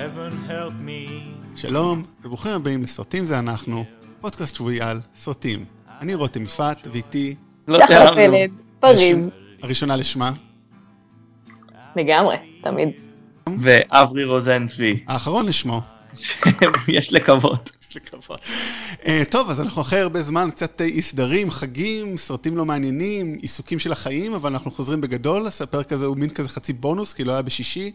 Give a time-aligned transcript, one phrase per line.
[0.00, 1.10] heaven help me.
[1.56, 3.84] שלום, וברוכים הבאים לסרטים זה אנחנו,
[4.20, 5.64] פודקאסט שבועי על סרטים.
[6.00, 7.34] אני רותם יפעת, ואיתי
[7.68, 7.86] לא.
[7.86, 8.50] פלד,
[8.80, 9.26] פריז,
[9.62, 10.32] הראשונה לשמה,
[11.96, 12.88] לגמרי, תמיד.
[13.58, 15.04] ואברי רוזן צבי.
[15.08, 15.80] האחרון לשמו.
[16.88, 17.70] יש לקוות.
[17.90, 18.40] יש לקוות.
[19.06, 23.38] אה, טוב, אז אנחנו אחרי הרבה זמן, קצת אה, אי סדרים, חגים, סרטים לא מעניינים,
[23.42, 27.12] עיסוקים של החיים, אבל אנחנו חוזרים בגדול, אז הפרק הזה הוא מין כזה חצי בונוס,
[27.12, 27.92] כי לא היה בשישי,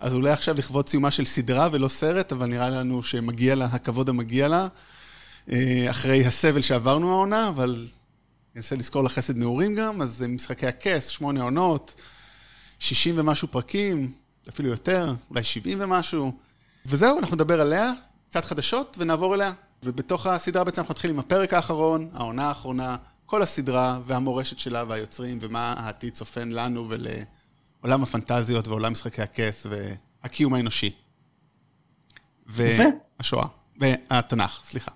[0.00, 4.08] אז אולי עכשיו לכבוד סיומה של סדרה ולא סרט, אבל נראה לנו שמגיע לה הכבוד
[4.08, 4.66] המגיע לה,
[5.52, 7.86] אה, אחרי הסבל שעברנו העונה, אבל
[8.54, 11.94] ננסה לזכור לה חסד נעורים גם, אז זה משחקי הכס, שמונה עונות,
[12.78, 14.12] 60 ומשהו פרקים,
[14.48, 16.32] אפילו יותר, אולי 70 ומשהו.
[16.86, 17.92] וזהו, אנחנו נדבר עליה,
[18.30, 19.52] קצת חדשות, ונעבור אליה.
[19.84, 25.38] ובתוך הסדרה בעצם אנחנו נתחיל עם הפרק האחרון, העונה האחרונה, כל הסדרה והמורשת שלה והיוצרים,
[25.40, 26.86] ומה העתיד צופן לנו
[27.84, 30.90] ולעולם הפנטזיות ועולם משחקי הכס והקיום האנושי.
[32.46, 33.46] והשואה.
[33.80, 34.90] והתנ"ך, סליחה.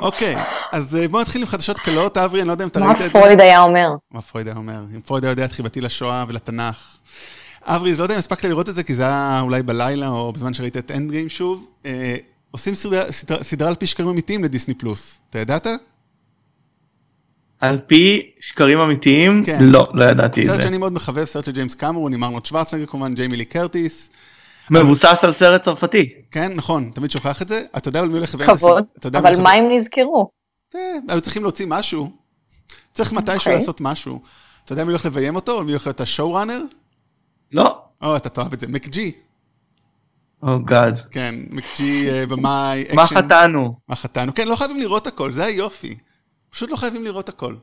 [0.00, 0.36] אוקיי,
[0.72, 2.16] אז אה, בואו נתחיל עם חדשות קלות.
[2.16, 3.10] אברי, אני לא יודע אם אתה מה ראית את זה.
[3.10, 3.88] פרויד היה אומר?
[4.10, 4.84] מה פרויד היה אומר?
[4.94, 6.96] אם פרויד היה יודע את חיבתי לשואה ולתנ"ך.
[7.62, 10.32] אברי, אז לא יודע אם הספקת לראות את זה, כי זה היה אולי בלילה או
[10.32, 11.66] בזמן שראית את Endgame שוב.
[11.86, 12.16] אה,
[12.50, 12.74] עושים
[13.42, 15.20] סדרה על פי שקרים אמיתיים לדיסני פלוס.
[15.30, 15.66] אתה ידעת?
[17.68, 19.44] על פי שקרים אמיתיים?
[19.44, 19.58] כן.
[19.60, 20.62] לא, לא ידעתי את סרט זה.
[20.62, 24.10] שאני מאוד מחבב, סרט של ג'יימס קמרון, עם ארנולד שוורצנגר כמובן, ג'יימי לי קרטיס.
[24.70, 26.14] מבוסס על סרט צרפתי.
[26.30, 27.62] כן, נכון, תמיד שוכח את זה.
[27.76, 28.84] אתה יודע על מי הולך לביים את כבוד,
[29.16, 30.30] אבל מה אם נזכרו?
[30.74, 32.10] אה, היו צריכים להוציא משהו.
[32.92, 33.54] צריך מתישהו אוקיי.
[33.54, 34.20] לעשות משהו.
[34.64, 35.58] אתה יודע מי הולך לביים אותו?
[35.58, 36.62] או מי הולך להיות ה showrunner?
[37.52, 37.78] לא.
[38.02, 38.66] או, אתה תאהב את זה.
[38.66, 39.12] מקג'י.
[40.42, 41.00] Oh God.
[41.10, 43.14] כן, מקג'י אה, במאי, מה אקשן.
[43.14, 43.74] חטאנו?
[43.88, 44.34] מה חטאנו?
[44.34, 45.94] כן, לא חייבים לראות הכל, זה היופי.
[46.54, 47.54] פשוט לא חייבים לראות הכל.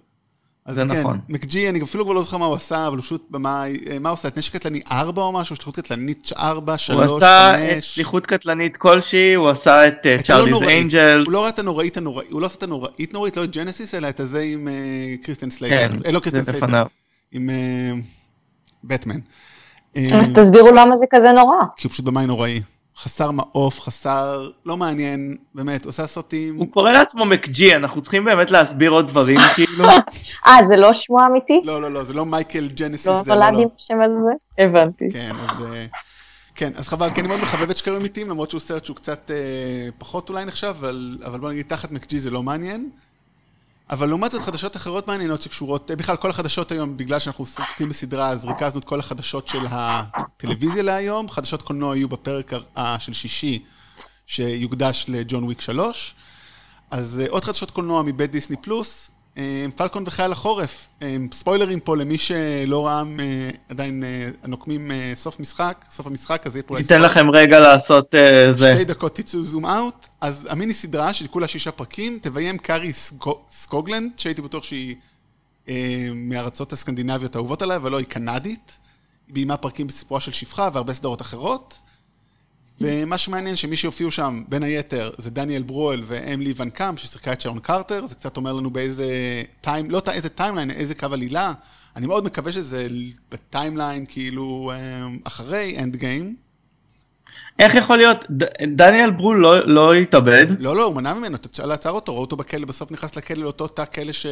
[0.66, 1.20] אז זה כן, נכון.
[1.30, 4.14] מקג'י, אני אפילו כבר לא זוכר מה הוא עשה, אבל הוא פשוט אה, מה הוא
[4.14, 4.28] עושה?
[4.28, 5.56] את נשק קטלני 4 או משהו?
[5.56, 7.23] שליחות קטלנית 4, 3, הוא 5.
[7.23, 10.83] עשה את שליחות קטלנית כלשהי, הוא עשה את צ'ארליז הלא-נוראית.
[10.83, 11.25] אנג'לס.
[11.25, 13.95] הוא לא ראה את הנוראית הנוראית, הוא לא עשה את הנוראית נוראית, לא את ג'נסיס,
[13.95, 15.93] אלא את הזה עם אה, קריסטן סלייטר.
[15.93, 16.86] כן, אה, לא זה קריסטן סלייטר, לפניו.
[17.32, 17.92] עם אה,
[18.83, 19.20] בטמן.
[19.95, 21.55] אה, אז תסבירו למה זה כזה נורא.
[21.77, 22.61] כי הוא פשוט במאי נוראי.
[23.04, 26.56] חסר מעוף, חסר, לא מעניין, באמת, עושה סרטים.
[26.56, 29.86] הוא קורא לעצמו מקג'י, אנחנו צריכים באמת להסביר עוד דברים, כאילו.
[30.48, 31.61] אה, זה לא שמו האמיתי?
[31.64, 33.61] לא, לא, לא, זה לא מייקל ג'נסיס, לא זה לא, נולד לא.
[33.61, 34.32] עם השם הזה?
[34.58, 35.06] הבנתי.
[35.14, 35.61] כן, אז...
[35.61, 35.86] אה,
[36.56, 39.32] כן, אז חבל, כי אני מאוד מחבב את שקרים אמיתיים, למרות שהוא סרט שהוא קצת
[39.32, 42.90] אה, פחות אולי נחשב, אבל, אבל בוא נגיד, תחת מקג'י זה לא מעניין.
[43.92, 47.90] אבל לעומת זאת, חדשות אחרות מעניינות שקשורות, אה, בכלל כל החדשות היום, בגלל שאנחנו משחקים
[47.90, 51.30] בסדרה, אז ריכזנו את כל החדשות של הטלוויזיה להיום.
[51.30, 53.64] חדשות קולנוע יהיו בפרק ה- של שישי,
[54.28, 56.16] שיוקדש לג'ון וויק 3.
[56.92, 59.11] אז אה, עוד חדשות קולנוע מבית דיסני פלוס, אה,
[59.75, 60.87] פלקון וחייל החורף.
[61.02, 66.42] אה, ספוילרים פה למי שלא ראה אה, עדיין אה, הנוקמים אה, סוף משחק, סוף המשחק,
[66.47, 68.73] אז יהיה פה ניתן לכם רגע לעשות אה, זה.
[68.73, 70.08] שתי דקות תצאו zoom out.
[70.21, 74.95] אז המיני סדרה שכולה שישה פרקים, תביים קארי סקו- סקוגלנד, שהייתי בטוח שהיא
[75.69, 78.77] אה, מארצות הסקנדינביות האהובות עליי, אבל לא, היא קנדית.
[79.27, 81.73] היא ביימה פרקים בסיפורה של שפחה והרבה סדרות אחרות.
[82.81, 87.42] ומה שמעניין שמי שהופיעו שם, בין היתר, זה דניאל ברואל ואמלי ון קאם, ששיחקה את
[87.42, 89.08] שרון קרטר, זה קצת אומר לנו באיזה
[89.61, 91.53] time, לא איזה timeline, איזה קו עלילה.
[91.95, 92.87] אני מאוד מקווה שזה
[93.32, 96.36] ב timeline, כאילו, אה, אחרי Endgame.
[97.60, 100.45] איך יכול להיות, ד- דניאל ברול לא- לא התאבד?
[100.60, 103.67] לא, לא, הוא מנע ממנו, טצ'אלה עצר אותו, ראו אותו בכלא, בסוף נכנס לכלא לאותו
[103.67, 104.26] תא כלא ש...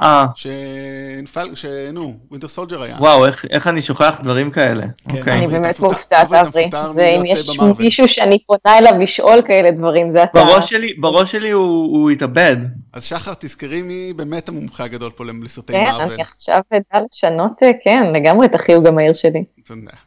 [0.00, 2.96] אה, שנפל, שנו, Winter Soldier היה.
[3.00, 4.82] וואו, איך- איך אני שוכח דברים כאלה.
[5.08, 5.16] כן.
[5.18, 5.38] אוקיי.
[5.38, 7.50] אני באמת מופתעת, אברי, ואם יש.
[7.78, 10.44] מישהו שאני פונה אליו לשאול כאלה דברים, זה אתה.
[10.44, 11.64] בראש שלי, בראש שלי הוא
[11.98, 12.56] הוא התאבד.
[12.92, 16.12] אז שחר, תזכרי מי באמת המומחה הגדול פה לסרטי כן, מארוול.
[16.12, 19.44] אני עכשיו אדע לשנות, אה, כן, לגמרי את החיוג המהיר שלי.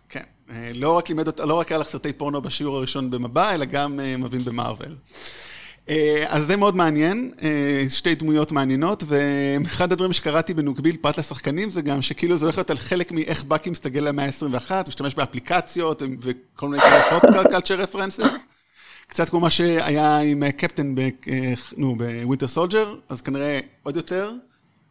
[0.09, 0.19] כן.
[0.51, 3.65] אה, לא רק לימד אותה, לא רק היה לך סרטי פורנו בשיעור הראשון במבע, אלא
[3.65, 4.95] גם אה, מבין במארוול.
[5.89, 7.31] אה, אז זה מאוד מעניין,
[7.89, 12.69] שתי דמויות מעניינות, ואחד הדברים שקראתי במקביל, פרט לשחקנים, זה גם שכאילו זה הולך להיות
[12.69, 18.45] על חלק מאיך באקי מסתגל למאה ה-21, משתמש באפליקציות וכל מיני כאלה pop culture references.
[19.07, 20.95] קצת כמו מה שהיה עם קפטן,
[21.77, 24.31] בווינטר סולג'ר, אז כנראה עוד יותר.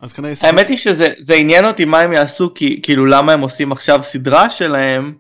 [0.00, 0.32] אז כנראה...
[0.42, 4.02] האמת היא שזה זה עניין אותי מה הם יעשו, כי כאילו למה הם עושים עכשיו
[4.02, 5.12] סדרה שלהם,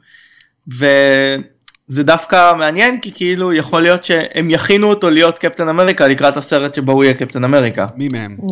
[0.68, 6.74] וזה דווקא מעניין, כי כאילו יכול להיות שהם יכינו אותו להיות קפטן אמריקה לקראת הסרט
[6.74, 7.86] שבו הוא יהיה קפטן אמריקה.
[7.96, 8.36] מי מהם?
[8.40, 8.44] Mm,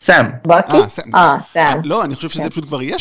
[0.00, 0.26] סאם.
[0.46, 0.76] בקי?
[0.76, 1.14] אה, סם.
[1.14, 1.80] אה, סאם.
[1.84, 2.50] לא, אני חושב שזה.
[2.50, 2.96] פשוט כבר יהיה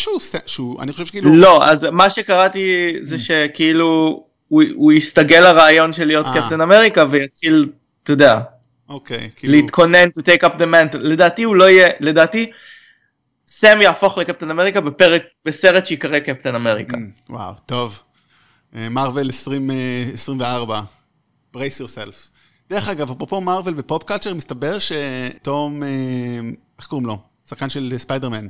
[0.45, 6.05] שהוא, אני חושב שכאילו, לא, אז מה שקראתי זה שכאילו הוא, הוא יסתגל לרעיון של
[6.05, 6.41] להיות אה.
[6.41, 7.69] קפטן אמריקה ויתחיל,
[8.03, 8.39] אתה יודע,
[8.89, 10.97] אוקיי, כאילו, להתכונן to take up the mantle.
[10.97, 12.51] לדעתי הוא לא יהיה, לדעתי
[13.47, 16.97] סם יהפוך לקפטן אמריקה בפרק, בסרט שיקרא קפטן אמריקה.
[16.97, 17.99] Mm, וואו, טוב.
[18.73, 20.81] מרוויל 2024,
[21.55, 22.31] brace yourself.
[22.69, 25.89] דרך אגב, אפרופו מרוויל ופופ קלצ'ר, מסתבר שתום, אה,
[26.77, 27.17] איך קוראים לו?
[27.49, 28.47] שחקן של ספיידרמן.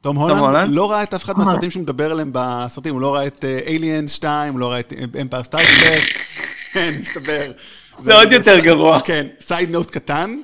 [0.00, 0.68] תום הולנד?
[0.70, 1.38] לא ראה את אף אחד אה.
[1.38, 4.92] מהסרטים שהוא מדבר עליהם בסרטים, הוא לא ראה את Alien 2, הוא לא ראה את
[5.20, 6.00] Empire Strikes Back,
[6.72, 7.52] כן, מסתבר.
[7.98, 9.00] זה עוד יותר גרוע.
[9.00, 10.36] כן, side note קטן.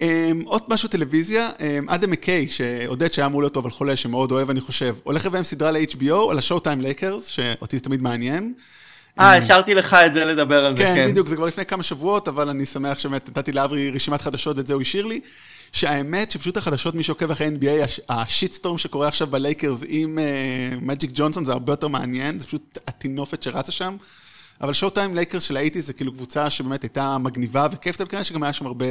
[0.00, 0.04] Um,
[0.44, 4.50] עוד משהו טלוויזיה, um, אדם מקיי, שעודד שהיה אמור להיות פה אבל חולה, שמאוד אוהב
[4.50, 8.54] אני חושב, הולך לביים סדרה ל-HBO על ה Showtime לייקרס, שאותי זה תמיד מעניין.
[9.20, 11.10] אה, השארתי לך את זה לדבר על זה, כן, כן.
[11.10, 14.66] בדיוק, זה כבר לפני כמה שבועות, אבל אני שמח שבאמת נתתי לאברי רשימת חדשות ואת
[14.66, 15.20] זה הוא השאיר לי.
[15.72, 20.18] שהאמת שפשוט החדשות, מי שעוקב אחרי NBA, הש- ה shitstorm שקורה עכשיו בלייקרס עם
[20.80, 23.96] מג'יק ג'ונסון זה הרבה יותר מעניין, זה פשוט הטינופת שרצה שם.
[24.60, 27.76] אבל Showtime לייקרס של ה eighties זה כאילו קבוצה שבאמת הייתה מגניבה אבל
[28.08, 28.86] כנראה שגם היה שם הרבה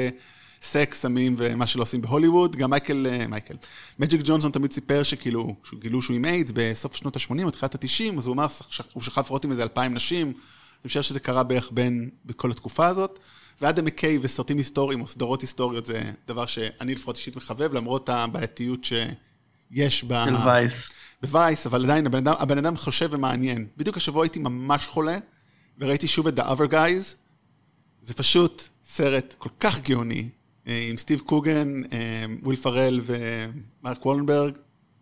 [0.65, 2.55] סקס, סמים ומה שלא עושים בהוליווד.
[2.55, 3.55] גם מייקל, אה, מייקל,
[3.99, 8.17] מג'יק ג'ונסון תמיד סיפר שכאילו, כשגילו שהוא עם איידס בסוף שנות ה-80 או תחילת ה-90,
[8.17, 8.47] אז הוא אמר,
[8.93, 10.27] הוא שכב פרוט עם איזה אלפיים נשים.
[10.27, 13.19] אני חושב שזה קרה בערך בין, בכל התקופה הזאת.
[13.61, 18.83] ואדם מקיי וסרטים היסטוריים או סדרות היסטוריות זה דבר שאני לפחות אישית מחבב, למרות הבעייתיות
[18.83, 20.25] שיש ב...
[20.25, 20.89] של וייס.
[21.21, 23.67] ב-Vice, אבל עדיין הבן אדם, הבן אדם חושב ומעניין.
[23.77, 25.17] בדיוק השבוע הייתי ממש חולה,
[25.79, 27.15] וראיתי שוב את The Other Guys.
[28.01, 30.29] זה פשוט סרט כל כך גאוני,
[30.65, 34.57] עם סטיב קוגן, אה, וויל פרל ומרק וולנברג,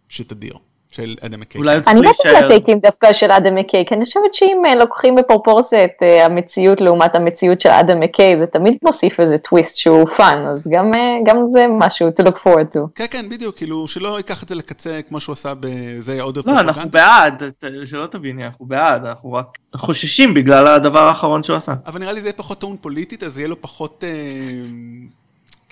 [0.07, 0.57] פשוט אדיר,
[0.91, 1.59] של אדם מקיי.
[1.59, 2.31] אולי הוא אני לא להישאר.
[2.31, 6.25] יודעת טייקים דווקא של אדם מקיי, כי אני חושבת שאם אה, לוקחים בפרופורציה את אה,
[6.25, 10.93] המציאות לעומת המציאות של אדם מקיי, זה תמיד מוסיף איזה טוויסט שהוא fun, אז גם,
[10.93, 12.79] אה, גם זה משהו to look forward to.
[12.95, 16.51] כן, כן, בדיוק, כאילו, שלא ייקח את זה לקצה כמו שהוא עשה בזה עוד יותר
[16.51, 17.43] לא, אנחנו בעד,
[17.85, 21.73] שלא תביני, אנחנו בעד, אנחנו רק חוששים בגלל הדבר האחרון שהוא עשה.
[21.85, 24.03] אבל נראה לי זה יהיה פחות טעון פוליטית, אז יהיה לו פחות...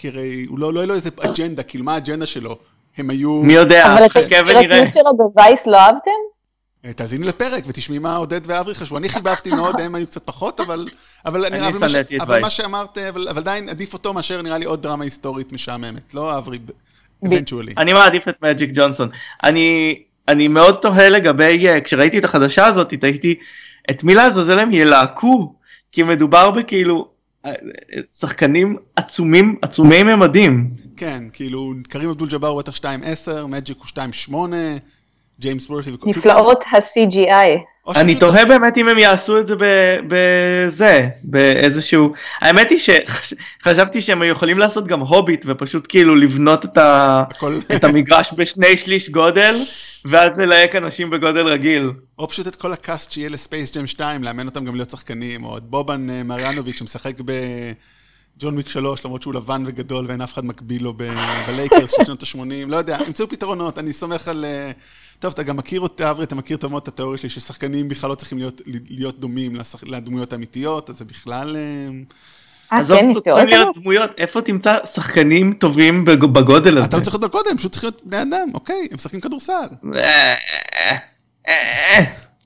[0.02, 2.58] כי הרי הוא לא, לא לו איזה אג'נדה, כאילו, מה האג'נדה שלו?
[2.98, 3.32] הם היו...
[3.32, 4.60] מי יודע, אבל את חכה ונראה.
[4.60, 6.12] היצירתיות שלו בווייס לא אהבתם?
[6.86, 8.98] אה, תאזיני לפרק ותשמעי מה עודד ואברי חשבו.
[8.98, 10.88] אני חיבבתי מאוד, הם היו קצת פחות, אבל...
[11.26, 11.90] אבל, אני אבל.
[11.90, 12.42] שנאתי את אבל.
[12.42, 16.14] מה שאמרת, אבל, אבל עדיין עדיף אותו מאשר נראה לי עוד דרמה היסטורית משעממת.
[16.14, 16.58] לא אברי,
[17.26, 17.74] eventually.
[17.78, 19.10] אני מעדיף את מג'יק ג'ונסון.
[19.44, 23.36] אני, אני מאוד תוהה לגבי, אה, כשראיתי את החדשה הזאת, תהיתי
[23.92, 25.54] את מי לעזאזל הם ילהקו,
[25.92, 27.08] כי מדובר בכאילו
[28.12, 30.70] שחקנים עצומים, עצומי ממדים.
[30.98, 32.82] כן, כאילו, קרים אבדול ג'אבר הוא בטח 2-10,
[33.48, 33.88] מג'יק הוא
[34.28, 34.34] 2-8,
[35.40, 35.92] ג'יימס וורפי...
[36.06, 37.71] נפלאות ה-CGI.
[37.90, 44.24] אני תוהה באמת אם הם יעשו את זה ב- בזה, באיזשהו, האמת היא שחשבתי שהם
[44.24, 47.24] יכולים לעשות גם הוביט ופשוט כאילו לבנות את, ה...
[47.76, 49.56] את המגרש בשני שליש גודל,
[50.06, 51.92] ואז ללהק אנשים בגודל רגיל.
[52.20, 55.58] או פשוט את כל ה-cast שיהיה לספייס ג'ם 2, לאמן אותם גם להיות שחקנים, או
[55.58, 57.20] את בובן אה, מריאנוביץ' שמשחק
[58.38, 60.94] בג'ון ויק 3, למרות שהוא לבן וגדול ואין אף אחד מקביל לו
[61.48, 62.38] בלייקרס של שנות ה-80,
[62.68, 64.46] לא יודע, ימצאו פתרונות, אני סומך על...
[64.46, 64.72] אה,
[65.20, 68.10] טוב, אתה גם מכיר אותה, אברי, אתה מכיר טוב מאוד את התיאוריה שלי, ששחקנים בכלל
[68.10, 69.84] לא צריכים להיות, להיות דומים לשח...
[69.84, 71.56] לדמויות האמיתיות, אז זה בכלל...
[71.56, 71.62] אה,
[72.74, 73.78] אה, עזוב, כן, יש צריכים להיות?
[73.78, 76.86] דמויות, איפה תמצא שחקנים טובים בג- בגודל הזה?
[76.86, 79.68] אתה לא צריך להיות בקודם, הם פשוט צריכים להיות בני אדם, אוקיי, הם משחקים כדורסל.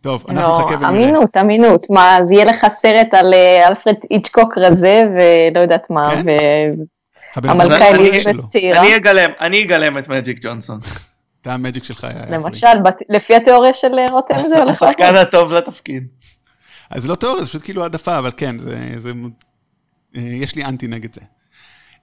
[0.06, 0.90] טוב, אנחנו לא, נחכה ונראה.
[0.90, 1.86] אמינות, אמינות.
[1.90, 6.24] מה, אז יהיה לך סרט על אה, אלפרד איצ'קוק רזה, ולא יודעת מה, כן?
[7.44, 8.50] והמלכה אני- אליזבת.
[8.50, 8.80] צעירה.
[8.81, 10.80] אני אגלם, אני אגלם את מג'יק ג'ונסון.
[11.46, 12.38] זה ה-magic שלך היה.
[12.38, 12.68] למשל,
[13.10, 14.88] לפי התיאוריה של אה, רותם זה הולך לעבוד.
[15.02, 16.04] השחקן הטוב לתפקיד.
[16.90, 18.78] אז זה לא תיאוריה, זה פשוט כאילו העדפה, אבל כן, זה...
[18.97, 19.12] זה
[20.18, 21.21] אה, יש לי אנטי נגד זה.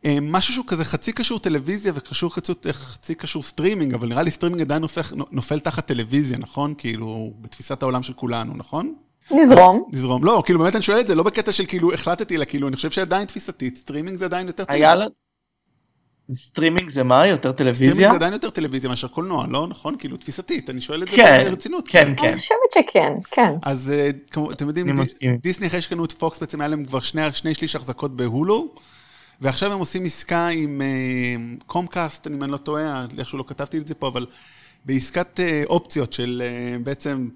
[0.04, 4.62] אה, משהו שהוא כזה חצי קשור טלוויזיה וקשור חצי, קשור סטרימינג, אבל נראה לי סטרימינג
[4.62, 6.74] עדיין הופך, נופל תחת טלוויזיה, נכון?
[6.78, 8.94] כאילו, בתפיסת העולם של כולנו, נכון?
[9.30, 9.76] נזרום.
[9.92, 10.24] אז נזרום.
[10.24, 12.76] לא, כאילו באמת אני שואל את זה, לא בקטע של כאילו החלטתי, אלא כאילו, אני
[12.76, 15.06] חושב שעדיין תפיסתית, סטרימינג זה עדיין יותר לה...
[16.34, 17.26] סטרימינג זה מה?
[17.26, 18.10] יותר סטרימינג טלוויזיה?
[18.10, 19.66] זה עדיין יותר טלוויזיה מאשר קולנוע, לא?
[19.68, 19.96] נכון?
[19.98, 21.88] כאילו, תפיסתית, אני שואל את זה כן, ברצינות.
[21.88, 22.28] כן, כן.
[22.28, 23.52] אני חושבת שכן, כן.
[23.62, 25.14] אז אה, כמו- אתם יודעים, דיס-.
[25.42, 28.74] דיסני אחרי שקנו את פוקס בעצם היה להם כבר שני, שני שליש החזקות בהולו,
[29.40, 33.88] ועכשיו הם עושים עסקה עם אה, קומקאסט, אם אני לא טועה, איכשהו לא כתבתי את
[33.88, 34.26] זה פה, אבל
[34.84, 37.28] בעסקת אה, אופציות של אה, בעצם,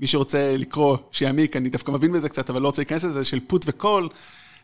[0.00, 3.40] מי שרוצה לקרוא, שיעמיק, אני דווקא מבין בזה קצת, אבל לא רוצה להיכנס לזה, של
[3.40, 4.08] put ו-call.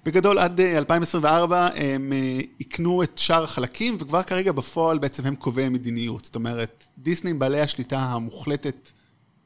[0.05, 5.37] בגדול, עד אה, 2024 הם אה, יקנו את שאר החלקים, וכבר כרגע בפועל בעצם הם
[5.37, 6.25] קובעי מדיניות.
[6.25, 8.93] זאת אומרת, דיסני בעלי השליטה המוחלטת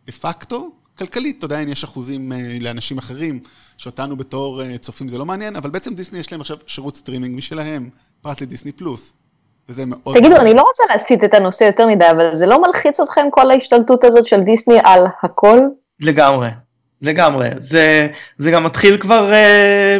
[0.06, 3.40] דה פקטו, כלכלית, עדיין יש אחוזים אה, לאנשים אחרים,
[3.78, 7.36] שאותנו בתור אה, צופים זה לא מעניין, אבל בעצם דיסני יש להם עכשיו שירות סטרימינג
[7.36, 7.88] משלהם,
[8.22, 9.14] פרט לדיסני פלוס.
[9.68, 10.18] וזה מאוד...
[10.18, 13.50] תגידו, אני לא רוצה להסיט את הנושא יותר מדי, אבל זה לא מלחיץ אתכם כל
[13.50, 15.58] ההשתלטות הזאת של דיסני על הכל?
[16.00, 16.48] לגמרי,
[17.02, 17.48] לגמרי.
[17.58, 18.06] זה,
[18.38, 19.98] זה גם מתחיל כבר אה,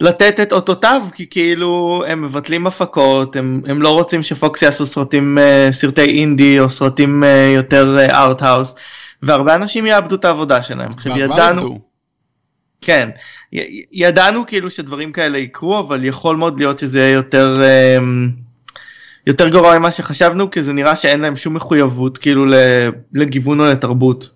[0.00, 5.38] לתת את אותותיו, כי כאילו הם מבטלים הפקות, הם, הם לא רוצים שפוקס יעשו סרטים,
[5.38, 8.74] אה, סרטי אינדי או סרטים אה, יותר ארט-האוס,
[9.22, 10.90] והרבה אנשים יאבדו את העבודה שלהם.
[10.96, 11.78] עכשיו ידענו.
[12.80, 13.08] כן,
[13.52, 17.60] י- ידענו כאילו שדברים כאלה יקרו, אבל יכול מאוד להיות שזה יהיה יותר,
[17.98, 18.28] אמ,
[19.26, 23.64] יותר גרוע ממה שחשבנו, כי זה נראה שאין להם שום מחויבות כאילו ל- לגיוון או
[23.66, 24.30] לתרבות.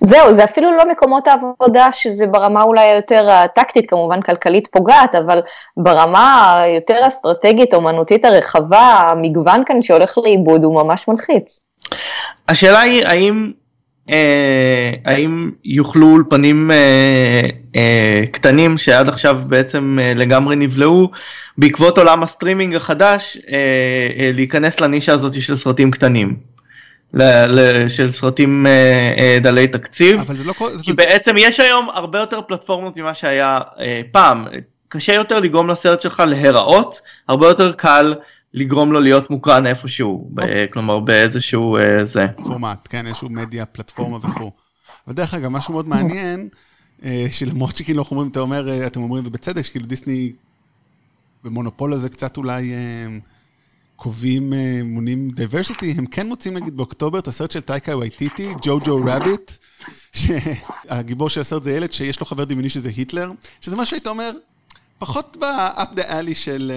[0.00, 5.40] זהו, זה אפילו לא מקומות העבודה שזה ברמה אולי היותר הטקטית, כמובן כלכלית פוגעת, אבל
[5.76, 8.78] ברמה היותר אסטרטגית, אומנותית הרחבה,
[9.10, 11.60] המגוון כאן שהולך לאיבוד הוא ממש מלחיץ.
[12.48, 13.52] השאלה היא האם,
[14.10, 17.40] אה, האם יוכלו אולפנים אה,
[17.76, 21.10] אה, קטנים שעד עכשיו בעצם אה, לגמרי נבלעו
[21.58, 23.54] בעקבות עולם הסטרימינג החדש אה,
[24.18, 26.36] אה, להיכנס לנישה הזאת של סרטים קטנים.
[27.14, 28.72] ל- ל- של סרטים אה,
[29.18, 30.20] אה, דלי תקציב.
[30.20, 30.68] אבל זה לא כל...
[30.72, 34.46] זה- כי בעצם יש היום הרבה יותר פלטפורמות ממה שהיה אה, פעם.
[34.88, 38.14] קשה יותר לגרום לסרט שלך להיראות, הרבה יותר קל
[38.54, 42.26] לגרום לו להיות מוקרן איפשהו, ב- כלומר באיזשהו אה, זה.
[42.36, 44.50] פורמט, כן, איזשהו מדיה, פלטפורמה וכו'.
[45.06, 46.48] אבל דרך אגב, משהו מאוד מעניין,
[47.04, 50.32] אה, שלמרות שכאילו אנחנו אומרים, אתה אומר, אה, אתם אומרים, ובצדק, שכאילו דיסני
[51.44, 53.18] במונופול הזה קצת אולי אה,
[53.96, 54.52] קובעים,
[54.84, 59.52] מונים diversity, הם כן מוצאים נגיד באוקטובר את הסרט של טייקה וייטיטי, ג'וג'ו רביט,
[60.12, 64.30] שהגיבור של הסרט זה ילד שיש לו חבר דמיוני שזה היטלר, שזה מה שהיית אומר,
[64.98, 66.72] פחות ב-up the alley של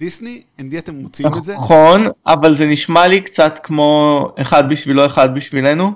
[0.00, 1.54] דיסני, אנדי אתם מוצאים את זה.
[1.54, 5.92] נכון, אבל זה נשמע לי קצת כמו אחד בשבילו אחד בשבילנו.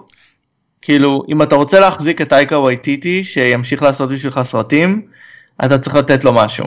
[0.83, 5.09] כאילו, אם אתה רוצה להחזיק את טייקה וייטיטי שימשיך לעשות בשבילך סרטים,
[5.65, 6.65] אתה צריך לתת לו משהו.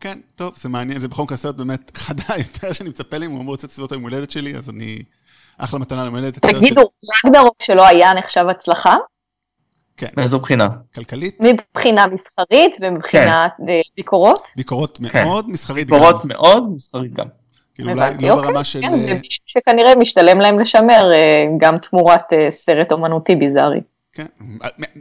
[0.00, 3.30] כן, טוב, זה מעניין, זה בכל מקרה סרט באמת אחד היותר שאני מצפה לי, אם
[3.30, 5.02] הוא אמור לצאת סביבות היום הולדת שלי, אז אני...
[5.58, 6.46] אחלה מתנה ליום הולדת.
[6.46, 6.90] סרט תגידו,
[7.24, 8.96] רגדרוק שלא היה נחשב הצלחה?
[10.02, 10.68] כן, מאיזו בחינה?
[10.94, 14.48] כלכלית, מבחינה מסחרית ומבחינת אה, ביקורות?
[14.56, 15.24] ביקורות כן.
[15.24, 15.98] מאוד מסחרית גם.
[15.98, 17.26] ביקורות מאוד, מסחרית גם.
[17.74, 18.80] כאילו אולי לא אוקיי, ברמה של...
[18.80, 23.80] כן, זה אה, מישהו שכנראה משתלם להם לשמר אה, גם תמורת סרט אומנותי ביזארי.
[24.14, 24.26] כן,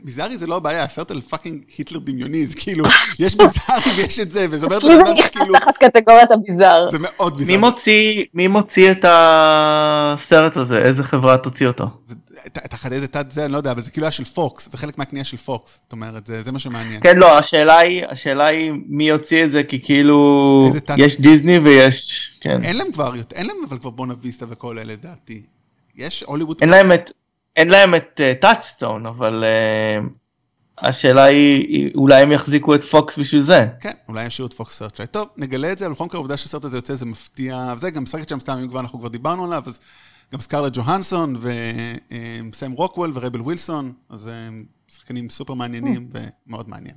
[0.04, 2.86] ביזארי זה לא הבעיה, הסרט על fucking היטלר דמיוני, זה כאילו,
[3.20, 6.90] יש ביזארי ויש את זה, וזה אומר זה לבן אדם שכאילו, תחת קטגוריית הביזאר.
[6.92, 7.58] זה מאוד מי ביזארי.
[7.58, 10.78] מוציא, מי מוציא את הסרט הזה?
[10.78, 11.86] איזה חברה תוציא אותו?
[12.06, 12.16] זה-
[12.50, 14.98] תחת איזה תת זה, אני לא יודע, אבל זה כאילו היה של פוקס, זה חלק
[14.98, 17.02] מהקנייה של פוקס, זאת אומרת, זה זה מה שמעניין.
[17.04, 21.58] כן, לא, השאלה היא, השאלה היא מי יוציא את זה, כי כאילו, תת- יש דיסני
[21.58, 22.64] ויש, כן.
[22.64, 25.42] אין להם כבר, אין להם אבל כבר בואנה ויסטה וכל אלה, לדעתי.
[25.96, 27.12] יש הוליווד אין להם את,
[27.56, 30.08] אין להם את טאצ'סטון, אבל uh,
[30.88, 33.68] השאלה היא, אולי הם יחזיקו את פוקס בשביל זה.
[33.80, 35.08] כן, אולי ישאירו את פוקס סרצ'לייט.
[35.08, 38.04] טוב, נגלה את זה, אבל בכל מקרה העובדה שהסרט הזה יוצא זה מפתיע, וזה גם
[38.04, 39.80] משחקת שם סתם, אם כבר אנחנו כבר דיברנו עליו, אז
[40.34, 41.36] גם סקארלט ג'והנסון
[42.52, 46.10] וסם רוקוול ורבל ווילסון, אז הם שחקנים סופר מעניינים
[46.48, 46.96] ומאוד מעניין.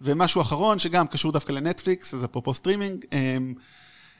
[0.00, 3.54] ומשהו אחרון, שגם קשור דווקא לנטפליקס, אז אפרופו סטרימינג, אמ,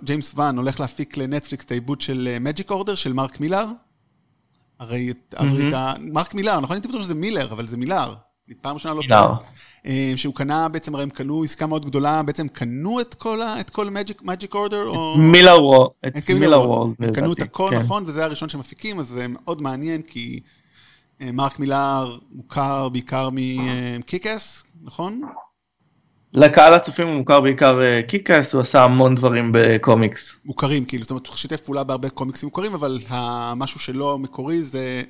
[0.05, 3.67] ג'יימס ואן הולך להפיק לנטפליקס את העיבוד של מג'יק אורדר של מרק מילר.
[4.79, 5.95] הרי את עברי את ה...
[6.01, 6.77] מרק מילר, נכון?
[6.77, 8.15] הייתי בטוח שזה מילר, אבל זה מילר.
[8.61, 9.35] פעם ראשונה לא מילר.
[9.87, 13.61] אה, שהוא קנה, בעצם הרי הם קנו עסקה מאוד גדולה, בעצם קנו את כל ה...
[13.61, 15.19] את כל מג'יק מג'יק אורדר, או...
[15.19, 16.53] מילר וולד, את וולד.
[16.53, 16.95] וולד.
[17.01, 17.79] הם קנו את הכל, כן.
[17.79, 20.41] נכון, וזה הראשון שמפיקים, אז זה מאוד מעניין, כי
[21.21, 23.29] אה, מרק מילר מוכר בעיקר
[23.99, 25.23] מקיק אס, נכון?
[26.35, 30.41] לקהל הצופים הוא מוכר בעיקר אה, קיקאס, הוא עשה המון דברים בקומיקס.
[30.45, 35.03] מוכרים, כאילו, זאת אומרת, הוא שיתף פעולה בהרבה קומיקסים מוכרים, אבל המשהו שלו המקורי זה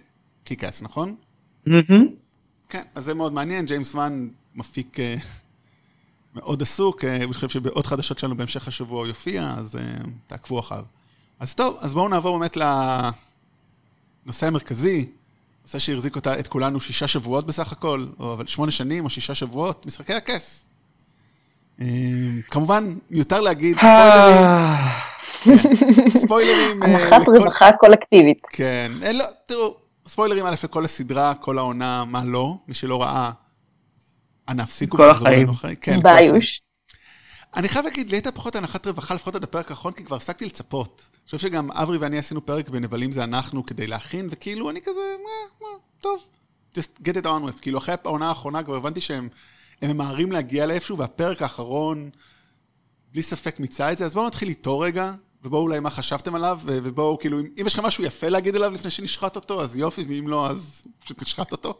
[0.45, 1.15] קיקס, נכון?
[1.67, 2.07] מהמם.
[2.71, 5.17] כן, אז זה מאוד מעניין, ג'יימס ואן מפיק אה,
[6.35, 9.83] מאוד עסוק, אה, אני חושב שבעוד חדשות שלנו בהמשך השבוע הוא יופיע, אז אה,
[10.27, 10.85] תעקבו אחריו.
[11.41, 12.57] אז טוב, אז בואו נעבור באמת
[14.27, 15.07] לנושא המרכזי,
[15.63, 19.35] נושא שהחזיק אותה, את כולנו שישה שבועות בסך הכל, או אבל שמונה שנים או שישה
[19.35, 20.65] שבועות, משחקי הכס.
[22.51, 23.77] כמובן, מיותר להגיד,
[25.41, 28.43] ספוילרים, ספוילרים, אה, הנחת רווחה קולקטיבית.
[28.51, 29.77] כן, לו, תראו,
[30.11, 33.31] ספוילרים א' לכל הסדרה, כל העונה, מה לא, מי שלא ראה,
[34.49, 34.97] אנא הפסיקו.
[34.97, 35.47] כל החיים.
[35.81, 36.01] כן.
[36.03, 36.63] ביוש.
[37.57, 40.47] אני חייב להגיד, לי הייתה פחות הנחת רווחה, לפחות עד הפרק האחרון, כי כבר הפסקתי
[40.47, 41.09] לצפות.
[41.13, 45.01] אני חושב שגם אברי ואני עשינו פרק בנבלים זה אנחנו כדי להכין, וכאילו אני כזה,
[45.25, 46.23] מה, מה, טוב,
[46.79, 47.61] just get it on with.
[47.61, 49.29] כאילו אחרי העונה האחרונה כבר הבנתי שהם
[49.83, 52.11] הם ממהרים להגיע לאיפשהו, והפרק האחרון,
[53.13, 56.59] בלי ספק מיצה את זה, אז בואו נתחיל איתו רגע, ובואו אולי מה חשבתם עליו,
[56.65, 60.05] ובואו כאילו, אם, אם יש לכם משהו יפה להגיד עליו לפני שנשחט אותו, אז יופי,
[60.09, 61.75] ואם לא, אז פשוט נשחט אותו.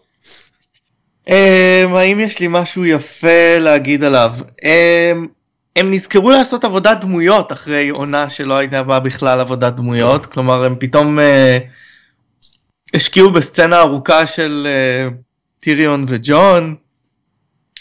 [1.29, 4.35] אמ, האם יש לי משהו יפה להגיד עליו?
[4.65, 5.27] אמ,
[5.77, 10.77] הם נזכרו לעשות עבודת דמויות אחרי עונה שלא הייתה בה בכלל עבודת דמויות, כלומר הם
[10.81, 11.59] פתאום אה,
[12.95, 15.09] השקיעו בסצנה ארוכה של אה,
[15.61, 16.77] טיריון וג'ון,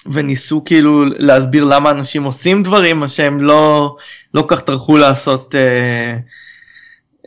[0.06, 3.96] וניסו כאילו להסביר למה אנשים עושים דברים, מה שהם לא,
[4.34, 6.18] לא כך טרחו לעשות אה,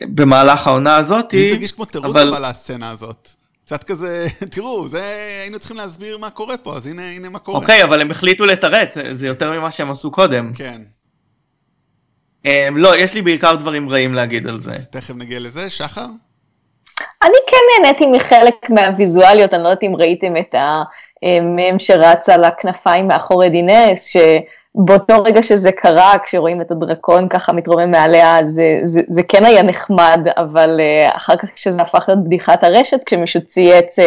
[0.03, 1.37] במהלך העונה הזאתי.
[1.37, 3.29] לי זה הרגיש כמו תירוץ אבל- אבל הסצנה הזאת.
[3.65, 5.03] קצת כזה, תראו, זה,
[5.43, 7.59] היינו צריכים להסביר מה קורה פה, אז הנה, הנה מה קורה.
[7.59, 10.53] אוקיי, אבל הם החליטו לתרץ, זה- זה יותר ממה שהם עשו קודם.
[10.55, 10.83] כן,
[12.45, 14.73] אמ, לא, יש לי בעיקר דברים רעים להגיד על זה.
[14.73, 15.71] אז תכף נגיע לזה.
[15.71, 16.07] שחר?
[17.23, 20.55] אני כן נהניתי מחלק מהוויזואליות, אני לא יודעת אם ראיתם את
[21.23, 27.91] המם שרץ על הכנפיים מאחורי דינס, שבאותו רגע שזה קרה, כשרואים את הדרקון ככה מתרומם
[27.91, 32.65] מעליה, זה, זה, זה כן היה נחמד, אבל uh, אחר כך כשזה הפך להיות בדיחת
[32.65, 34.03] הרשת, כשמישהו צייץ, uh,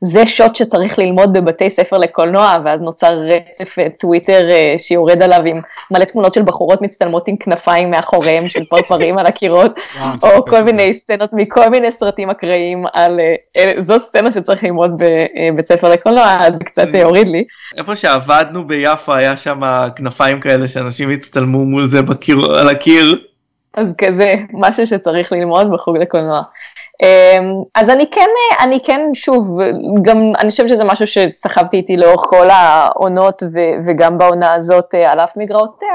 [0.00, 5.40] זה שוט שצריך ללמוד בבתי ספר לקולנוע, ואז נוצר רצף uh, טוויטר uh, שיורד עליו
[5.46, 5.60] עם
[5.90, 9.80] מלא תמונות של בחורות מצטלמות עם כנפיים מאחוריהם של פרפרים על הקירות.
[10.22, 10.66] או כל.
[10.66, 15.88] מיני סצנות מכל מיני סרטים אקראיים על, אה, אה, זו סצנה שצריך ללמוד בבית ספר
[15.88, 17.44] לקולנוע, אז זה קצת אה, הוריד לי.
[17.78, 19.60] איפה שעבדנו ביפו היה שם
[19.96, 23.18] כנפיים כאלה שאנשים הצטלמו מול זה בקיר, על הקיר.
[23.74, 26.42] אז כזה, משהו שצריך ללמוד בחוג לקולנוע.
[27.02, 28.28] אמ, אז אני כן,
[28.60, 29.58] אני כן, שוב,
[30.02, 35.12] גם אני חושבת שזה משהו שסחבתי איתי לאורך כל העונות ו- וגם בעונה הזאת אה,
[35.12, 35.94] על אף מגרעותיה,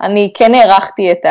[0.00, 1.26] אני כן הערכתי את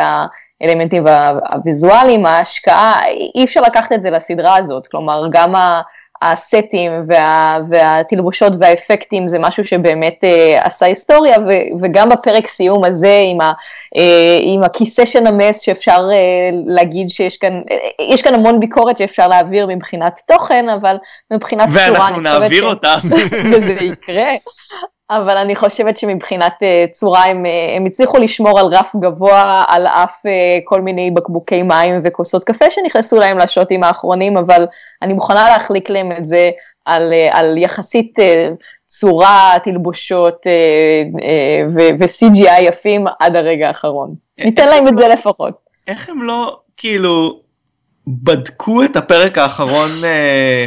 [0.60, 1.04] האלמנטים
[1.52, 3.00] הוויזואליים, ההשקעה,
[3.34, 5.80] אי אפשר לקחת את זה לסדרה הזאת, כלומר גם ה...
[6.22, 13.18] הסטים וה, והתלבושות והאפקטים זה משהו שבאמת אה, עשה היסטוריה ו, וגם בפרק סיום הזה
[13.30, 13.52] עם, ה,
[13.96, 19.28] אה, עם הכיסא שנמס שאפשר אה, להגיד שיש כאן, אה, יש כאן המון ביקורת שאפשר
[19.28, 20.96] להעביר מבחינת תוכן אבל
[21.30, 22.96] מבחינת צורה ואנחנו אני חושבת נעביר ש- אותה.
[23.52, 24.32] וזה יקרה.
[25.10, 29.86] אבל אני חושבת שמבחינת uh, צורה הם, uh, הם הצליחו לשמור על רף גבוה על
[29.86, 30.28] אף uh,
[30.64, 34.66] כל מיני בקבוקי מים וכוסות קפה שנכנסו להם לשוטים האחרונים, אבל
[35.02, 36.50] אני מוכנה להחליק להם את זה
[36.84, 38.14] על, על יחסית
[38.84, 40.46] צורה, תלבושות
[41.74, 44.08] ו-CGI יפים עד הרגע האחרון.
[44.38, 45.54] ניתן להם את זה לפחות.
[45.88, 47.40] איך הם לא כאילו
[48.06, 50.64] בדקו את הפרק האחרון אה,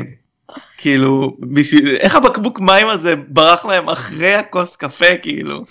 [0.83, 5.65] כאילו בשביל איך הבקבוק מים הזה ברח להם אחרי הכוס קפה כאילו.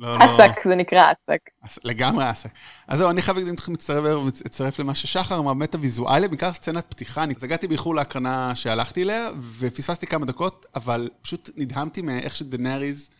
[0.00, 0.24] לא, לא.
[0.24, 1.38] עסק, זה נקרא עסק.
[1.84, 2.48] לגמרי עסק.
[2.88, 6.86] אז זהו, אני חייב להגיד, אם מצטרף מצטרף למה ששחר אמר, באמת הוויזואליה, בעיקר סצנת
[6.88, 13.10] פתיחה, אני הגעתי באיחור להקרנה שהלכתי אליה, ופספסתי כמה דקות, אבל פשוט נדהמתי מאיך שדנאריז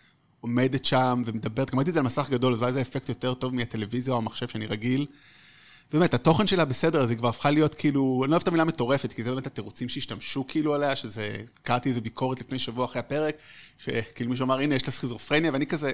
[0.41, 3.35] עומדת שם ומדברת, גם ראיתי את זה על מסך גדול, אז אולי זה אפקט יותר
[3.35, 5.07] טוב מהטלוויזיה או המחשב שאני רגיל.
[5.93, 8.65] באמת, התוכן שלה בסדר, אז היא כבר הפכה להיות כאילו, אני לא אוהב את המילה
[8.65, 13.01] מטורפת, כי זה באמת התירוצים שהשתמשו כאילו עליה, שזה, קראתי איזה ביקורת לפני שבוע אחרי
[13.01, 13.35] הפרק,
[13.79, 15.93] שכאילו מישהו אמר, הנה, יש לה סכיזופרניה, ואני כזה,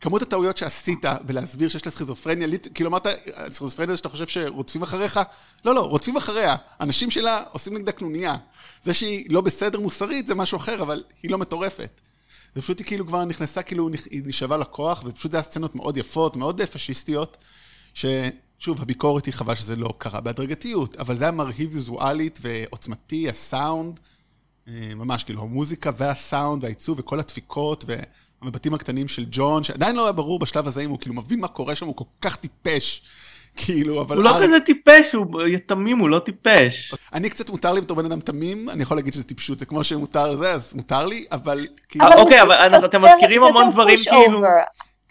[0.00, 3.06] כמות הטעויות שעשית בלהסביר שיש לה סכיזופרניה, כאילו אמרת,
[3.50, 5.20] סכיזופרניה זה שאתה חושב שרודפים אחריך?
[5.64, 6.56] לא, לא, רודפים אחריה.
[6.80, 8.36] אנשים שלה עושים נגדה קנוניה.
[8.82, 12.00] זה שהיא לא בסדר מוסרית זה משהו אחר, אבל היא לא מטורפת.
[12.56, 16.36] ופשוט היא כאילו כבר נכנסה, כאילו היא נשאבה לכוח, ופשוט זה היה סצנות מאוד יפות,
[16.36, 17.36] מאוד פשיסטיות,
[18.62, 24.00] ששוב, הביקורת היא חבל שזה לא קרה בהדרגתיות, אבל זה היה מרהיב ויזואלית ועוצמתי, הסאונד,
[24.68, 30.12] אה, ממש, כאילו, המוזיקה והסאונד והעיצוב וכל הדפיקות והמבטים הקטנים של ג'ון, שעדיין לא היה
[30.12, 33.02] ברור בשלב הזה אם הוא כאילו מבין מה קורה שם, הוא כל כך טיפש.
[33.56, 34.16] כאילו, אבל...
[34.16, 35.26] הוא לא כזה טיפש הוא
[35.66, 36.94] תמים הוא לא טיפש.
[37.12, 39.84] אני קצת מותר לי בתור בן אדם תמים, אני יכול להגיד שזה טיפשות, זה כמו
[39.84, 42.06] שמותר זה, אז מותר לי, אבל כאילו...
[42.16, 44.42] אוקיי, אבל אנחנו- אתם מזכירים המון דברים כאילו-.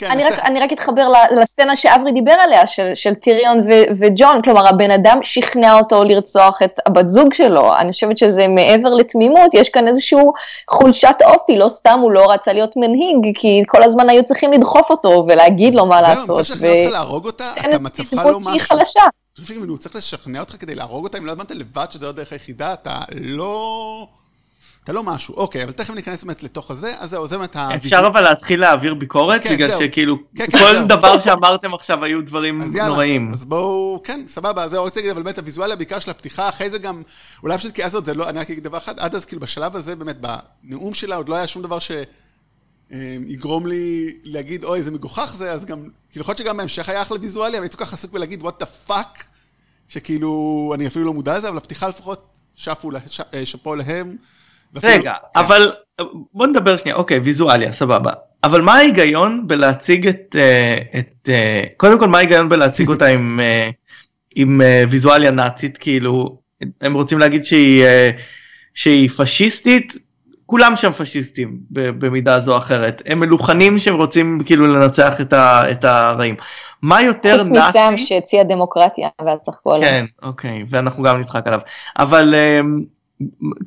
[0.02, 1.08] כן, אני רק, תכף- אני רק אתחבר
[1.42, 6.62] לסצנה שאברי דיבר עליה, של, של טיריון ו, וג'ון, כלומר הבן אדם שכנע אותו לרצוח
[6.62, 10.20] את הבת זוג שלו, אני חושבת שזה מעבר לתמימות, יש כאן איזושהי
[10.70, 14.90] חולשת אופי, לא סתם הוא לא רצה להיות מנהיג, כי כל הזמן היו צריכים לדחוף
[14.90, 18.40] אותו ולהגיד לו מה זהו, לעשות, צריך לשכנע אותך להרוג אותה, ואין אתה מצבך לא
[18.40, 18.60] משהו.
[18.60, 19.02] חלשה.
[19.38, 22.32] אני חושב שהוא צריך לשכנע אותך כדי להרוג אותה, אם לא הבנת לבד שזו הדרך
[22.32, 24.08] היחידה, אתה לא...
[24.84, 25.36] אתה לא משהו.
[25.36, 27.76] אוקיי, אבל תכף ניכנס באמת לתוך הזה, אז זהו, זה באמת ה...
[27.76, 29.80] אפשר אבל להתחיל להעביר ביקורת כן, בגלל זהו.
[29.80, 30.88] שכאילו כן, כן, כל זהו.
[30.88, 33.32] דבר שאמרתם עכשיו היו דברים אז יאללה, נוראים.
[33.32, 36.78] אז בואו, כן, סבבה, זהו, רוצה להגיד, אבל באמת הוויזואליה בעיקר של הפתיחה, אחרי זה
[36.78, 37.02] גם,
[37.44, 39.42] אולי פשוט כי אז עוד זה לא, אני רק אגיד דבר אחד, עד אז כאילו
[39.42, 40.18] בשלב הזה, באמת,
[40.64, 41.78] בנאום שלה עוד לא היה שום דבר
[42.92, 45.78] שיגרום לי להגיד, אוי, איזה מגוחך זה, אז גם,
[46.10, 48.64] כאילו, יכול להיות שגם בהמשך היה אחלה ויזואליה, אבל הייתי כל כך עסוק בלהגיד, what
[48.64, 49.24] the fuck,
[49.88, 54.16] שכאילו, אני אפילו לא מודע לזה, אבל הפתיחה לפחות, שפו, לה- ש- אה, שאפו להם.
[54.84, 55.14] רגע.
[55.36, 55.72] אבל
[56.34, 58.12] בוא נדבר שנייה, אוקיי, ויזואליה, סבבה.
[58.44, 63.40] אבל מה ההיגיון בלהציג את, אה, את אה, קודם כל מה ההיגיון בלהציג אותה עם,
[63.40, 63.70] אה,
[64.36, 66.38] עם ויזואליה נאצית, כאילו,
[66.82, 67.86] הם רוצים להגיד שהיא,
[68.74, 69.98] שהיא פשיסטית,
[70.46, 75.34] כולם שם פשיסטים ב- במידה זו או אחרת, הם מלוכנים שהם רוצים כאילו לנצח את,
[75.34, 76.36] ה, את הרעים.
[76.82, 78.06] מה יותר חוץ מסם נאצי?
[78.06, 79.90] שהציע דמוקרטיה, ואז צחקו עליו.
[79.90, 81.60] כן, אוקיי, ואנחנו גם נצחק עליו.
[81.98, 82.80] אבל אמ,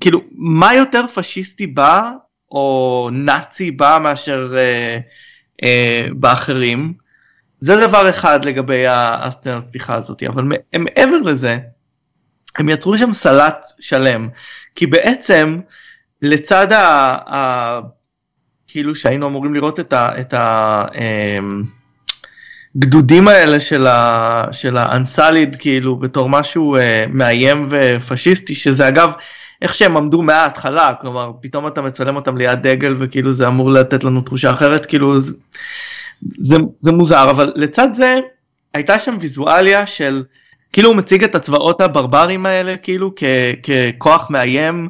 [0.01, 2.11] כאילו, מה יותר פשיסטי בה,
[2.51, 4.99] או נאצי בה, מאשר אה,
[5.65, 6.93] אה, באחרים?
[7.61, 10.45] זה דבר אחד לגבי הסצנת פתיחה הזאת, אבל
[10.79, 11.59] מעבר לזה,
[12.57, 14.29] הם יצרו שם סלט שלם,
[14.75, 15.61] כי בעצם
[16.23, 16.85] לצד ה...
[17.35, 17.81] ה
[18.67, 20.21] כאילו שהיינו אמורים לראות את ה...
[20.21, 21.63] את ה אמ,
[22.79, 29.13] גדודים האלה של, ה, של האנסליד כאילו בתור משהו אה, מאיים ופשיסטי שזה אגב
[29.65, 34.05] איך שהם עמדו מההתחלה כלומר פתאום אתה מצלם אותם ליד דגל וכאילו זה אמור לתת
[34.05, 35.33] לנו תחושה אחרת כאילו זה,
[36.39, 38.19] זה, זה מוזר אבל לצד זה
[38.75, 40.23] הייתה שם ויזואליה של
[40.73, 43.25] כאילו הוא מציג את הצבאות הברברים האלה כאילו כ,
[43.63, 44.89] ככוח מאיים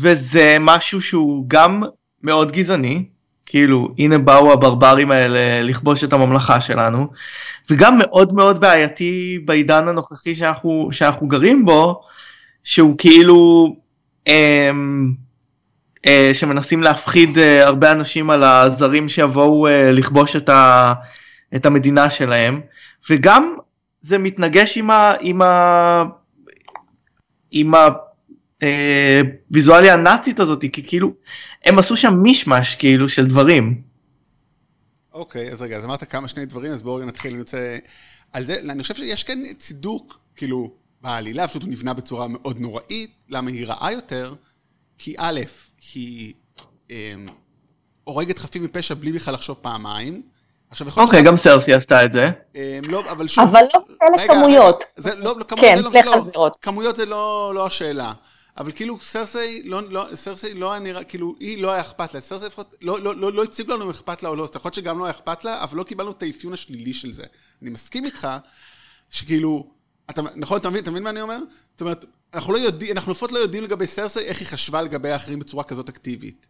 [0.00, 1.82] וזה משהו שהוא גם
[2.22, 3.04] מאוד גזעני
[3.46, 7.06] כאילו הנה באו הברברים האלה לכבוש את הממלכה שלנו
[7.70, 12.00] וגם מאוד מאוד בעייתי בעידן הנוכחי שאנחנו, שאנחנו גרים בו
[12.64, 13.68] שהוא כאילו
[14.28, 14.70] אה,
[16.06, 20.94] אה, שמנסים להפחיד אה, הרבה אנשים על הזרים שיבואו אה, לכבוש את, ה,
[21.56, 22.60] את המדינה שלהם
[23.10, 23.56] וגם
[24.02, 25.12] זה מתנגש עם ה...
[25.20, 26.04] עם ה...
[27.50, 27.88] עם ה...
[28.62, 29.20] אה,
[29.92, 31.12] הנאצית הזאת כי כאילו
[31.64, 33.82] הם עשו שם מישמש כאילו של דברים.
[35.12, 37.78] אוקיי אז רגע אז אמרת כמה שני דברים אז בואו נתחיל אני רוצה
[38.32, 43.10] על זה אני חושב שיש כאן צידוק כאילו בעלילה פשוט הוא נבנה בצורה מאוד נוראית
[43.28, 44.34] למה היא רעה יותר
[44.98, 45.40] כי א'
[45.94, 46.34] היא
[46.90, 47.14] אה,
[48.04, 50.22] הורגת חפים מפשע בלי בכלל לחשוב פעמיים.
[50.70, 52.30] עכשיו יכול אוקיי, גם סרסי עשתה את זה.
[52.56, 53.44] אה, לא, אבל שוב...
[53.44, 54.84] אבל לא כאלה כמויות.
[54.96, 55.44] זה לא, לא,
[55.92, 56.56] כן, על זירות.
[56.62, 58.12] כמויות זה לא, לא השאלה.
[58.58, 62.20] אבל כאילו סרסי לא, לא, סרסי לא היה נראה, כאילו היא לא היה אכפת לה,
[62.20, 64.68] סרסי לפחות לא, לא, לא, לא הציגו לנו אם אכפת לה או לא, אז יכול
[64.68, 67.24] להיות שגם לא היה אכפת לה, אבל לא קיבלנו את האפיון השלילי של זה.
[67.62, 68.28] אני מסכים איתך,
[69.10, 69.73] שכאילו,
[70.10, 71.38] אתה, נכון, אתה מבין, אתה מבין מה אני אומר?
[71.72, 75.10] זאת אומרת, אנחנו לא יודעים, אנחנו לפחות לא יודעים לגבי סרסי איך היא חשבה לגבי
[75.10, 76.46] האחרים בצורה כזאת אקטיבית.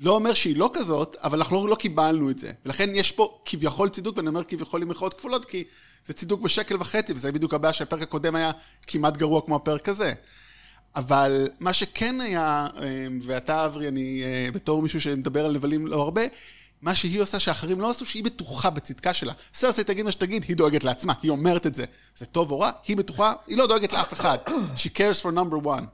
[0.00, 2.52] לא אומר שהיא לא כזאת, אבל אנחנו לא, לא קיבלנו את זה.
[2.66, 5.64] ולכן יש פה כביכול צידוק, ואני אומר כביכול עם מירכאות כפולות, כי
[6.06, 8.50] זה צידוק בשקל וחצי, וזה בדיוק הבעיה שהפרק הקודם היה
[8.86, 10.12] כמעט גרוע כמו הפרק הזה.
[10.96, 16.02] אבל מה שכן היה, אמ, ואתה אברי, אני אה, בתור מישהו שמדבר על נבלים לא
[16.02, 16.22] הרבה,
[16.82, 19.32] מה שהיא עושה שאחרים לא עשו, שהיא בטוחה בצדקה שלה.
[19.54, 21.84] סרסי תגיד מה שתגיד, היא דואגת לעצמה, היא אומרת את זה.
[22.16, 24.38] זה טוב או רע, היא בטוחה, היא לא דואגת לאף אחד.
[24.76, 25.84] She cares for number one.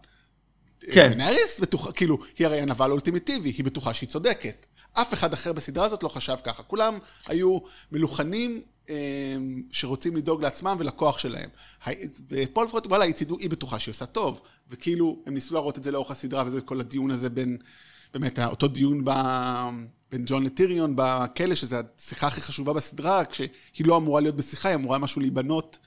[0.93, 1.11] כן.
[1.11, 4.67] מנאריס בטוחה, כאילו, היא הרי הנבל האולטימטיבי, היא בטוחה שהיא צודקת.
[4.93, 6.63] אף אחד אחר בסדרה הזאת לא חשב ככה.
[6.63, 7.59] כולם היו
[7.93, 11.51] מלוכנים אמ, שרוצים לדאוג לעצמם ולכוח שלהם.
[12.29, 15.85] ופה לפחות, וואלה, היא, צידו, היא בטוחה שהיא עושה טוב, וכאילו, הם ניסו להראות את
[15.85, 17.57] זה לאורך הסדרה, וזה כל הדיון הזה בין,
[18.15, 19.11] באמת, אותו דיון ב...
[20.13, 23.49] בין ג'ון לטיריון בכלא, שזו השיחה הכי חשובה בסדרה, כשהיא
[23.87, 25.79] לא אמורה להיות בשיחה, היא אמורה משהו להיבנות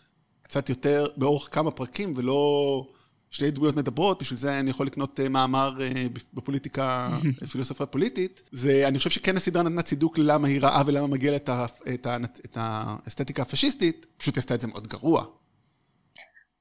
[0.41, 2.85] קצת יותר באורך כמה פרקים, ולא...
[3.31, 6.03] שתי דמויות מדברות, בשביל זה אני יכול לקנות אה, מאמר אה,
[6.33, 7.09] בפוליטיקה,
[7.51, 8.41] פילוסופיה פוליטית.
[8.51, 11.49] זה, אני חושב שכן הסדרה נתנה צידוק ללמה היא רעה ולמה מגיע לה את,
[11.93, 12.07] את,
[12.45, 15.23] את האסתטיקה הפשיסטית, פשוט היא עשתה את זה מאוד גרוע.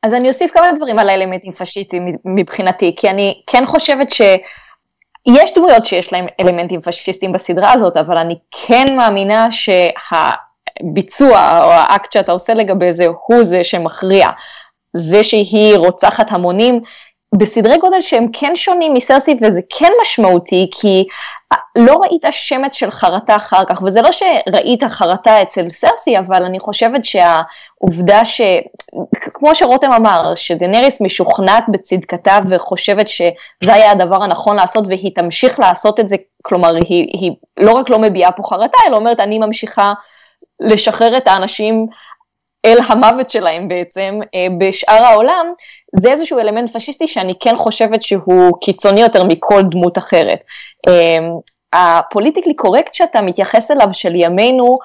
[0.02, 4.10] אז אני אוסיף כמה דברים על האלמנטים פשיסטיים מבחינתי, כי אני כן חושבת
[5.28, 11.30] שיש דמויות שיש להם אלמנטים פשיסטיים בסדרה הזאת, אבל אני כן מאמינה שהביצוע
[11.64, 14.28] או האקט שאתה עושה לגבי זה הוא זה שמכריע.
[14.96, 16.80] זה שהיא רוצחת המונים,
[17.34, 21.04] בסדרי גודל שהם כן שונים מסרסי וזה כן משמעותי כי
[21.78, 26.60] לא ראית שמץ של חרטה אחר כך וזה לא שראית חרטה אצל סרסי אבל אני
[26.60, 35.14] חושבת שהעובדה שכמו שרותם אמר שדנריס משוכנעת בצדקתה וחושבת שזה היה הדבר הנכון לעשות והיא
[35.14, 39.20] תמשיך לעשות את זה כלומר היא, היא לא רק לא מביעה פה חרטה אלא אומרת
[39.20, 39.92] אני ממשיכה
[40.60, 41.86] לשחרר את האנשים
[42.66, 45.46] אל המוות שלהם בעצם אה, בשאר העולם,
[45.96, 50.38] זה איזשהו אלמנט פשיסטי שאני כן חושבת שהוא קיצוני יותר מכל דמות אחרת.
[50.88, 51.18] אה,
[51.72, 54.76] הפוליטיקלי קורקט שאתה מתייחס אליו של ימינו,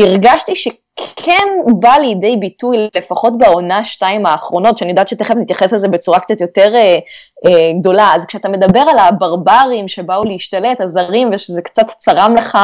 [0.00, 1.48] הרגשתי שכן
[1.80, 6.74] בא לידי ביטוי, לפחות בעונה שתיים האחרונות, שאני יודעת שתכף נתייחס לזה בצורה קצת יותר
[6.74, 6.98] אה,
[7.46, 12.58] אה, גדולה, אז כשאתה מדבר על הברברים שבאו להשתלט, הזרים, ושזה קצת צרם לך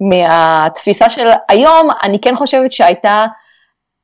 [0.00, 3.26] מהתפיסה של היום, אני כן חושבת שהייתה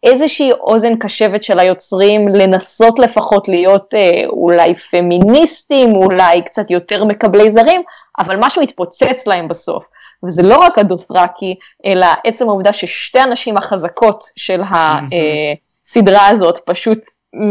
[0.07, 7.53] איזושהי אוזן קשבת של היוצרים לנסות לפחות להיות אה, אולי פמיניסטים, אולי קצת יותר מקבלי
[7.53, 7.83] זרים,
[8.19, 9.85] אבל משהו התפוצץ להם בסוף.
[10.25, 16.99] וזה לא רק הדות'רקי, אלא עצם העובדה ששתי הנשים החזקות של הסדרה הזאת פשוט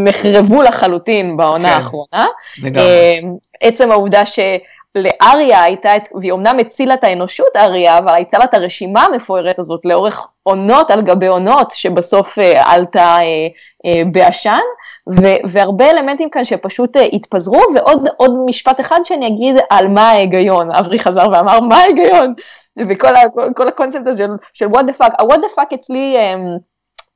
[0.04, 2.26] נחרבו לחלוטין בעונה כן, האחרונה.
[2.64, 2.88] לגמרי.
[2.88, 3.20] אה,
[3.62, 4.40] עצם העובדה ש...
[4.96, 9.86] לאריה הייתה, והיא אומנם הצילה את האנושות אריה, אבל הייתה לה את הרשימה המפוארת הזאת
[9.86, 13.48] לאורך עונות על גבי עונות, שבסוף אה, עלתה אה,
[13.86, 14.60] אה, בעשן,
[15.48, 21.00] והרבה אלמנטים כאן שפשוט אה, התפזרו, ועוד משפט אחד שאני אגיד על מה ההיגיון, אברי
[21.00, 22.34] חזר ואמר מה ההיגיון,
[22.90, 23.20] וכל ה,
[23.56, 26.36] כל הקונספט הזה של, של what the fuck, ה-what the fuck אצלי, אה,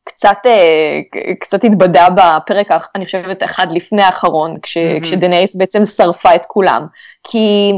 [0.10, 1.00] קצת, אה,
[1.40, 5.04] קצת התבדה בפרק, אני חושבת, אחד לפני האחרון, כש, mm-hmm.
[5.04, 6.86] כשדנאריס בעצם שרפה את כולם.
[7.24, 7.72] כי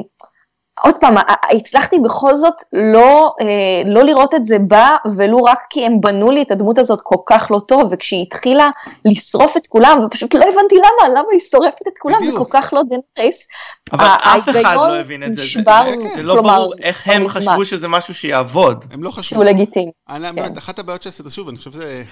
[0.79, 1.15] עוד פעם,
[1.57, 6.31] הצלחתי בכל זאת לא, אה, לא לראות את זה בא, ולו רק כי הם בנו
[6.31, 8.69] לי את הדמות הזאת כל כך לא טוב, וכשהיא התחילה
[9.05, 12.73] לשרוף את כולם, ופשוט לא הבנתי למה, למה היא שורפת את כולם, זה כל כך
[12.73, 13.47] לא דנאריס.
[13.93, 17.27] אבל אף אחד לא הבין את זה, נשבר, זה, זה, זה לא ברור איך הם
[17.27, 18.85] חשבו שזה משהו שיעבוד.
[18.91, 19.23] הם לא חשבו.
[19.23, 19.91] שהוא לגיטימי.
[20.07, 20.57] כן.
[20.57, 22.03] אחת הבעיות הסרט, שוב, אני חושב שזה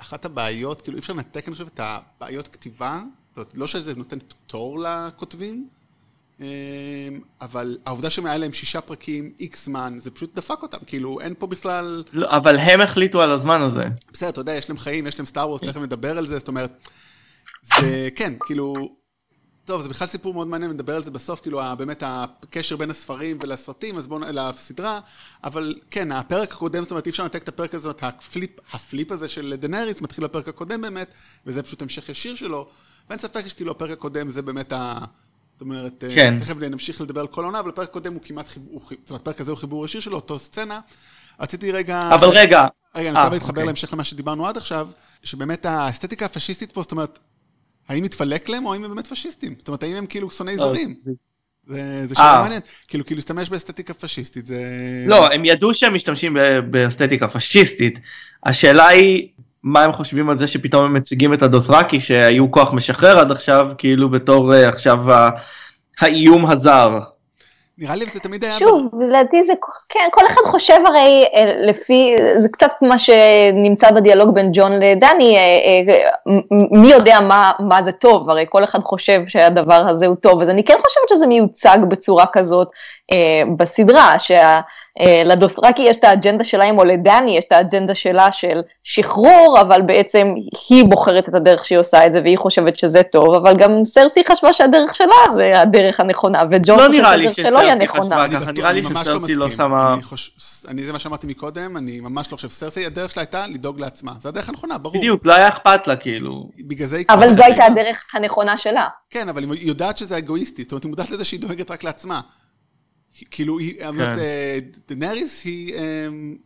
[0.00, 3.94] אחת הבעיות, כאילו אי אפשר לנתק, אני חושב, את הבעיות כתיבה, זאת אומרת, לא שזה
[3.94, 5.66] נותן פטור לכותבים,
[7.40, 11.46] אבל העובדה שמעל להם שישה פרקים, איקס זמן, זה פשוט דפק אותם, כאילו אין פה
[11.46, 12.04] בכלל...
[12.12, 13.84] לא, אבל הם החליטו על הזמן הזה.
[14.12, 16.48] בסדר, אתה יודע, יש להם חיים, יש להם סטאר וורס, תכף נדבר על זה, זאת
[16.48, 16.88] אומרת,
[17.62, 18.74] זה כן, כאילו...
[19.64, 23.38] טוב, זה בכלל סיפור מאוד מעניין, נדבר על זה בסוף, כאילו, באמת הקשר בין הספרים
[23.42, 25.00] ולסרטים, אז בואו, לסדרה,
[25.44, 29.28] אבל כן, הפרק הקודם, זאת אומרת, אי אפשר לנתק את הפרק הזה, ה-flip, ה-flip הזה
[29.28, 31.08] של דנאריס מתחיל בפרק הקודם באמת,
[31.46, 32.68] וזה פשוט המשך ישיר שלו,
[33.08, 34.98] ואין ספק שכאילו הפרק הקודם זה באמת ה...
[35.54, 36.38] זאת אומרת, אה, כן.
[36.38, 39.40] תכף נמשיך לדבר על כל העונה, אבל הפרק הקודם הוא כמעט חיבור, זאת אומרת, הפרק
[39.40, 40.80] הזה הוא חיבור ישיר שלו, אותו סצנה.
[41.40, 42.10] רציתי רגע...
[42.14, 42.66] אבל רגע.
[42.94, 43.64] רגע, אני רוצה להתחבר אוקיי.
[43.64, 44.88] להמשך למה שדיברנו עד עכשיו,
[45.22, 47.18] שבאמת האסתטיקה הפשיסטית פה, זאת אומרת,
[47.88, 49.54] האם מתפלק להם או האם הם באמת פשיסטים?
[49.58, 50.94] זאת אומרת, האם הם כאילו שונאי לא, זרים?
[52.04, 52.40] זה שאלה אה.
[52.40, 54.62] מעניינת, כאילו, כאילו להשתמש באסתטיקה פשיסטית, זה...
[55.06, 56.36] לא, הם ידעו שהם משתמשים
[56.70, 58.00] באסתטיקה פשיסטית.
[58.44, 59.28] השאלה היא,
[59.64, 63.70] מה הם חושבים על זה שפתאום הם מציגים את הדות'רקי שהיו כוח משחרר עד עכשיו,
[63.78, 64.98] כאילו בתור uh, עכשיו
[66.00, 66.98] האיום הזר.
[67.78, 68.52] נראה לי זה תמיד היה...
[68.52, 69.52] שוב, לדעתי זה,
[69.88, 75.36] כן, כל אחד חושב הרי אה, לפי, זה קצת מה שנמצא בדיאלוג בין ג'ון לדני,
[75.36, 75.94] אה,
[76.70, 80.50] מי יודע מה, מה זה טוב, הרי כל אחד חושב שהדבר הזה הוא טוב, אז
[80.50, 82.68] אני כן חושבת שזה מיוצג בצורה כזאת
[83.56, 84.60] בסדרה, שה...
[85.00, 85.22] אה,
[85.78, 90.34] יש את האג'נדה שלהם, או לדני יש את האג'נדה שלה של שחרור, אבל בעצם
[90.68, 94.22] היא בוחרת את הדרך שהיא עושה את זה, והיא חושבת שזה טוב, אבל גם סרסי
[94.28, 98.26] חשבה שהדרך שלה זה הדרך הנכונה, וג'ון לא חושב שהדרך שלו היא הנכונה.
[98.56, 99.96] נראה לי לא שסרסי לא שמה...
[100.68, 104.12] אני זה מה שאמרתי מקודם, אני ממש לא חושב, סרסי הדרך שלה הייתה לדאוג לעצמה,
[104.18, 104.96] זה הדרך הנכונה, ברור.
[104.96, 106.48] בדיוק, לא היה אכפת לה כאילו.
[106.68, 107.06] בגלל זה היא...
[107.08, 108.86] אבל זו הייתה הדרך הנכונה שלה.
[109.10, 112.20] כן, אבל היא יודעת שזה אגואיסטי, זאת אומרת, היא מודעת לזה שהיא דואגת רק לעצמה.
[113.30, 114.00] כאילו, היא, כן.
[114.00, 115.74] אה, דנאריס היא...
[115.74, 116.36] אמ,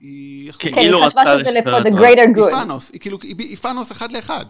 [0.00, 0.52] היא...
[0.58, 2.44] כן, היא חשבה שזה ל-for the greater good.
[2.44, 4.44] היא פאנוס, היא כאילו, היא פאנוס אחד לאחד.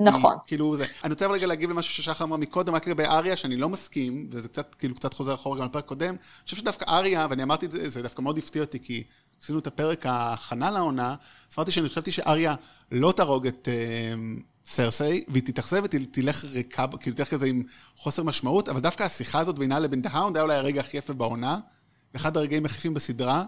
[0.00, 0.36] נכון.
[0.46, 0.84] כאילו זה.
[1.04, 4.48] אני רוצה רגע להגיב למשהו ששחר אמר מקודם, רק לגבי אריה, שאני לא מסכים, וזה
[4.48, 6.08] קצת, כאילו, קצת חוזר אחורה גם לפרק קודם.
[6.08, 9.02] אני חושב שדווקא אריה, ואני אמרתי את זה, זה דווקא מאוד הפתיע אותי, כי
[9.42, 11.14] עשינו את הפרק ההכנה לעונה,
[11.50, 12.54] אז אמרתי שאני חשבתי שאריה
[12.92, 13.68] לא תהרוג את...
[14.68, 17.62] אמ, סרסי, והיא תתאכזב ותלך ריקה, כאילו תלך כזה עם
[17.96, 21.12] חוסר משמעות, אבל דווקא השיחה הזאת בינה לבין דה האונד היה אולי הרגע הכי יפה
[21.12, 21.58] בעונה,
[22.14, 23.44] ואחד הרגעים הכי יפים בסדרה,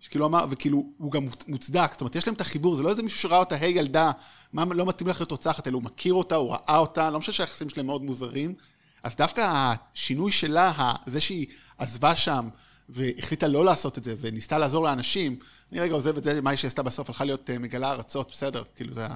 [0.00, 3.02] שכאילו אמר, וכאילו, הוא גם מוצדק, זאת אומרת, יש להם את החיבור, זה לא איזה
[3.02, 4.10] מישהו שראה אותה, היי ילדה,
[4.52, 7.32] מה לא מתאים לך להיות רוצחת, אלא הוא מכיר אותה, הוא ראה אותה, לא משנה
[7.32, 8.54] שהיחסים שלהם מאוד מוזרים.
[9.02, 11.46] אז דווקא השינוי שלה, זה שהיא
[11.78, 12.48] עזבה שם,
[12.88, 15.36] והחליטה לא לעשות את זה, וניסתה לעזור לאנשים,
[15.72, 18.62] אני רגע עוזב את זה, מה שהיא עשתה בסוף, הלכה להיות אה, מגלה ארצות, בסדר,
[18.76, 19.06] כאילו זה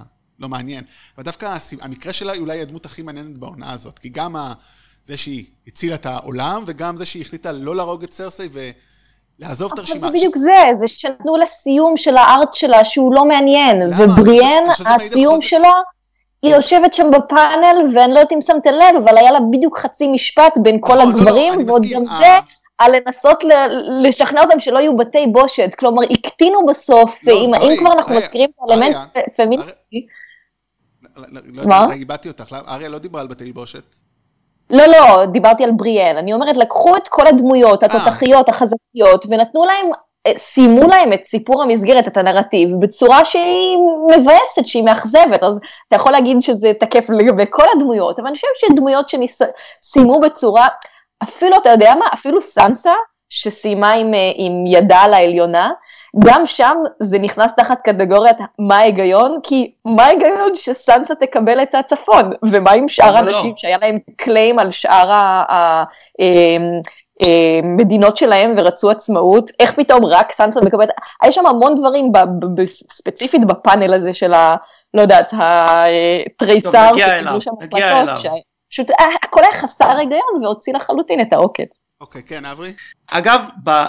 [0.41, 0.85] לא מעניין.
[1.19, 4.37] ודווקא המקרה שלה היא אולי הדמות הכי מעניינת בעונה הזאת, כי גם
[5.05, 9.79] זה שהיא הצילה את העולם, וגם זה שהיא החליטה לא להרוג את סרסי ולעזוב את
[9.79, 9.99] הרשימה.
[9.99, 14.05] אבל זה בדיוק זה, זה שנתנו לה סיום של הארט שלה שהוא לא מעניין, למה?
[14.05, 15.71] ובריאן, הסיום שלו...
[16.43, 20.09] היא יושבת שם בפאנל, ואני לא יודעת אם שמת לב, אבל היה לה בדיוק חצי
[20.09, 22.37] משפט בין כל נכון, הגברים, לא, לא, ועוד גם זה,
[22.79, 23.45] על לנסות
[24.03, 25.71] לשכנע אותם שלא יהיו בתי בושת.
[25.79, 28.97] כלומר, הקטינו בסוף, לא, אם כבר אנחנו מזכירים את האלמנט
[29.37, 30.07] פמיניסטי,
[31.67, 31.93] מה?
[31.93, 33.85] איבדתי אותך, אריה לא דיברה על בתי בושת.
[34.71, 36.17] לא, לא, דיברתי על בריאל.
[36.17, 37.89] אני אומרת, לקחו את כל הדמויות, אה.
[37.89, 39.91] התותחיות, החזקיות, ונתנו להם,
[40.27, 43.79] אה, סיימו להם את סיפור המסגרת, את הנרטיב, בצורה שהיא
[44.17, 45.43] מבאסת, שהיא מאכזבת.
[45.43, 50.69] אז אתה יכול להגיד שזה תקף לגבי כל הדמויות, אבל אני חושבת שדמויות שסיימו בצורה,
[51.23, 52.93] אפילו, אתה יודע מה, אפילו סנסה,
[53.29, 55.71] שסיימה עם, אה, עם ידה על העליונה,
[56.19, 62.31] גם שם זה נכנס תחת קטגוריית מה ההיגיון, כי מה ההיגיון שסנסה תקבל את הצפון,
[62.51, 63.17] ומה עם שאר לא.
[63.17, 63.57] האנשים לא.
[63.57, 65.11] שהיה להם קליים על שאר
[67.21, 70.89] המדינות אמ, אמ, שלהם ורצו עצמאות, איך פתאום רק סנסה מקבלת,
[71.27, 72.13] יש שם המון דברים
[72.67, 74.57] ספציפית בפאנל הזה של ה...
[74.95, 78.33] לא יודעת, התריסר שקיבלו שם החלטות,
[78.71, 81.86] פשוט אה, הכל היה חסר היגיון והוציא לחלוטין את העוקץ.
[82.01, 82.73] אוקיי, כן, אברי?
[83.07, 83.45] אגב,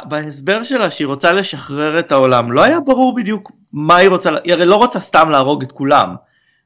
[0.05, 4.53] בהסבר שלה שהיא רוצה לשחרר את העולם, לא היה ברור בדיוק מה היא רוצה, היא
[4.53, 6.15] הרי לא רוצה סתם להרוג את כולם.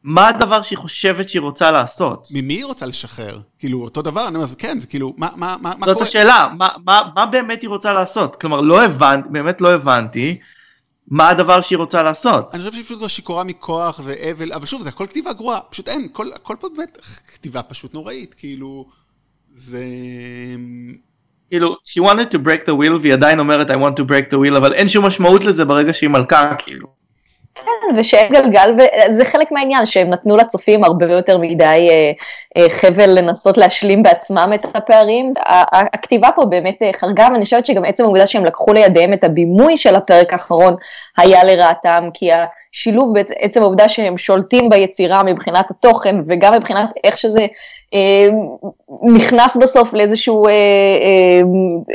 [0.03, 2.27] מה הדבר שהיא חושבת שהיא רוצה לעשות?
[2.33, 3.39] ממי היא רוצה לשחרר?
[3.59, 5.93] כאילו, אותו דבר, אני אומר, כן, זה כאילו, מה, מה, מה, מה קורה?
[5.93, 8.35] זאת השאלה, מה, מה, מה באמת היא רוצה לעשות?
[8.35, 10.39] כלומר, לא הבנתי, באמת לא הבנתי.
[11.07, 12.55] מה הדבר שהיא רוצה לעשות.
[12.55, 15.87] אני חושב שהיא פשוט כבר שיכורה מכוח ואבל, אבל שוב, זה הכל כתיבה גרועה, פשוט
[15.87, 18.85] אין, כל, הכל פה באמת כתיבה פשוט נוראית, כאילו,
[19.51, 19.85] זה...
[21.51, 24.37] כאילו, she wanted to break the wheel והיא עדיין אומרת I want to break the
[24.37, 27.00] wheel, אבל אין שום משמעות לזה ברגע שהיא מלכה, כאילו.
[27.55, 28.75] כן, ושאין גלגל,
[29.09, 32.11] וזה חלק מהעניין, שהם נתנו לצופים הרבה יותר מדי אה,
[32.57, 35.33] אה, חבל לנסות להשלים בעצמם את הפערים.
[35.93, 39.77] הכתיבה פה באמת אה, חרגה, ואני חושבת שגם עצם העובדה שהם לקחו לידיהם את הבימוי
[39.77, 40.75] של הפרק האחרון
[41.17, 47.45] היה לרעתם, כי השילוב, בעצם העובדה שהם שולטים ביצירה מבחינת התוכן, וגם מבחינת איך שזה
[49.01, 51.41] נכנס בסוף לאיזשהו אה, אה,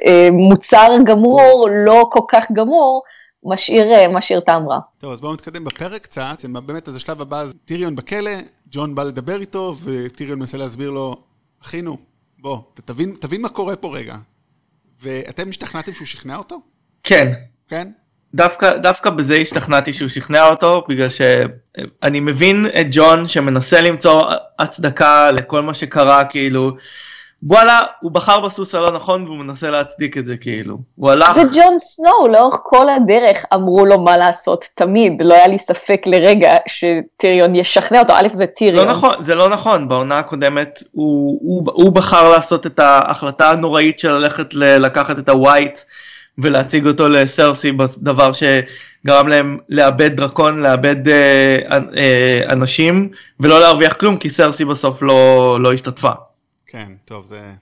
[0.07, 3.03] אה, מוצר גמור, לא כל כך גמור,
[3.47, 4.79] משאיר, אה, משאיר טעם רע.
[4.99, 6.45] טוב, אז בואו נתקדם בפרק קצת.
[6.67, 8.31] באמת, אז השלב הבא, טיריון בכלא,
[8.71, 11.17] ג'ון בא לדבר איתו, וטיריון מנסה להסביר לו,
[11.63, 11.97] אחינו,
[12.39, 14.17] בוא, תבין, תבין מה קורה פה רגע.
[15.01, 16.61] ואתם השתכנעתם שהוא שכנע אותו?
[17.03, 17.31] כן.
[17.69, 17.89] כן?
[18.35, 25.31] דווקא, דווקא בזה השתכנעתי שהוא שכנע אותו, בגלל שאני מבין את ג'ון שמנסה למצוא הצדקה
[25.31, 26.77] לכל מה שקרה, כאילו,
[27.43, 30.79] וואלה, הוא בחר בסוס הלא נכון והוא מנסה להצדיק את זה כאילו.
[30.97, 31.33] הוא הלך...
[31.33, 35.13] זה ג'ון סנואו, לאורך כל הדרך אמרו לו מה לעשות, תמיד.
[35.23, 38.87] לא היה לי ספק לרגע שטיריון ישכנע אותו, א' זה טיריון.
[38.87, 43.99] לא נכון, זה לא נכון, בעונה הקודמת הוא, הוא, הוא בחר לעשות את ההחלטה הנוראית
[43.99, 45.79] של ללכת ל- לקחת את הווייט
[46.39, 51.59] ולהציג אותו לסרסי בדבר שגרם להם לאבד דרקון, לאבד אה,
[51.97, 53.09] אה, אנשים
[53.41, 56.11] ולא להרוויח כלום כי סרסי בסוף לא, לא השתתפה.
[56.67, 57.53] כן, טוב, זה...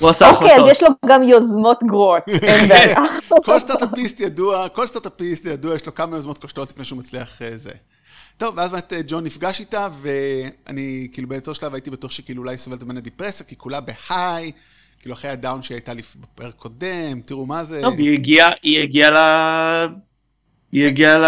[0.00, 0.50] הוא עשה החלטות.
[0.50, 2.96] אוקיי, אז יש לו גם יוזמות גרועות, אין בעיה.
[3.44, 7.56] כל סטארט-אפיסט ידוע, כל סטארט-אפיסט ידוע, יש לו כמה יוזמות כושלות לפני שהוא מצליח אה,
[7.56, 7.72] זה.
[8.36, 12.58] טוב, ואז באמת אה, ג'ון נפגש איתה, ואני כאילו באותו שלב הייתי בטוח שכאילו אולי
[12.58, 14.52] סובלת ממנה דיפרסיה, כי כולה בהיי,
[15.00, 17.80] כאילו אחרי הדאון שהייתה לי בפרק קודם, תראו מה זה.
[17.82, 19.16] טוב, היא הגיעה, היא הגיעה ל...
[20.72, 21.18] היא הגיעה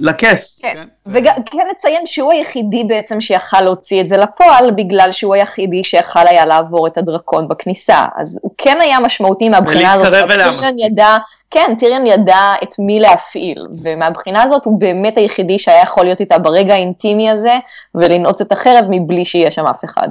[0.00, 0.60] לכס.
[0.62, 5.84] כן, כן וכן נציין שהוא היחידי בעצם שיכל להוציא את זה לפועל, בגלל שהוא היחידי
[5.84, 8.04] שיכל היה לעבור את הדרקון בכניסה.
[8.16, 10.14] אז הוא כן היה משמעותי מהבחינה הזאת.
[10.28, 11.16] טיריון ידע,
[11.50, 16.38] כן, טיריון ידע את מי להפעיל, ומהבחינה הזאת הוא באמת היחידי שהיה יכול להיות איתה
[16.38, 17.54] ברגע האינטימי הזה,
[17.94, 20.08] ולנעוץ את החרב מבלי שיהיה שם אף אחד.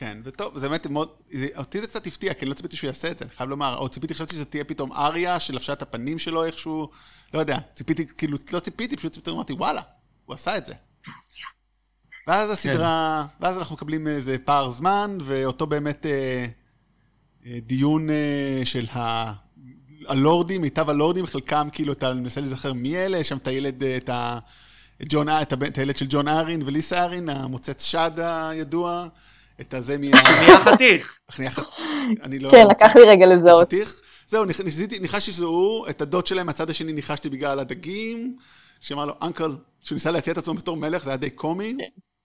[0.00, 1.08] כן, וטוב, זה באמת מאוד,
[1.56, 3.76] אותי זה קצת הפתיע, כי אני לא ציפיתי שהוא יעשה את זה, אני חייב לומר,
[3.78, 6.88] או ציפיתי, חשבתי שזה תהיה פתאום אריה שלבשה את הפנים שלו איכשהו,
[7.34, 9.80] לא יודע, ציפיתי, כאילו, לא ציפיתי, פשוט ציפיתי, אמרתי, וואלה,
[10.26, 10.74] הוא עשה את זה.
[12.26, 13.44] ואז הסדרה, כן.
[13.44, 16.46] ואז אנחנו מקבלים איזה פער זמן, ואותו באמת אה,
[17.46, 19.32] אה, דיון אה, של ה...
[20.08, 23.96] הלורדים, מיטב הלורדים, חלקם כאילו, אתה מנסה להיזכר מי אלה, יש שם את הילד, אה,
[23.96, 24.38] את ה...
[25.02, 29.08] את, ג'ון, את, את הילד של ג'ון ארין וליסה ארין, המוצץ שד הידוע,
[29.60, 30.16] את הזה מה...
[30.16, 31.18] חניה חתיך.
[31.30, 31.74] חניה חתיך.
[32.22, 32.50] אני לא...
[32.50, 33.66] כן, לקח לי רגע לזהות.
[33.66, 34.00] חתיך.
[34.26, 34.44] זהו,
[35.00, 38.36] ניחשתי שזה הוא, את הדוד שלהם מהצד השני ניחשתי בגלל הדגים,
[38.80, 41.76] שאמר לו, אנקל, שהוא ניסה להציע את עצמו בתור מלך, זה היה די קומי.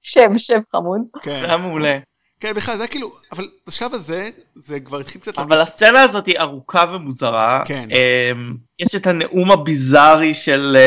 [0.02, 1.02] שם, שם חמוד.
[1.22, 1.40] כן.
[1.40, 2.00] זה היה מעולה.
[2.40, 5.38] כן, בכלל, זה היה כאילו, אבל בשלב הזה, זה כבר התחיל קצת...
[5.38, 7.64] אבל הסצנה הזאת היא ארוכה ומוזרה.
[7.66, 7.90] כן.
[7.92, 10.78] אמ, יש את הנאום הביזארי של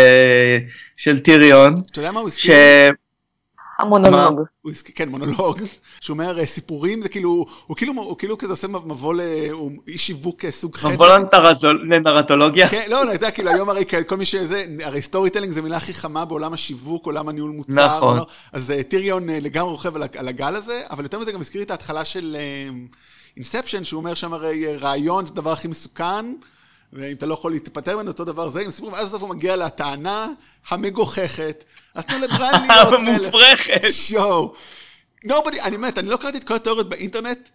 [1.08, 1.74] אה, טיריון.
[1.90, 2.54] אתה יודע מה הוא הזכיר?
[3.78, 4.40] המונולוג.
[4.62, 5.60] הוא הזכיר, כן, מונולוג.
[6.00, 10.44] שהוא אומר, אה, סיפורים זה כאילו, הוא כאילו, הוא כאילו כזה עושה מבוא לאיש שיווק
[10.44, 10.92] אה, סוג חטא.
[10.92, 11.08] מבוא
[11.84, 12.68] לנרטולוגיה?
[12.68, 15.94] כן, לא, אני יודע, כאילו היום הרי כל מי שזה, הרי storytelling זה מילה הכי
[15.94, 17.96] חמה בעולם השיווק, עולם הניהול מוצר.
[17.96, 18.16] נכון.
[18.16, 18.26] לא?
[18.52, 22.04] אז אה, טיריון לגמרי רוכב על הגל הזה, אבל יותר מזה גם הזכיר את ההתחלה
[22.04, 22.36] של
[23.36, 26.26] Inception, שהוא אומר שם הרי רעיון זה הדבר הכי מסוכן.
[26.92, 29.56] ואם אתה לא יכול להתפטר ממנו, אותו דבר זה, עם סיפורים, ואז בסוף הוא מגיע
[29.56, 30.28] לטענה
[30.68, 33.22] המגוחכת, אז תנו לבריין להיות מלך.
[33.22, 33.80] המופרכת.
[33.90, 34.52] שואו.
[35.26, 37.48] Nobody, אני באמת, אני לא קראתי את כל התיאוריות באינטרנט,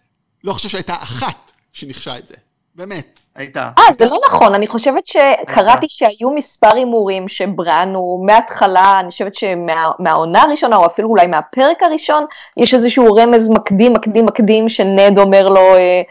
[0.44, 2.34] לא חושב שהייתה אחת שניחשה את זה.
[2.74, 3.20] באמת.
[3.34, 3.70] הייתה.
[3.78, 10.42] אה, זה לא נכון, אני חושבת שקראתי שהיו מספר הימורים שבראנו מההתחלה, אני חושבת שמהעונה
[10.42, 12.24] הראשונה, או אפילו אולי מהפרק הראשון,
[12.56, 16.02] יש איזשהו רמז מקדים, מקדים, מקדים, שנד אומר לו אה,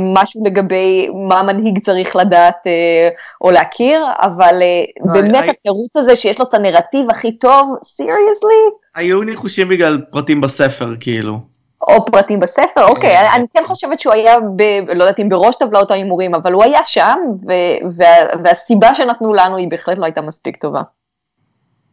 [0.00, 3.08] משהו לגבי מה מנהיג צריך לדעת אה,
[3.40, 5.50] או להכיר, אבל אה, באמת I...
[5.50, 8.62] התירוץ הזה שיש לו את הנרטיב הכי טוב, סיריוסלי?
[8.94, 11.38] היו ניחושים בגלל פרטים בספר, כאילו.
[11.82, 13.26] או פרטים בספר, אוקיי, כן.
[13.34, 16.80] אני כן חושבת שהוא היה, ב, לא יודעת אם בראש טבלאות ההימורים, אבל הוא היה
[16.84, 17.52] שם, ו,
[17.96, 18.06] וה,
[18.44, 20.82] והסיבה שנתנו לנו היא בהחלט לא הייתה מספיק טובה.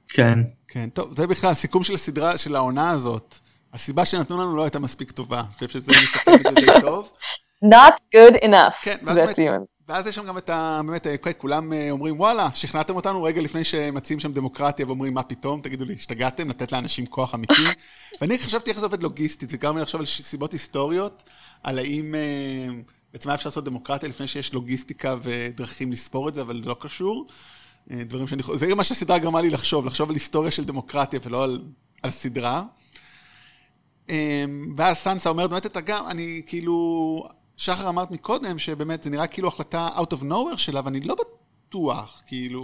[0.09, 0.39] כן.
[0.67, 3.35] כן, טוב, זה בכלל הסיכום של הסדרה, של העונה הזאת.
[3.73, 5.39] הסיבה שנתנו לנו לא הייתה מספיק טובה.
[5.39, 7.11] אני חושב שזה מסכם את זה די טוב.
[7.63, 8.75] Not good enough.
[8.81, 10.81] כן, ואז באמת, ואז יש שם גם את ה...
[10.85, 15.23] באמת, אוקיי, כולם אה, אומרים, וואלה, שכנעתם אותנו רגע לפני שמציעים שם דמוקרטיה ואומרים, מה
[15.23, 17.53] פתאום, תגידו לי, השתגעתם, לתת לאנשים כוח אמיתי.
[18.21, 21.23] ואני חשבתי איך זה עובד לוגיסטית, גרם לי לחשוב על סיבות היסטוריות,
[21.63, 22.15] על האם...
[22.15, 22.67] אה,
[23.13, 26.75] בעצם היה אפשר לעשות דמוקרטיה לפני שיש לוגיסטיקה ודרכים לספור את זה, אבל זה לא
[26.79, 27.27] קשור.
[27.91, 28.43] אה, דברים שאני...
[28.53, 31.61] זה גם מה שהסדרה גרמה לי לחשוב, לחשוב על היסטוריה של דמוקרטיה ולא על,
[32.03, 32.63] על סדרה.
[34.09, 34.45] אה,
[34.77, 37.23] ואז סנסה אומרת, באמת אתה גם, אני כאילו...
[37.57, 42.21] שחר אמרת מקודם שבאמת זה נראה כאילו החלטה out of nowhere שלה, ואני לא בטוח,
[42.27, 42.63] כאילו...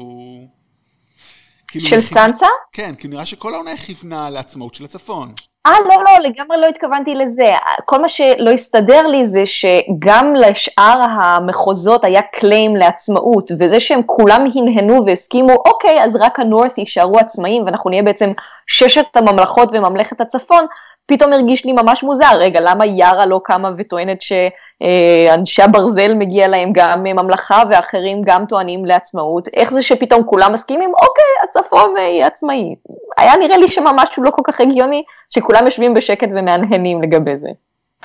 [1.68, 2.48] כאילו של סטנסה?
[2.72, 5.34] כן, כי נראה שכל העונה כיוונה לעצמאות של הצפון.
[5.68, 7.52] אה, לא, לא, לגמרי לא התכוונתי לזה.
[7.86, 14.46] כל מה שלא הסתדר לי זה שגם לשאר המחוזות היה קליים לעצמאות, וזה שהם כולם
[14.56, 18.32] הנהנו והסכימו, אוקיי, אז רק הנורת' יישארו עצמאים, ואנחנו נהיה בעצם
[18.68, 20.66] ששת הממלכות וממלכת הצפון,
[21.10, 26.70] פתאום הרגיש לי ממש מוזר, רגע, למה יארה לא קמה וטוענת שאנשי הברזל מגיע להם
[26.74, 29.48] גם ממלכה ואחרים גם טוענים לעצמאות?
[29.48, 32.76] איך זה שפתאום כולם מסכימים, אוקיי, הצפון יהיה עצמאי.
[33.18, 37.50] היה נראה לי שממש לא כל כך הגיוני, שכולם יושבים בשקט ומהנהנים לגבי זה.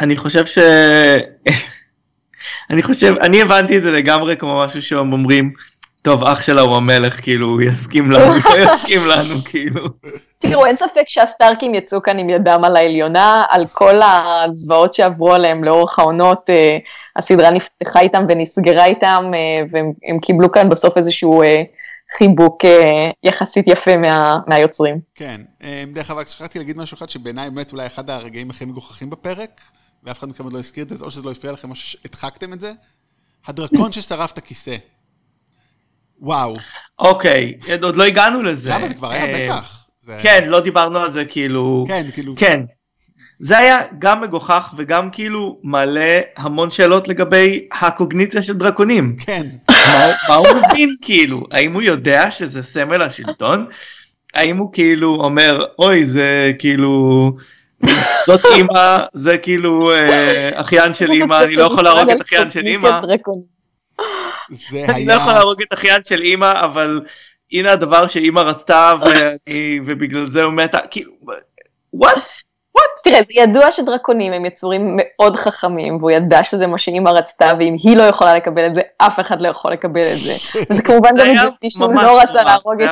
[0.01, 0.59] אני חושב ש...
[2.71, 5.53] אני חושב, אני הבנתי את זה לגמרי כמו משהו שהם אומרים,
[6.05, 9.89] טוב, אח שלה הוא המלך, כאילו, הוא יסכים לנו, הוא יסכים לנו, כאילו.
[10.39, 15.65] תראו, אין ספק שהסטארקים יצאו כאן עם ידם על העליונה, על כל הזוועות שעברו עליהם
[15.65, 16.79] לאורך העונות, אה,
[17.17, 21.63] הסדרה נפתחה איתם ונסגרה איתם, אה, והם קיבלו כאן בסוף איזשהו אה,
[22.19, 22.65] חיבוק
[23.23, 25.01] יחסית יפה מה, מהיוצרים.
[25.15, 25.41] כן,
[25.93, 29.61] דרך אגב, שכחתי להגיד משהו אחד שבעיניי באמת אולי אחד הרגעים הכי מגוחכים בפרק,
[30.05, 32.53] ואף אחד מכם עוד לא הזכיר את זה, או שזה לא הפריע לכם או שהדחקתם
[32.53, 32.73] את זה,
[33.47, 34.77] הדרקון ששרף את הכיסא.
[36.21, 36.57] וואו.
[36.99, 38.71] אוקיי, עוד לא הגענו לזה.
[38.71, 39.87] למה זה כבר היה אה, בטח.
[40.23, 41.85] כן, לא דיברנו על זה כאילו...
[41.89, 42.35] כן, כאילו...
[42.37, 42.61] כן.
[43.39, 49.17] זה היה גם מגוחך וגם כאילו מעלה המון שאלות לגבי הקוגניציה של דרקונים.
[49.19, 49.47] כן.
[49.71, 51.47] מה, מה הוא מבין כאילו?
[51.51, 53.67] האם הוא יודע שזה סמל השלטון?
[54.35, 57.33] האם הוא כאילו אומר, אוי, זה כאילו...
[58.27, 62.67] זאת אימא, זה כאילו אה, אחיין של אימא, אני לא יכול להרוג את אחיין של
[62.67, 63.01] אימא.
[64.51, 64.91] זה היה...
[64.91, 67.01] אני לא יכול להרוג את אחיין של אימא, אבל
[67.53, 68.95] הנה הדבר שאימא רצתה
[69.87, 71.13] ובגלל זה הוא מתה, כאילו,
[71.93, 72.31] וואט?
[73.05, 77.77] תראה, זה ידוע שדרקונים הם יצורים מאוד חכמים, והוא ידע שזה מה שאימא רצתה, ואם
[77.83, 80.33] היא לא יכולה לקבל את זה, אף אחד לא יכול לקבל את זה.
[80.71, 82.83] וזה כמובן גם הגיוני שהוא לא רצה להרוג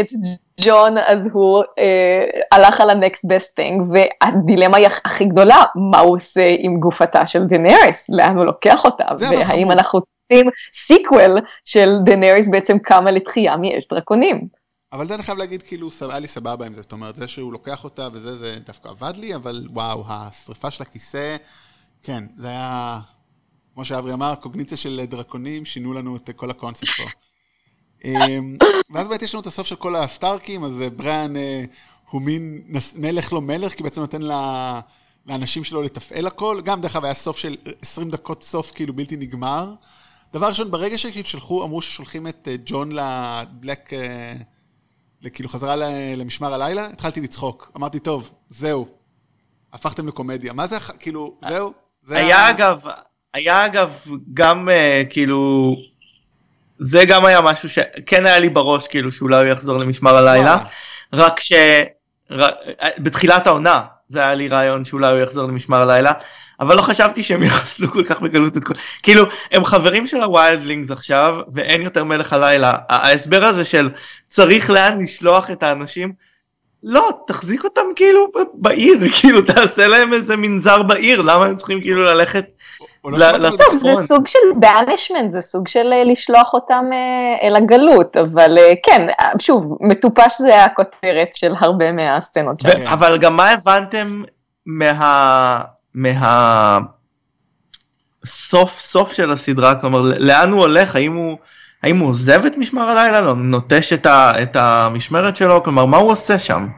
[0.00, 0.12] את
[0.60, 6.16] ג'ון, אז הוא אה, הלך על ה-next best thing, והדילמה היא הכי גדולה, מה הוא
[6.16, 10.00] עושה עם גופתה של דנאריס, לאן הוא לוקח אותה, והאם אנחנו
[10.30, 14.48] עושים sequel של דנאריס בעצם קמה לתחייה מאש דרקונים.
[14.92, 17.52] אבל זה אני חייב להגיד, כאילו, היה לי סבבה עם זה, זאת אומרת, זה שהוא
[17.52, 21.36] לוקח אותה וזה, זה דווקא עבד לי, אבל וואו, השריפה של הכיסא,
[22.02, 23.00] כן, זה היה,
[23.74, 27.02] כמו שאברי אמר, קוגניציה של דרקונים, שינו לנו את כל הקונספט פה.
[28.04, 28.56] אמ,
[28.90, 31.64] ואז באמת יש לנו את הסוף של כל הסטארקים, אז אה, בריאן אה,
[32.10, 32.62] הוא מין
[32.96, 34.20] מלך לא מלך, כי בעצם נותן
[35.26, 36.60] לאנשים שלו לתפעל הכל.
[36.64, 39.74] גם, דרך אגב, היה סוף של 20 דקות סוף כאילו בלתי נגמר.
[40.32, 44.34] דבר ראשון, ברגע ששלחו, אמרו ששולחים את אה, ג'ון לבלק, אה,
[45.34, 45.76] כאילו חזרה
[46.16, 47.72] למשמר הלילה, התחלתי לצחוק.
[47.76, 48.88] אמרתי, טוב, זהו,
[49.72, 50.52] הפכתם לקומדיה.
[50.52, 51.72] מה זה, כאילו, זהו?
[52.02, 52.50] זה היה ה...
[52.50, 52.84] אגב,
[53.34, 54.00] היה אגב
[54.34, 55.74] גם uh, כאילו,
[56.78, 60.58] זה גם היה משהו שכן היה לי בראש, כאילו, שאולי הוא יחזור למשמר הלילה,
[61.12, 61.52] רק ש...
[62.98, 66.12] בתחילת העונה, זה היה לי רעיון שאולי הוא יחזור למשמר הלילה,
[66.60, 68.74] אבל לא חשבתי שהם יחסלו כל כך בקלות את כל...
[69.02, 72.74] כאילו, הם חברים של ה-Wildlings עכשיו, ואין יותר מלך הלילה.
[72.88, 73.90] ההסבר הזה של
[74.28, 76.12] צריך לאן לשלוח את האנשים,
[76.82, 82.02] לא, תחזיק אותם כאילו בעיר, כאילו תעשה להם איזה מנזר בעיר, למה הם צריכים כאילו
[82.02, 82.44] ללכת
[83.04, 83.78] לא לצפון?
[83.78, 88.72] זה סוג של באנישמנט, זה סוג של אה, לשלוח אותם אה, אל הגלות, אבל אה,
[88.82, 89.06] כן,
[89.38, 92.86] שוב, מטופש זה הכותרת של הרבה מהסצנות שלהם.
[92.86, 94.22] אבל גם מה הבנתם
[94.66, 95.75] מה...
[95.96, 96.78] מה...
[98.26, 101.38] סוף סוף של הסדרה, כלומר לאן הוא הולך, האם הוא,
[101.82, 105.96] האם הוא עוזב את משמר הלילה, לא, נוטש את, ה, את המשמרת שלו, כלומר מה
[105.96, 106.68] הוא עושה שם?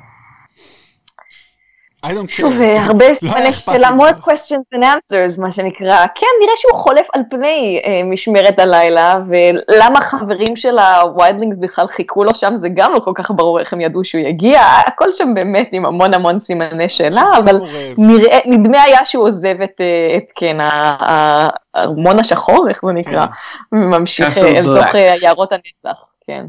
[2.04, 2.44] I don't care.
[2.60, 6.06] והרבה סימני שאלה, more questions than answers, מה שנקרא.
[6.14, 12.24] כן, נראה שהוא חולף על פני אה, משמר הלילה, ולמה חברים של ה-Wildlings בכלל חיכו
[12.24, 15.34] לו שם, זה גם לא כל כך ברור איך הם ידעו שהוא יגיע, הכל שם
[15.34, 17.60] באמת עם המון המון סימני שאלה, אבל
[17.98, 23.76] נראה, נדמה היה שהוא עוזב את, אה, את כן, הארמון השחור, איך זה נקרא, כן.
[23.76, 26.46] וממשיך אל תוך אה, יערות הנצח, כן.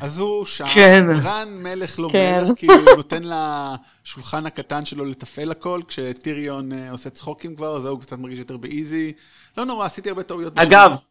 [0.00, 1.04] אז הוא שם, כן.
[1.22, 2.36] ברן מלך לא כן.
[2.40, 7.86] מלך, כי הוא נותן לשולחן הקטן שלו לתפעל הכל, כשטיריון אה, עושה צחוקים כבר, אז
[7.86, 9.12] הוא קצת מרגיש יותר ב-easy.
[9.58, 10.58] לא נורא, עשיתי הרבה טעויות.
[10.58, 11.06] אגב, בשביל.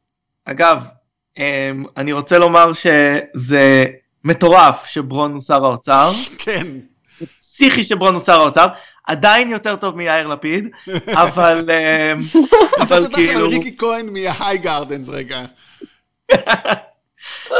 [0.46, 0.84] אגב,
[1.38, 3.86] אמ, אני רוצה לומר שזה
[4.24, 6.12] מטורף שברון הוא שר האוצר.
[6.44, 6.68] כן.
[7.40, 8.68] פסיכי שברון הוא שר האוצר.
[9.08, 10.68] עדיין יותר טוב מיאיר לפיד,
[11.24, 12.22] אבל, אמ,
[12.80, 13.50] אבל כאילו...
[13.50, 15.46] ריקי כהן מה-High Gardens רגע.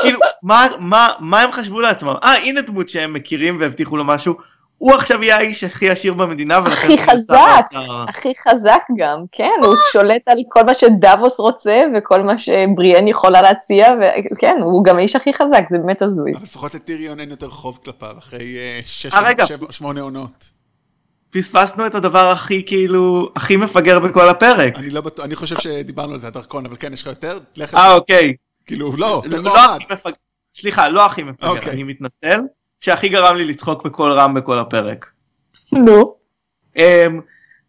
[0.02, 2.16] כאילו, מה, מה, מה הם חשבו לעצמם?
[2.24, 4.36] אה, הנה דמות שהם מכירים והבטיחו לו משהו.
[4.80, 8.06] הוא עכשיו יהיה האיש הכי עשיר במדינה, ולכן הכי הוא האוצר.
[8.10, 13.42] הכי חזק גם, כן, הוא שולט על כל מה שדאבוס רוצה וכל מה שבריאן יכולה
[13.42, 13.88] להציע,
[14.32, 16.34] וכן, הוא גם האיש הכי חזק, זה באמת הזוי.
[16.36, 19.46] אבל לפחות לטיריון אין יותר חוב כלפיו, אחרי אה, שש, אה.
[19.46, 20.50] שבע, שמונה עונות.
[21.30, 24.78] פספסנו את הדבר הכי כאילו, הכי מפגר בכל הפרק.
[24.78, 27.40] אני לא בטוח, אני חושב שדיברנו על זה, הדרכון, אבל כן, יש לך יותר?
[27.76, 27.94] אה.
[27.94, 28.34] אוקיי.
[28.70, 29.76] כאילו, לא, תן לא מועמד.
[29.76, 30.16] הכי מפגר,
[30.56, 31.72] סליחה, לא הכי מפגר, אוקיי.
[31.72, 32.42] אני מתנצל,
[32.80, 35.06] שהכי גרם לי לצחוק בקול רם בכל הפרק.
[35.72, 36.16] נו.
[36.76, 37.22] אמ,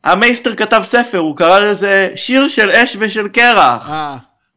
[0.05, 3.91] המייסטר כתב ספר, הוא קרא לזה שיר של אש ושל קרח.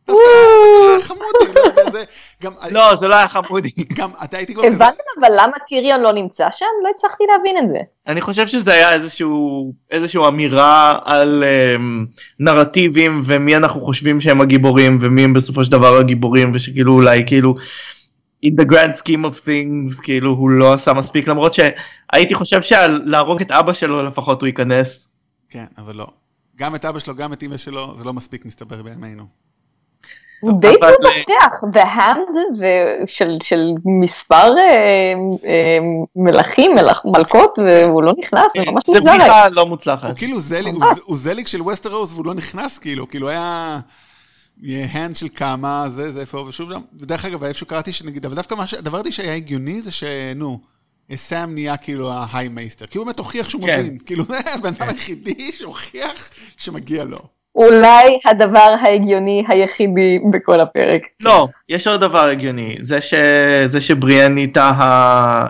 [0.08, 2.04] דווקא חמודי, לא יודע, זה,
[2.44, 3.70] גם, לא, זה לא היה חמודי.
[3.94, 6.66] גם, אתה הייתי כבר כזה, הבנתם אבל למה טיריון לא נמצא שם?
[6.84, 7.78] לא הצלחתי להבין את זה.
[8.08, 12.06] אני חושב שזה היה איזשהו, איזשהו אמירה על אמ,
[12.40, 17.56] נרטיבים ומי אנחנו חושבים שהם הגיבורים ומי הם בסופו של דבר הגיבורים ושכאילו אולי כאילו
[18.46, 23.42] in the grand scheme of things כאילו הוא לא עשה מספיק למרות שהייתי חושב שלהרוג
[23.42, 25.10] את אבא שלו לפחות הוא ייכנס.
[25.50, 26.08] כן, אבל לא.
[26.56, 29.24] גם את אבא שלו, גם את אמא שלו, זה לא מספיק מסתבר בימינו.
[30.44, 32.28] הוא די מפתח, והאנד
[33.08, 35.14] של, של מספר אה,
[35.46, 35.78] אה,
[36.16, 39.14] מלכים, מלך, מלכות, והוא לא נכנס, זה ממש זה מוזר.
[39.14, 40.08] בדיחה לא מוצלחת.
[40.10, 43.80] הוא כאילו זליג, הוא- הוא זליג של ווסטרוס והוא לא נכנס כאילו, כאילו היה
[44.64, 48.56] הנד של כמה, זה, זה איפה, ושוב שם, ודרך אגב, איפשהו קראתי שנגיד, אבל דווקא
[48.56, 50.60] מה ש- הדבר הזה שהיה הגיוני זה שנו,
[51.16, 53.80] סאם נהיה כאילו ההיי מייסטר, כי הוא באמת הוכיח שהוא כן.
[53.80, 57.20] מבין, כאילו זה הבן אדם היחידי שהוכיח שמגיע לו.
[57.56, 61.02] אולי הדבר ההגיוני היחידי בכל הפרק.
[61.20, 63.14] לא, יש עוד דבר הגיוני, זה, ש...
[63.72, 65.48] זה שבריאן נהייתה ה-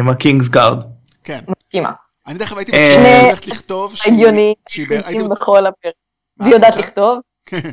[0.00, 0.82] אמ, ה-Kingsguard.
[1.24, 1.38] כן.
[1.60, 1.90] מסכימה.
[2.26, 4.12] אני דרך אגב הייתי אה, שהיא הולכת לכתוב שהיא...
[4.12, 4.86] הגיוני, שהיא
[5.30, 5.92] בכל הפרק.
[6.40, 6.76] והיא יודעת?
[6.76, 7.18] לכתוב?
[7.46, 7.70] כן.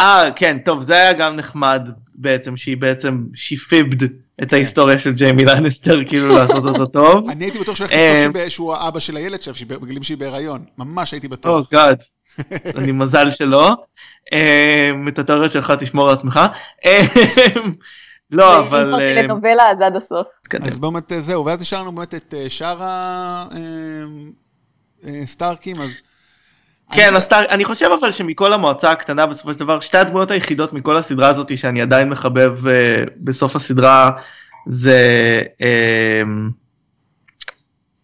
[0.00, 4.04] אה, כן, טוב, זה היה גם נחמד בעצם, שהיא בעצם, she fibbed
[4.42, 7.28] את ההיסטוריה של ג'יימי לנסטר, כאילו לעשות אותו טוב.
[7.30, 9.74] אני הייתי בטוח שהיא אה, לכתוב שהיא ב- שהוא האבא של הילד שלה, שהיא ב-
[9.74, 10.64] בגלים שהיא בהיריון.
[10.78, 11.72] ממש הייתי בטוח.
[11.72, 12.02] Oh God,
[12.76, 13.76] אני מזל שלא.
[14.32, 16.40] אמ, את התיאוריות שלך תשמור לעצמך.
[16.86, 17.72] אמ,
[18.30, 18.94] לא, אבל...
[18.94, 20.26] אמ, טלנובלה אז עד הסוף.
[20.42, 20.66] תתקדם.
[20.66, 22.78] אז באמת אה, זהו, ואז נשאר לנו באמת את אה, שאר
[25.04, 25.90] הסטארקים, אז...
[26.92, 30.30] כן, אני- אז אתה- אני חושב אבל שמכל המועצה הקטנה בסופו של דבר, שתי הדמויות
[30.30, 32.74] היחידות מכל הסדרה הזאת שאני עדיין מחבב אה,
[33.16, 34.10] בסוף הסדרה
[34.66, 35.42] זה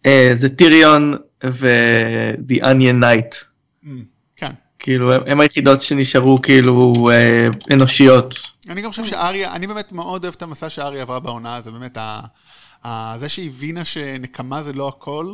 [0.05, 1.13] אה, זה טיריון
[1.45, 3.45] ו-The Onion Knight.
[4.85, 8.35] כאילו הם, היחידות שנשארו כאילו אה, אנושיות.
[8.69, 11.97] אני גם חושב שאריה, אני באמת מאוד אוהב את המסע שאריה עברה בעונה, זה באמת
[11.97, 12.21] ה...
[12.83, 13.17] ה...
[13.17, 15.33] זה שהיא הבינה שנקמה זה לא הכל,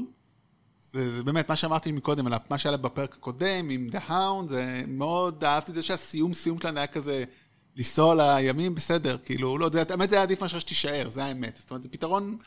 [0.91, 4.47] זה, זה באמת מה שאמרתי מקודם, על מה שהיה לה בפרק הקודם עם The Hound,
[4.47, 7.23] זה מאוד אהבתי את זה שהסיום סיום שלנו היה כזה
[7.77, 11.71] לנסוע לימים, בסדר, כאילו, לא, זה, האמת זה היה עדיף מאשר שתישאר, זה האמת, זאת
[11.71, 12.37] אומרת, זה פתרון,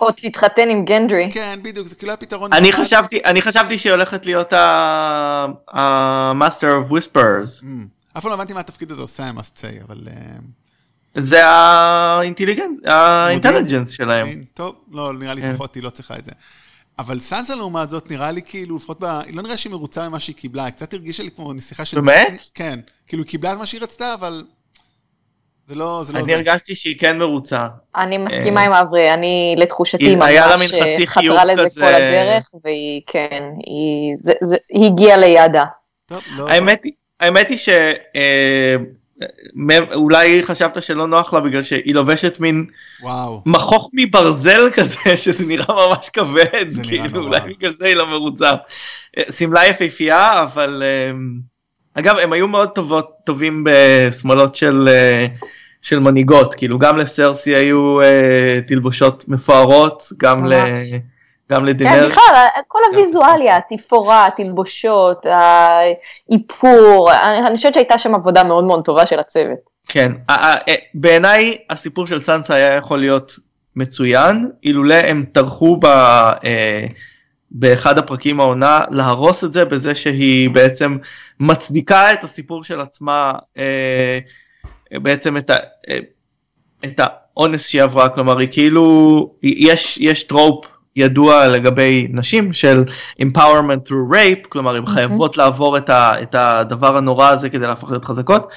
[0.00, 1.28] או תתחתן עם גנדרי.
[1.32, 2.72] כן, בדיוק, זה כאילו היה פתרון אני.
[2.72, 7.62] חשבתי אני חשבתי שהיא הולכת להיות ה-Master of Whispers.
[7.62, 7.66] Mm,
[8.18, 10.08] אף פעם לא הבנתי מה התפקיד הזה עושה, I must say, אבל...
[10.10, 10.38] אה,
[11.14, 12.78] זה האינטליגנס,
[13.90, 14.26] שלהם.
[14.26, 15.54] אין, טוב, לא, נראה לי כן.
[15.54, 16.32] פחות, היא לא צריכה את זה.
[16.98, 19.04] אבל סנסה לעומת זאת, נראה לי כאילו, לפחות ב...
[19.04, 22.00] היא לא נראה שהיא מרוצה ממה שהיא קיבלה, היא קצת הרגישה לי כמו נסיכה של...
[22.00, 22.50] באמת?
[22.54, 22.80] כן.
[23.06, 24.44] כאילו, היא קיבלה את מה שהיא רצתה, אבל...
[25.70, 26.12] זה לא זה.
[26.12, 26.34] לא אני זה.
[26.34, 27.66] הרגשתי שהיא כן מרוצה.
[27.96, 31.80] אני מסכימה עם אברי, אני לתחושתי ממש אה, חתרה לזה כזה.
[31.80, 35.64] כל הדרך, והיא כן, היא זה- זה- היא הגיעה ליעדה.
[36.06, 36.48] טוב, לא...
[36.48, 37.58] האמת היא- האמת היא
[39.92, 42.66] שאולי חשבת שלא נוח לה בגלל שהיא לובשת מין
[43.02, 43.42] וואו.
[43.46, 47.22] מכוך מברזל כזה שזה נראה ממש כבד, כאילו.
[47.22, 48.50] אולי בגלל זה היא לא מרוצה.
[49.18, 51.10] אה, שמלה יפהפייה אבל אה,
[51.94, 55.26] אגב הם היו מאוד טובות טובים בשמאלות של אה,
[55.82, 60.54] של מנהיגות כאילו גם לסרסי היו אה, תלבושות מפוארות גם ל...
[61.50, 62.08] גם כן, לדינר.
[62.08, 69.18] בכלל, כל הוויזואליה, התפאורה, התלבושות, האיפור, אני חושבת שהייתה שם עבודה מאוד מאוד טובה של
[69.18, 69.58] הצוות.
[69.88, 70.12] כן,
[70.94, 73.38] בעיניי הסיפור של סנסה היה יכול להיות
[73.76, 76.86] מצוין, אילולא הם טרחו ב, אה,
[77.50, 80.96] באחד הפרקים העונה להרוס את זה בזה שהיא בעצם
[81.40, 84.18] מצדיקה את הסיפור של עצמה, אה,
[84.92, 85.56] בעצם את, ה,
[86.84, 90.64] את האונס שהיא עברה, כלומר היא כאילו, יש, יש trope
[90.96, 92.84] ידוע לגבי נשים של
[93.22, 97.90] empowerment through rape, כלומר הן חייבות לעבור את, ה, את הדבר הנורא הזה כדי להפוך
[97.90, 98.48] להיות חזקות,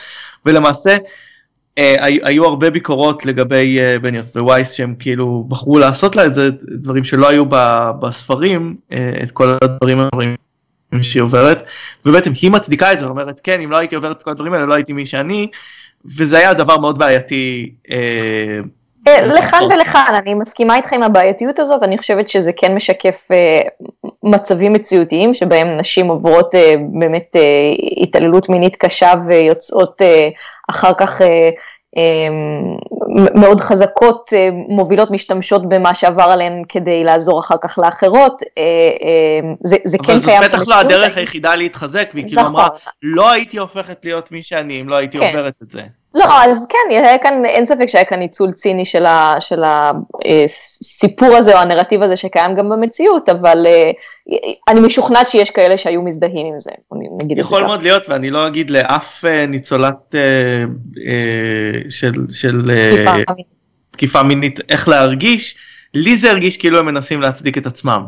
[0.46, 0.98] ולמעשה
[1.78, 6.34] אה, היו, היו הרבה ביקורות לגבי אה, בניוף ווייס שהם כאילו בחרו לעשות לה את
[6.36, 10.36] זה, דברים שלא היו ב, בספרים, אה, את כל הדברים הדברים
[11.02, 11.64] שהיא עוברת,
[12.06, 14.66] ובעצם היא מצדיקה את זה, אומרת כן אם לא הייתי עוברת את כל הדברים האלה
[14.66, 15.48] לא הייתי מי שאני,
[16.06, 17.74] וזה היה דבר מאוד בעייתי.
[17.91, 18.60] אה,
[19.08, 23.62] אה, לכאן ולכאן, אני מסכימה איתך עם הבעייתיות הזאת, אני חושבת שזה כן משקף אה,
[24.24, 26.56] מצבים מציאותיים שבהם נשים עוברות
[26.99, 27.36] באמת
[28.01, 30.01] התעללות מינית קשה ויוצאות
[30.70, 31.22] אחר כך
[33.36, 34.34] מאוד חזקות,
[34.68, 38.41] מובילות, משתמשות במה שעבר עליהן כדי לעזור אחר כך לאחרות,
[39.64, 40.43] זה, זה כן קיים.
[40.43, 42.78] אבל זו בטח לא הדרך היחידה להתחזק, והיא כאילו אמרה, נכון.
[43.03, 45.26] לא הייתי הופכת להיות מי שאני אם לא הייתי כן.
[45.26, 45.82] עוברת את זה.
[46.16, 51.36] לא, אז כן, היה כאן, אין ספק שהיה כאן ניצול ציני של, ה, של הסיפור
[51.36, 53.91] הזה או הנרטיב הזה שקיים גם במציאות, אבל אה,
[54.68, 56.72] אני משוכנעת שיש כאלה שהיו מזדהים עם זה,
[57.22, 60.64] נגיד יכול מאוד להיות, ואני לא אגיד לאף אה, ניצולת אה,
[61.89, 62.72] של, של
[63.91, 65.57] תקיפה מינית איך להרגיש,
[65.93, 68.05] לי זה הרגיש כאילו הם מנסים להצדיק את עצמם.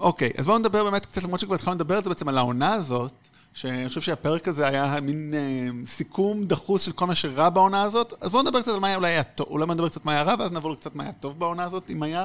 [0.00, 2.74] אוקיי, אז בואו נדבר באמת קצת, למרות שכבר התחלנו לדבר על זה בעצם על העונה
[2.74, 3.12] הזאת.
[3.54, 8.14] שאני חושב שהפרק הזה היה מין אה, סיכום דחוס של כל מה שרע בעונה הזאת,
[8.20, 10.22] אז בואו נדבר קצת על מה היה אולי היה טוב, אולי נדבר קצת מה היה
[10.22, 12.22] רע, ואז נעבור קצת מה היה טוב בעונה הזאת, אם היה.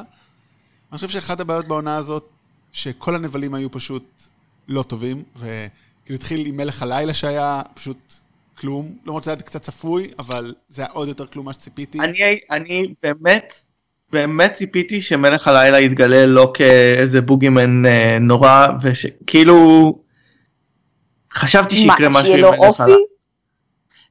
[0.91, 2.29] אני חושב שאחת הבעיות בעונה הזאת,
[2.71, 4.03] שכל הנבלים היו פשוט
[4.67, 8.13] לא טובים, וכאילו התחיל עם מלך הלילה שהיה פשוט
[8.57, 11.99] כלום, למרות שזה היה קצת צפוי, אבל זה היה עוד יותר כלום מה שציפיתי.
[11.99, 13.53] אני, אני באמת,
[14.11, 20.06] באמת ציפיתי שמלך הלילה יתגלה לא כאיזה בוגימן אה, נורא, ושכאילו...
[21.33, 22.97] חשבתי שיקרה משהו עם מלך הלילה.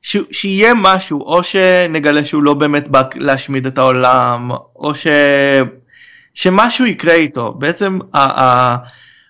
[0.03, 0.17] ש...
[0.31, 5.07] שיהיה משהו, או שנגלה שהוא לא באמת בא להשמיד את העולם, או ש...
[6.35, 7.53] שמשהו יקרה איתו.
[7.53, 8.43] בעצם ה...
[8.43, 8.77] ה...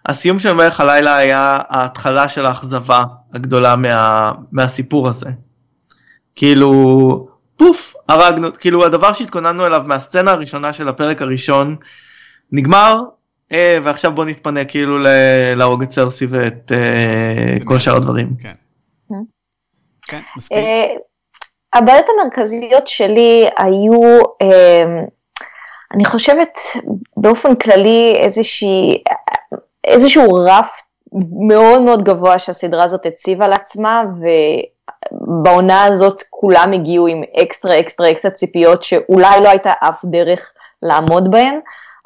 [0.07, 4.33] הסיום של מלך הלילה היה ההתחלה של האכזבה הגדולה מה...
[4.53, 5.27] מהסיפור הזה.
[6.37, 11.77] כאילו, פוף, הרגנו, כאילו הדבר שהתכוננו אליו מהסצנה הראשונה של הפרק הראשון
[12.53, 13.01] נגמר,
[13.53, 14.99] אה, ועכשיו בוא נתפנה כאילו
[15.57, 18.29] להרוג את סרסי ואת אה, כל שאר הדברים.
[18.43, 18.55] כן,
[19.13, 19.17] אה?
[20.03, 20.59] כן מסכים.
[21.75, 24.23] הבעיות המרכזיות שלי היו,
[25.95, 26.59] אני חושבת
[27.17, 29.03] באופן כללי איזושהי,
[29.85, 30.83] איזשהו רף
[31.49, 34.03] מאוד מאוד גבוה שהסדרה הזאת הציבה לעצמה,
[35.13, 41.31] ובעונה הזאת כולם הגיעו עם extra extra extra ציפיות שאולי לא הייתה אף דרך לעמוד
[41.31, 41.61] בהן.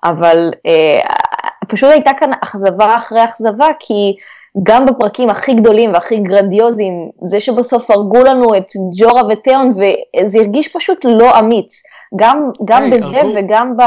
[0.05, 1.01] אבל אה,
[1.69, 4.17] פשוט הייתה כאן אכזבה אחרי אכזבה, כי
[4.63, 10.69] גם בפרקים הכי גדולים והכי גרנדיוזיים, זה שבסוף הרגו לנו את ג'ורה ותיאון, וזה הרגיש
[10.69, 11.83] פשוט לא אמיץ.
[12.17, 13.83] גם, גם hey, בזה הרגו, וגם ב...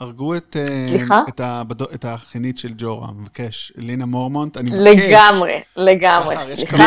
[0.00, 1.20] הרגו את, אה, סליחה?
[1.28, 4.82] את, הבדו, את החינית של ג'ורה, מבקש, לינה מורמונט, אני מבקש.
[4.84, 6.84] לגמרי, לגמרי, סליחה.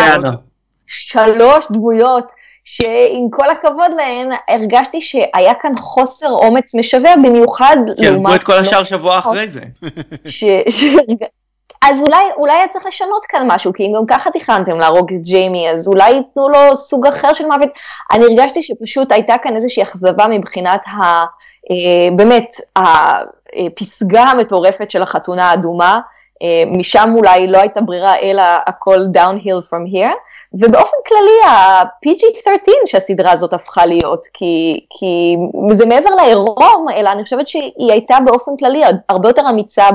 [0.87, 2.31] שלוש דמויות
[2.63, 7.99] שעם כל הכבוד להן, הרגשתי שהיה כאן חוסר אומץ משווע, במיוחד לעומת...
[7.99, 9.61] כי הרגו את כל השאר שבוע אחרי זה.
[10.25, 10.43] ש...
[10.69, 10.83] ש...
[11.81, 15.21] אז אולי, אולי היה צריך לשנות כאן משהו, כי אם גם ככה תכננתם להרוג את
[15.21, 17.69] ג'יימי, אז אולי ייתנו לו סוג אחר של מוות.
[18.11, 21.01] אני הרגשתי שפשוט הייתה כאן איזושהי אכזבה מבחינת ה...
[21.71, 25.99] אה, באמת, הפסגה המטורפת של החתונה האדומה.
[26.41, 30.15] אה, משם אולי לא הייתה ברירה אלא הכל downhill from here,
[30.53, 35.35] ובאופן כללי ה-PG-13 שהסדרה הזאת הפכה להיות, כי, כי
[35.71, 39.87] זה מעבר לעירום, אלא אני חושבת שהיא הייתה באופן כללי הרבה יותר אמיצה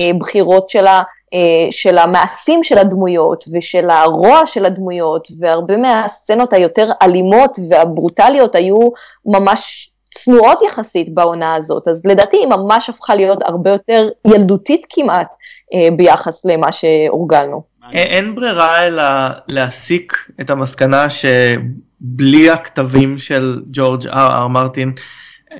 [0.00, 1.02] בבחירות שלה,
[1.34, 8.78] אה, של המעשים של הדמויות ושל הרוע של הדמויות, והרבה מהסצנות היותר אלימות והברוטליות היו
[9.26, 15.34] ממש צנועות יחסית בעונה הזאת, אז לדעתי היא ממש הפכה להיות הרבה יותר ילדותית כמעט
[15.74, 17.62] אה, ביחס למה שהורגלנו.
[17.92, 19.02] אין ברירה אלא
[19.48, 24.92] להסיק את המסקנה שבלי הכתבים של ג'ורג' אר אר מרטין,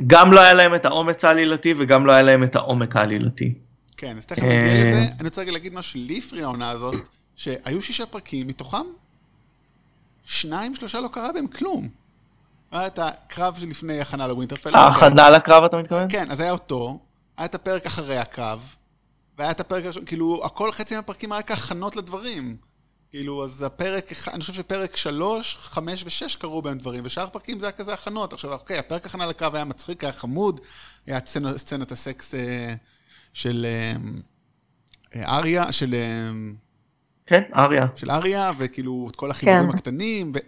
[0.07, 3.55] גם לא היה להם את האומץ העלילתי וגם לא היה להם את העומק העלילתי.
[3.96, 5.05] כן, אז תכף נגיע לזה.
[5.18, 6.94] אני רוצה רגע להגיד משהו לי הפריע העונה הזאת,
[7.36, 8.86] שהיו שישה פרקים, מתוכם
[10.24, 11.88] שניים, שלושה לא קרה בהם כלום.
[12.70, 14.74] היה את הקרב שלפני הכנה לווינטרפל.
[14.74, 16.06] ההכנה לקרב אתה מתכוון?
[16.10, 16.98] כן, אז היה אותו,
[17.36, 18.74] היה את הפרק אחרי הקרב,
[19.38, 22.56] והיה את הפרק הראשון, כאילו, הכל חצי מהפרקים היה כהכנות לדברים.
[23.10, 27.66] כאילו, אז הפרק, אני חושב שפרק שלוש, חמש ושש קרו בהם דברים, ושאר הפרקים זה
[27.66, 28.32] היה כזה הכנות.
[28.32, 30.60] עכשיו, אוקיי, הפרק הכנה לקרב היה מצחיק, היה חמוד,
[31.06, 31.18] היה
[31.56, 32.74] סצנת הסקס אה,
[33.34, 33.66] של
[35.14, 35.94] אה, אריה, של...
[35.94, 36.30] אה,
[37.26, 37.86] כן, אריה.
[37.94, 39.68] של אריה, וכאילו, את כל החיבורים כן.
[39.68, 40.38] הקטנים, ו...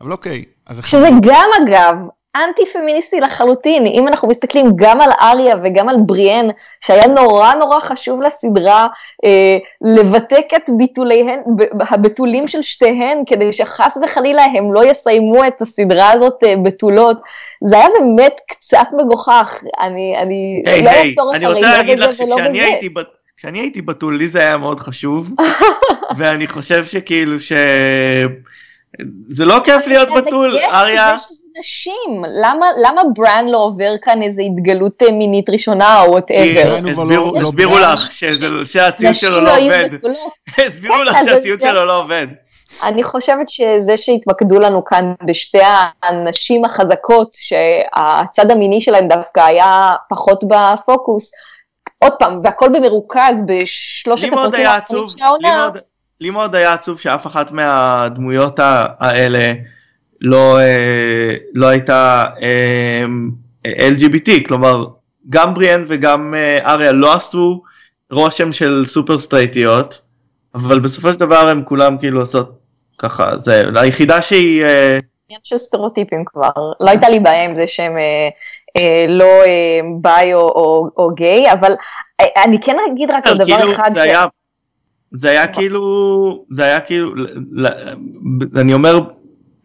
[0.00, 0.44] אבל אוקיי.
[0.72, 1.96] שזה גם, אגב,
[2.36, 6.46] אנטי פמיניסטי לחלוטין, אם אנחנו מסתכלים גם על אריה וגם על בריאן,
[6.80, 8.86] שהיה נורא נורא חשוב לסדרה
[9.24, 11.40] אה, לבתק את ביטוליהן,
[11.80, 17.20] הבתולים של שתיהן, כדי שחס וחלילה הם לא יסיימו את הסדרה הזאת אה, בתולות,
[17.64, 22.36] זה היה באמת קצת מגוחך, אני, אני hey, לא hey, אעצור אחרי לא בזה ולא
[22.36, 22.50] בזה.
[22.50, 23.06] הייתי בת...
[23.36, 25.28] כשאני הייתי בתול, לי זה היה מאוד חשוב,
[26.18, 27.52] ואני חושב שכאילו ש...
[29.28, 31.14] זה לא כיף להיות בתול, יש, אריה.
[31.18, 36.10] זה שזה נשים, למה, למה ברן לא עובר כאן איזה התגלות אה, מינית ראשונה או
[36.10, 36.76] whatever?
[37.40, 37.78] הסבירו- לא-.
[37.92, 39.88] לך שזה- שהציוד שלו לא לא עובד.
[40.66, 42.26] הסבירו כן, לך שהציוד שלו לא עובד.
[42.82, 45.58] אני חושבת שזה שהתמקדו לנו כאן בשתי
[46.02, 51.32] הנשים החזקות, שהצד המיני שלהן דווקא היה פחות בפוקוס,
[51.98, 55.68] עוד פעם, והכל במרוכז בשלושת הפרקים האחרונים של העונה.
[56.20, 58.60] לי מאוד היה עצוב שאף אחת מהדמויות
[58.98, 59.52] האלה
[60.20, 63.04] לא, אה, לא הייתה אה,
[63.66, 64.86] LGBT, כלומר
[65.30, 67.62] גם בריאן וגם אה, אריה לא עשו
[68.10, 70.02] רושם של סופר סטרייטיות,
[70.54, 72.58] אבל בסופו של דבר הם כולם כאילו עושות
[72.98, 74.64] ככה, זה היחידה שהיא,
[75.28, 76.50] עניין של סטריאוטיפים כבר,
[76.80, 77.96] לא הייתה לי בעיה עם זה שהם
[79.08, 79.26] לא
[80.00, 81.72] ביי או, גיי, אבל
[82.44, 84.26] אני כן אגיד רק על דבר כאילו אחד, היה,
[85.14, 87.14] זה היה כאילו, זה היה כאילו,
[88.56, 89.00] אני אומר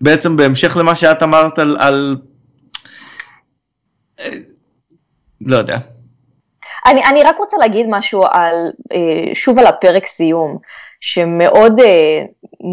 [0.01, 2.15] בעצם בהמשך למה שאת אמרת על, על
[5.41, 5.77] לא יודע,
[6.85, 10.57] אני, אני רק רוצה להגיד משהו על, אה, שוב על הפרק סיום,
[11.01, 12.21] שמאוד אה,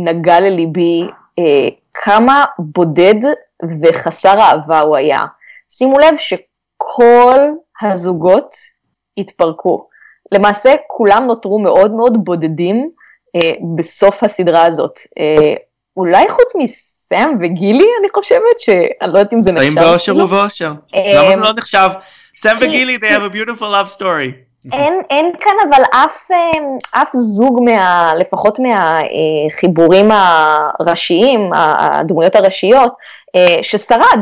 [0.05, 1.03] נגע לליבי
[1.39, 3.21] אה, כמה בודד
[3.83, 5.25] וחסר אהבה הוא היה.
[5.69, 7.39] שימו לב שכל
[7.83, 8.55] הזוגות
[9.19, 9.89] התפרקו.
[10.33, 12.91] למעשה כולם נותרו מאוד מאוד בודדים
[13.37, 14.99] אה, בסוף הסדרה הזאת.
[15.19, 15.55] אה,
[15.97, 19.65] אולי חוץ מסם וגילי, אני חושבת, שאני לא יודעת אם זה נחשב.
[19.65, 20.25] חיים באושר אפילו.
[20.25, 21.89] ובאושר, אה, למה זה לא נחשב?
[22.37, 24.47] סם וגילי, they have a beautiful love story.
[24.73, 32.93] אין, אין כאן אבל אף, אה, אף זוג, מה, לפחות מהחיבורים הראשיים, הדמויות הראשיות,
[33.37, 34.21] אה, ששרד.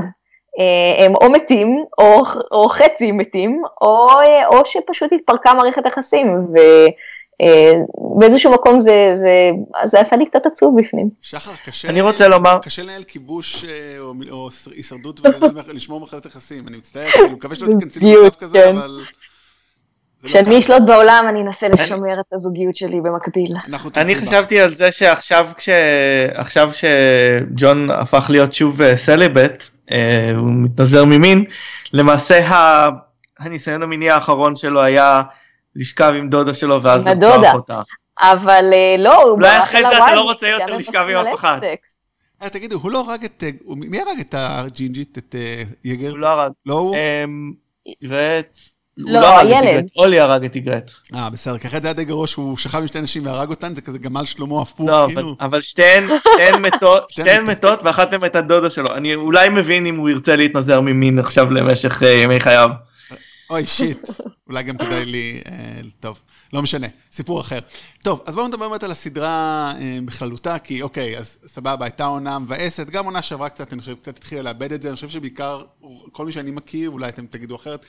[0.58, 6.46] אה, הם או מתים, או, או חצי מתים, או, אה, או שפשוט התפרקה מערכת היחסים,
[7.40, 9.50] ובאיזשהו מקום זה, זה,
[9.84, 11.08] זה עשה לי קצת עצוב בפנים.
[11.20, 11.88] שחר, קשה...
[11.88, 15.20] אני רוצה לומר- קשה לנהל כיבוש אה, או, או הישרדות
[15.68, 16.68] ולשמור מערכת יחסים.
[16.68, 18.76] אני מצטער, כאילו, מקווה שלא תתכנסי במצב כזה, כן.
[18.76, 19.00] אבל...
[20.22, 20.56] לא כשאני קל.
[20.56, 23.54] אשלוט בעולם, אני אנסה לשמר את הזוגיות שלי במקביל.
[23.96, 24.14] אני.
[24.14, 25.68] חשבתי על זה שעכשיו כש...
[26.34, 29.73] עכשיו שג'ון הפך להיות שוב אה, סלבט, אה,
[30.36, 31.44] הוא מתנזר ממין,
[31.92, 32.40] למעשה.
[33.38, 35.22] הניסיון המיני האחרון שלו היה
[35.76, 37.06] לשכב עם דודה שלו ואז.
[37.06, 37.80] לרצוח אותה.
[38.20, 41.16] אבל אה, לא, הוא אולי ברח אחרי אל זה אתה לא רוצה יותר לשכב עם
[41.16, 41.60] אף אחד.
[42.42, 43.44] אה, תגידו, הוא לא הרג את...
[43.46, 46.10] אה, מי הרג את הג'ינג'ית, את אה, יגר?
[46.10, 46.52] הוא לא הרג.
[46.66, 46.96] לא הוא?
[47.84, 48.10] הוא
[48.96, 49.66] לא, הרג את הילד.
[49.68, 50.90] איגרט, אולי הרג את איגרט.
[51.14, 53.74] אה, בסדר, כי אחרת זה היה די גרוע שהוא שכב עם שתי נשים והרג אותן,
[53.74, 55.36] זה כזה גמל שלמה הפוך, לא, אבל- כאילו.
[55.40, 57.82] אבל שתיהן שתיהן מתות, שתיהן מתות.
[57.82, 58.94] ואחת מהן הייתה דודה שלו.
[58.94, 62.70] אני אולי מבין אם הוא ירצה להתנזר ממין עכשיו למשך אה, ימי חייו.
[63.50, 64.08] אוי, שיט.
[64.48, 65.40] אולי גם כדאי לי...
[65.48, 65.52] אה,
[66.00, 66.20] טוב,
[66.52, 67.58] לא משנה, סיפור אחר.
[68.02, 69.28] טוב, אז בואו נדבר באמת על הסדרה
[69.80, 73.94] אה, בכללותה, כי אוקיי, אז סבבה, הייתה עונה מבאסת, גם עונה שעברה קצת, אני חושב,
[73.94, 75.62] קצת התחילה לאבד את זה, אני חושב שבעיקר,
[76.12, 77.86] כל מי שאני מכיר, אולי אתם תגידו אחרת,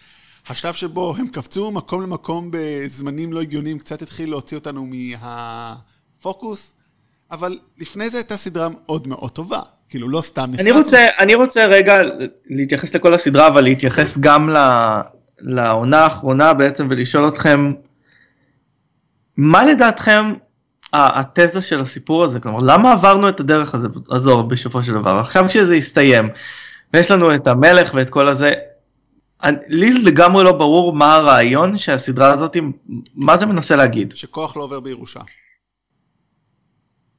[0.50, 4.88] השלב שבו הם קפצו ממקום למקום בזמנים לא הגיוניים, קצת התחיל להוציא אותנו
[6.20, 6.74] מהפוקוס,
[7.32, 9.60] אבל לפני זה הייתה סדרה מאוד מאוד טובה.
[9.90, 12.02] כאילו, לא סתם אני רוצה, אני רוצה רגע
[12.50, 15.02] להתייחס לכל הסדרה, אבל להתייחס גם ל-
[15.40, 17.74] לעונה האחרונה בעצם ולשאול אתכם,
[19.38, 20.34] מה לדעתכם
[20.94, 22.40] התזה של הסיפור הזה?
[22.40, 23.76] כלומר, למה עברנו את הדרך
[24.12, 25.20] הזו בסופו של דבר?
[25.20, 26.30] עכשיו כשזה יסתיים,
[26.94, 28.54] ויש לנו את המלך ואת כל הזה,
[29.68, 32.58] לי לגמרי לא ברור מה הרעיון שהסדרה הזאת,
[33.16, 34.14] מה זה מנסה להגיד.
[34.16, 35.20] שכוח לא עובר בירושה.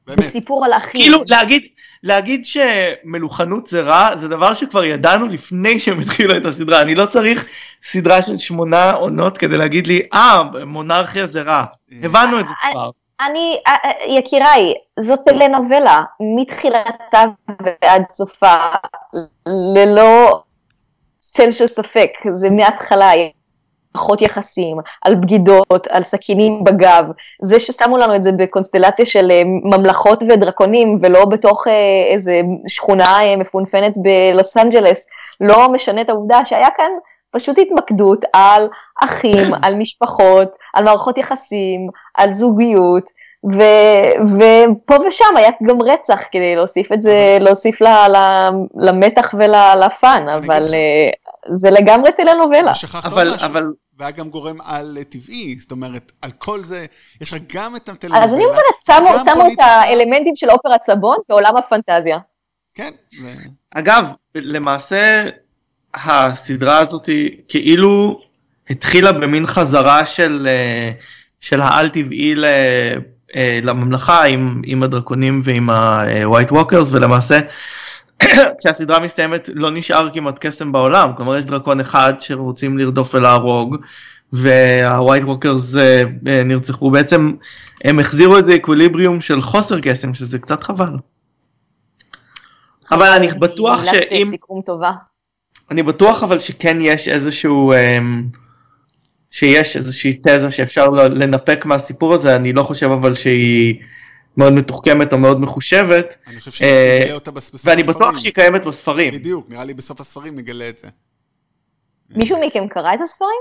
[0.07, 0.33] זה באמת.
[0.33, 1.01] סיפור על אחים.
[1.01, 1.62] כאילו להגיד
[2.03, 7.07] להגיד שמלוכנות זה רע זה דבר שכבר ידענו לפני שהם התחילו את הסדרה אני לא
[7.07, 7.49] צריך
[7.83, 11.64] סדרה של שמונה עונות כדי להגיד לי אה מונרכיה זה רע
[12.03, 12.91] הבנו את זה אה, כבר.
[13.20, 16.01] אני, אה, אה, יקיריי, זאת טלנובלה,
[16.37, 18.57] מתחילתה ועד סופה,
[19.74, 20.43] ללא
[21.37, 23.11] צל של ספק, זה מההתחלה,
[23.95, 27.05] מערכות יחסים, על בגידות, על סכינים בגב,
[27.43, 31.72] זה ששמו לנו את זה בקונסטלציה של אה, ממלכות ודרקונים, ולא בתוך אה,
[32.14, 35.07] איזה שכונה אה, מפונפנת בלוס אנג'לס,
[35.41, 36.91] לא משנה את העובדה שהיה כאן
[37.30, 38.68] פשוט התמקדות על
[39.05, 43.11] אחים, על משפחות, על מערכות יחסים, על זוגיות,
[43.53, 48.51] ו- ופה ושם היה גם רצח כדי להוסיף את זה, להוסיף ל- ל-
[48.86, 50.74] למתח ולפאן, אבל לך.
[50.74, 51.11] אה,
[51.53, 52.70] זה לגמרי טלנובלה.
[52.72, 53.47] ושכחת עוד אבל משהו.
[53.47, 53.64] אבל
[53.99, 56.86] והיה גם גורם על טבעי, זאת אומרת, על כל זה,
[57.20, 58.24] יש לך גם את הטלנובלה.
[58.24, 59.59] אז אני אומרת, שמו, גם את.
[59.59, 62.18] האלמנטים של אופרת סבון בעולם הפנטזיה.
[62.74, 62.90] כן,
[63.20, 63.34] זה...
[63.74, 65.24] אגב למעשה
[65.94, 67.09] הסדרה הזאת
[67.49, 68.20] כאילו
[68.70, 70.90] התחילה במין חזרה של אה,
[71.40, 72.94] של העל טבעי ל- אה,
[73.62, 77.41] לממלכה עם, עם הדרקונים ועם ה-white walkers ולמעשה
[78.59, 83.76] כשהסדרה מסתיימת לא נשאר כמעט קסם בעולם כלומר יש דרקון אחד שרוצים לרדוף ולהרוג
[84.32, 87.32] וה-white walkers אה, אה, נרצחו בעצם
[87.84, 90.97] הם החזירו איזה אקוויליבריום של חוסר קסם שזה קצת חבל.
[92.93, 94.26] אבל אני בטוח שאם...
[94.30, 94.93] סיכום טובה.
[95.70, 97.72] אני בטוח אבל שכן יש איזשהו...
[97.72, 98.24] אמ,
[99.31, 103.81] שיש איזושהי תזה שאפשר לנפק מהסיפור הזה, אני לא חושב אבל שהיא
[104.37, 106.16] מאוד מתוחכמת או מאוד מחושבת.
[106.27, 107.77] אני חושב שנגלה אותה בסוף הספרים.
[107.77, 109.14] ואני בטוח שהיא קיימת בספרים.
[109.14, 110.89] בדיוק, נראה לי בסוף הספרים נגלה את זה.
[112.11, 113.41] מישהו מכם קרא את הספרים?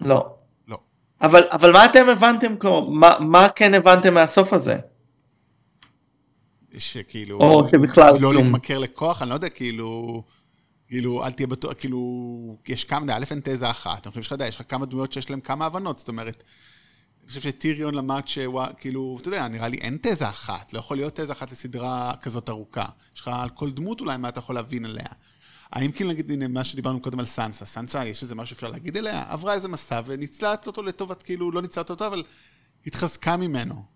[0.00, 0.26] לא.
[0.68, 0.78] לא.
[1.22, 2.54] אבל, אבל מה אתם הבנתם,
[2.88, 4.76] מה, מה כן הבנתם מהסוף הזה?
[6.78, 7.38] שכאילו...
[7.38, 8.44] או שבכלל לא כלום.
[8.44, 10.22] להתמכר לכוח, אני לא יודע, כאילו...
[10.88, 14.46] כאילו, אל תהיה בטוח, כאילו, יש כמה, א' אין תזה אחת, אני חושב שאתה יודע,
[14.46, 16.44] יש לך כמה דמויות שיש להן כמה הבנות, זאת אומרת,
[17.22, 21.20] אני חושב שטיריון למד שכאילו, אתה יודע, נראה לי אין תזה אחת, לא יכול להיות
[21.20, 22.84] תזה אחת לסדרה כזאת ארוכה.
[23.14, 25.06] יש לך על כל דמות אולי מה אתה יכול להבין עליה.
[25.72, 28.96] האם כאילו נגיד, הנה, מה שדיברנו קודם על סנסה, סנסה, יש איזה משהו שאפשר להגיד
[28.96, 29.24] עליה?
[29.28, 32.22] עברה איזה מסע וניצלה אותו לטובת, כאילו, לא ניצלה אותו, אבל
[32.86, 33.93] התחזקה ממנו.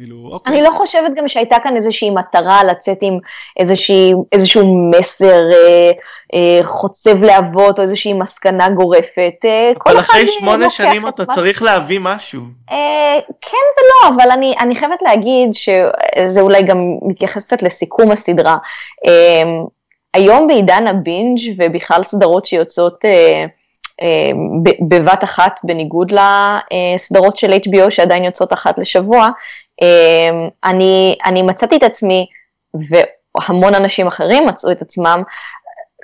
[0.00, 0.54] כאילו, אוקיי.
[0.54, 3.18] אני לא חושבת גם שהייתה כאן איזושהי מטרה לצאת עם
[3.56, 5.90] איזושהי, איזשהו מסר אה,
[6.34, 9.34] אה, חוצב להבות או איזושהי מסקנה גורפת.
[9.44, 11.34] אה, אבל אחרי שמונה שנים אתה מה...
[11.34, 12.40] צריך להביא משהו.
[12.70, 18.56] אה, כן ולא, אבל אני, אני חייבת להגיד שזה אולי גם מתייחס קצת לסיכום הסדרה.
[19.06, 19.50] אה,
[20.14, 23.44] היום בעידן הבינג' ובכלל סדרות שיוצאות אה,
[24.02, 24.30] אה,
[24.88, 29.28] בבת אחת, בניגוד לסדרות של HBO שעדיין יוצאות אחת לשבוע,
[30.64, 32.26] אני, אני מצאתי את עצמי,
[32.74, 35.22] והמון אנשים אחרים מצאו את עצמם,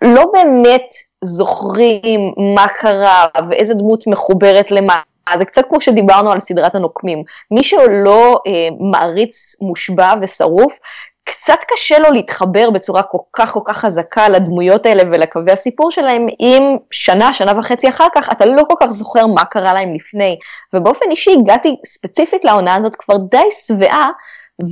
[0.02, 0.86] לא באמת
[1.24, 5.00] זוכרים מה קרה ואיזה דמות מחוברת למה.
[5.36, 7.22] זה קצת כמו שדיברנו על סדרת הנוקמים.
[7.50, 10.78] מי שלא אה, מעריץ מושבע ושרוף,
[11.26, 16.26] קצת קשה לו להתחבר בצורה כל כך כל כך חזקה לדמויות האלה ולקווי הסיפור שלהם,
[16.40, 20.38] אם שנה, שנה וחצי אחר כך, אתה לא כל כך זוכר מה קרה להם לפני.
[20.74, 24.10] ובאופן אישי הגעתי ספציפית לעונה הזאת כבר די שבעה,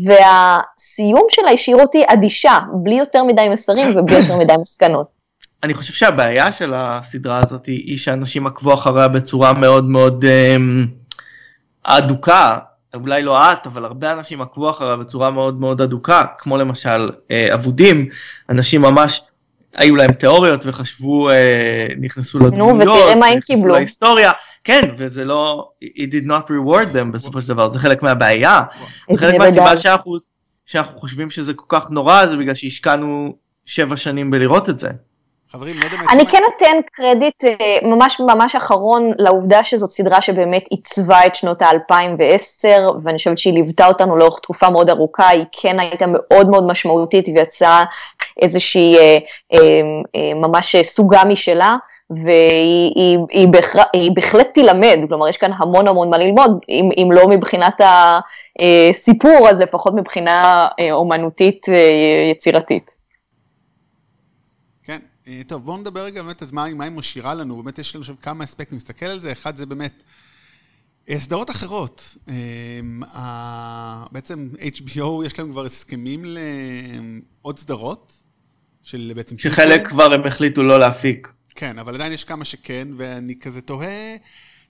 [0.05, 5.07] והסיום שלה השאיר אותי אדישה, בלי יותר מדי מסרים ובלי יותר מדי מסקנות.
[5.62, 10.24] אני חושב שהבעיה של הסדרה הזאת היא שאנשים עקבו אחריה בצורה מאוד מאוד
[11.84, 12.59] אדוקה.
[12.95, 17.55] אולי לא את, אבל הרבה אנשים עקבו אחריה בצורה מאוד מאוד אדוקה, כמו למשל אה,
[17.55, 18.09] אבודים,
[18.51, 19.20] אנשים ממש,
[19.74, 22.76] היו להם תיאוריות וחשבו, אה, נכנסו לדמויות,
[23.40, 23.74] קיבלו.
[23.74, 24.32] להיסטוריה,
[24.64, 28.61] כן, וזה לא, it did not reward them בסופו של דבר, זה חלק מהבעיה,
[29.12, 30.18] זה חלק מהסיבה שאנחנו,
[30.66, 34.88] שאנחנו חושבים שזה כל כך נורא, זה בגלל שהשקענו שבע שנים בלראות את זה.
[35.55, 35.96] חברים, לא יודע...
[36.11, 41.62] אני כן אתן קרדיט אה, ממש ממש אחרון לעובדה שזאת סדרה שבאמת עיצבה את שנות
[41.62, 42.68] ה-2010,
[43.02, 47.28] ואני חושבת שהיא ליוותה אותנו לאורך תקופה מאוד ארוכה, היא כן הייתה מאוד מאוד משמעותית
[47.34, 47.84] ויצאה
[48.42, 49.18] איזושהי אה,
[49.52, 49.59] אה,
[50.16, 51.76] אה, ממש סוגה משלה.
[52.11, 56.90] והיא היא, היא בהחל, היא בהחלט תילמד, כלומר יש כאן המון המון מה ללמוד, אם,
[56.96, 57.80] אם לא מבחינת
[58.61, 61.66] הסיפור, אז לפחות מבחינה אה, אומנותית
[62.30, 63.03] יצירתית.
[65.28, 67.62] אה, טוב, בואו נדבר רגע באמת, אז מה, מה היא משאירה לנו?
[67.62, 69.32] באמת יש לנו שם כמה אספקטים להסתכל על זה.
[69.32, 70.02] אחד זה באמת
[71.08, 72.16] אה, סדרות אחרות.
[72.28, 78.16] אה, בעצם HBO, יש להם כבר הסכמים לעוד סדרות,
[78.82, 79.38] של בעצם...
[79.38, 81.32] שחלק כבר הם החליטו לא להפיק.
[81.54, 84.16] כן, אבל עדיין יש כמה שכן, ואני כזה תוהה...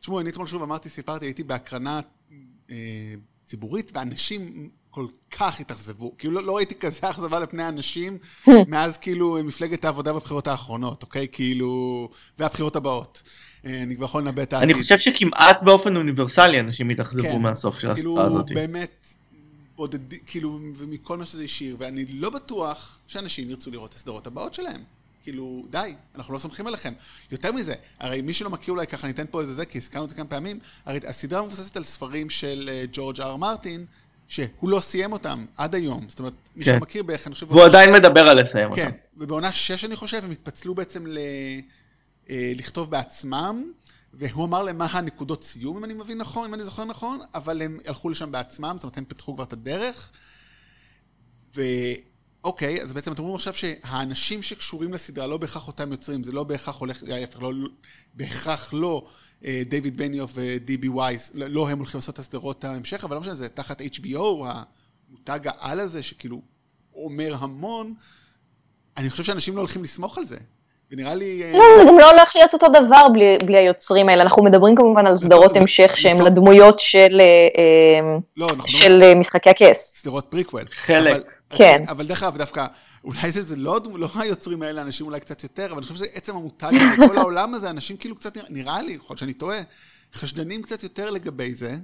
[0.01, 2.01] תשמעו, אני אתמול שוב אמרתי, סיפרתי, הייתי בהקרנה
[3.45, 6.13] ציבורית, ואנשים כל כך התאכזבו.
[6.19, 8.19] כאילו לא, לא ראיתי כזה אכזבה לפני אנשים
[8.69, 11.27] מאז כאילו מפלגת העבודה בבחירות האחרונות, אוקיי?
[11.33, 12.09] כאילו...
[12.39, 13.23] והבחירות הבאות.
[13.67, 14.71] אה, אני כבר יכול לנבא את העתיד.
[14.71, 18.47] אני חושב שכמעט באופן אוניברסלי אנשים התאכזבו כן, מהסוף של כאילו, הסדרה הזאת.
[18.47, 19.07] כאילו באמת,
[19.77, 24.55] בודד, כאילו, ומכל מה שזה השאיר, ואני לא בטוח שאנשים ירצו לראות את הסדרות הבאות
[24.55, 24.81] שלהם.
[25.23, 26.93] כאילו, די, אנחנו לא סומכים עליכם.
[27.31, 30.05] יותר מזה, הרי מי שלא מכיר אולי ככה, אני אתן פה איזה זה, כי הזכרנו
[30.05, 33.87] את זה כמה פעמים, הרי הסדרה מבוססת על ספרים של uh, ג'ורג' אר מרטין,
[34.29, 36.07] שהוא לא סיים אותם עד היום.
[36.09, 36.79] זאת אומרת, מי כן.
[36.79, 37.51] שמכיר בערך, אני חושב...
[37.51, 37.97] והוא עדיין ש...
[37.97, 38.91] מדבר על לסיים כן, אותם.
[38.93, 41.19] כן, ובעונה 6, אני חושב, הם התפצלו בעצם ל...
[42.31, 43.65] אה, לכתוב בעצמם,
[44.15, 47.63] והוא אמר להם מה הנקודות סיום, אם אני מבין נכון, אם אני זוכר נכון, אבל
[47.63, 50.13] הם הלכו לשם בעצמם, זאת אומרת, הם פיתחו כבר את הדרך.
[52.45, 56.45] ואוקיי, אז בעצם אתם אומרים עכשיו שהאנשים שקשורים לסדרה לא בהכרח אותם יוצרים, זה לא
[56.45, 57.53] בהכרח הולך, להפך, לא,
[58.15, 59.03] בהכרח לא
[59.43, 60.89] דיוויד בניוף ודי.בי.
[60.89, 65.41] וייס, לא הם הולכים לעשות את הסדרות ההמשך, אבל לא משנה, זה תחת HBO, המותג
[65.45, 66.41] העל הזה, שכאילו
[66.95, 67.95] אומר המון,
[68.97, 70.37] אני חושב שאנשים לא הולכים לסמוך על זה.
[70.91, 71.43] ונראה לי...
[71.43, 74.23] אה, לא, זה גם לא הולך להיות אותו דבר בלי, בלי היוצרים האלה.
[74.23, 76.19] אנחנו מדברים כמובן על סדרות המשך שהן.
[76.19, 79.93] לדמויות של, אה, אה, לא, של אה, משחקי הכס.
[79.97, 80.65] סדרות פריקוול.
[80.71, 81.11] חלק.
[81.11, 81.23] אבל,
[81.59, 81.85] כן.
[81.89, 82.67] אבל דרך אגב, דווקא,
[83.05, 86.07] אולי זה, זה לא, לא היוצרים האלה, אנשים אולי קצת יותר, אבל אני חושב שזה
[86.13, 89.35] עצם המותג הזה, כל העולם הזה, אנשים כאילו קצת, נראה, נראה לי, יכול להיות שאני
[89.35, 89.59] טועה,
[90.15, 91.77] חשדנים קצת יותר לגבי זה.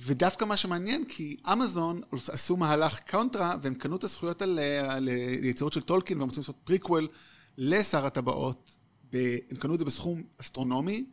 [0.00, 4.58] ודווקא מה שמעניין, כי אמזון עשו מהלך counter, והם קנו את הזכויות על,
[4.88, 5.08] על
[5.42, 7.08] יצירות של טולקין, והם רוצים לעשות פריקוול
[7.58, 8.70] לשר הטבעות.
[9.12, 11.04] ב, הם קנו את זה בסכום אסטרונומי,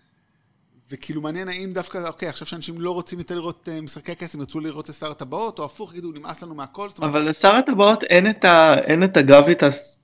[0.91, 4.39] וכאילו מעניין האם דווקא, אוקיי, עכשיו שאנשים לא רוצים יותר לראות אה, משחקי הכס, הם
[4.39, 6.89] ירצו לראות את שר הטבעות, או הפוך, יגידו, נמאס לנו מהכל.
[6.89, 9.99] זאת אומרת, אבל לשר הטבעות אין את, ה, אין את ה-gravitas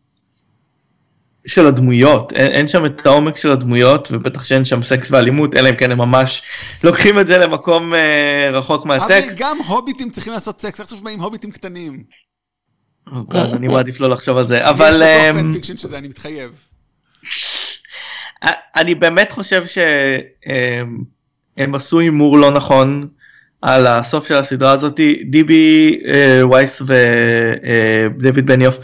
[1.47, 5.69] של הדמויות, אין, אין שם את העומק של הדמויות, ובטח שאין שם סקס ואלימות, אלא
[5.69, 6.41] אם כן הם ממש
[6.83, 9.37] לוקחים את זה למקום אה, רחוק אבל מהטקסט.
[9.37, 12.03] גם הוביטים צריכים לעשות סקס, עכשיו באים הוביטים קטנים.
[13.31, 16.51] אני מעדיף לא לחשוב על זה, יש אבל בתוך אמ, פן פיקשן שזה, אני מתחייב.
[18.75, 21.05] אני באמת חושב שהם
[21.75, 23.07] עשו הימור לא נכון
[23.61, 24.99] על הסוף של הסדרה הזאת.
[25.29, 26.81] דיבי אה, וייס
[28.17, 28.77] ודויד בניוף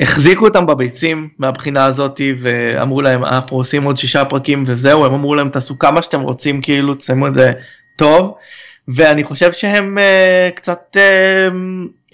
[0.00, 5.34] החזיקו אותם בביצים מהבחינה הזאת ואמרו להם אנחנו עושים עוד שישה פרקים וזהו הם אמרו
[5.34, 7.50] להם תעשו כמה שאתם רוצים כאילו תסיימו את זה
[7.96, 8.34] טוב
[8.88, 11.48] ואני חושב שהם אה, קצת אה,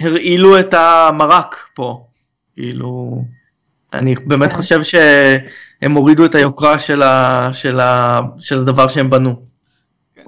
[0.00, 2.06] הרעילו את המרק פה
[2.54, 3.24] כאילו
[3.92, 4.56] אני באמת כן.
[4.56, 4.82] חושב
[5.80, 9.42] שהם הורידו את היוקרה של, ה, של, ה, של הדבר שהם בנו.
[10.14, 10.22] כן,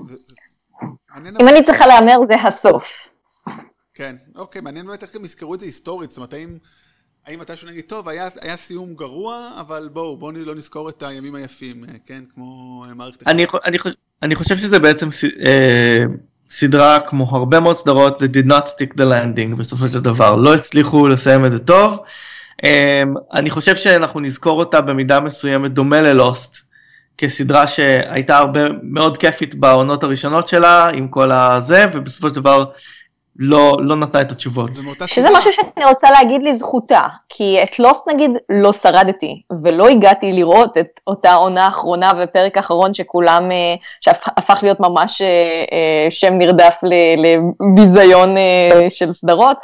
[1.41, 3.09] אם אני צריכה להמר זה הסוף.
[3.95, 6.59] כן, אוקיי, מעניין באמת איך הם יזכרו את זה היסטורית, זאת אומרת, האם...
[7.29, 11.35] האם מתישהו נגיד, טוב, היה, היה סיום גרוע, אבל בואו, בואו לא נזכור את הימים
[11.35, 12.23] היפים, אה, כן?
[12.35, 13.29] כמו אה, מערכת...
[13.29, 16.05] אני, אני, חושב, אני חושב שזה בעצם ס, אה,
[16.51, 20.55] סדרה כמו הרבה מאוד סדרות that did not stick the landing בסופו של דבר לא
[20.55, 21.99] הצליחו לסיים את זה טוב.
[22.65, 23.03] אה,
[23.33, 26.57] אני חושב שאנחנו נזכור אותה במידה מסוימת דומה ללוסט
[27.19, 32.65] כסדרה שהייתה הרבה מאוד כיפית בעונות הראשונות שלה עם כל הזה ובסופו של דבר
[33.39, 34.71] לא, לא נתנה את התשובות.
[35.07, 35.39] שזה סיבה.
[35.39, 41.01] משהו שאני רוצה להגיד לזכותה, כי את לוסט נגיד לא שרדתי, ולא הגעתי לראות את
[41.07, 45.27] אותה עונה אחרונה ופרק אחרון שכולם, אה, שהפך להיות ממש אה,
[45.73, 46.81] אה, שם נרדף
[47.17, 48.37] לביזיון
[48.89, 49.57] של סדרות,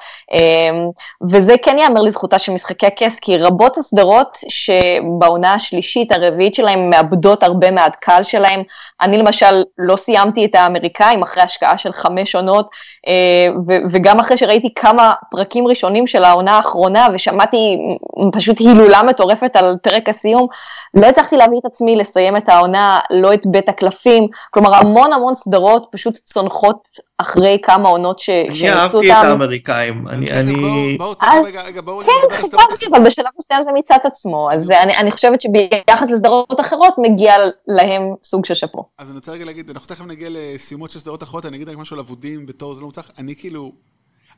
[1.30, 7.42] וזה כן ייאמר לזכותה של משחקי הכס, כי רבות הסדרות שבעונה השלישית, הרביעית שלהם, מאבדות
[7.42, 8.62] הרבה מהקהל שלהם.
[9.00, 12.70] אני למשל לא סיימתי את האמריקאים אחרי השקעה של חמש עונות,
[13.66, 17.78] וגם אחרי שראיתי כמה פרקים ראשונים של העונה האחרונה ושמעתי
[18.32, 20.46] פשוט הילולה מטורפת על פרק הסיום,
[20.94, 25.34] לא הצלחתי להביא את עצמי לסיים את העונה, לא את בית הקלפים, כלומר המון המון
[25.34, 26.88] סדרות פשוט צונחות
[27.18, 29.16] אחרי כמה עונות ש- אני אהבתי את.
[29.16, 30.08] האמריקאים.
[30.08, 30.96] אני, אני...
[30.98, 32.86] בואו, בואו, רגע, רגע, בואו כן, חיפשתי.
[32.86, 37.34] אבל בשלב מסוים זה מיצה את עצמו, אז אני, אני חושבת שביחס לסדרות אחרות מגיע
[37.68, 38.88] להם סוג של שאפו.
[38.98, 41.76] אז אני רוצה רגע להגיד, אנחנו תכף נגיע לסיומות של סדרות אחרות, אני אגיד רק
[41.76, 43.72] משהו על אבודים בתור זה לא מוצלח, אני כאילו...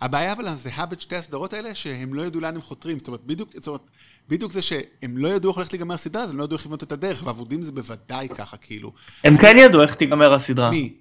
[0.01, 2.99] הבעיה אבל הזהה בין שתי הסדרות האלה, שהם לא ידעו לאן הם חותרים.
[2.99, 3.81] זאת אומרת, בדיוק, זאת אומרת,
[4.29, 6.83] בדיוק זה שהם לא ידעו איך הולכת להיגמר הסדרה, אז הם לא ידעו איך לבנות
[6.83, 8.93] את הדרך, ואבודים זה בוודאי ככה, כאילו.
[9.25, 10.71] הם כן ידעו איך תיגמר הסדרה.
[10.71, 10.93] מי?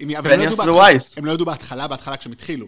[0.00, 0.88] הם לא ידעו בהתחלה-.
[1.16, 2.66] הם לא ידעו בהתחלה, בהתחלה כשהם התחילו.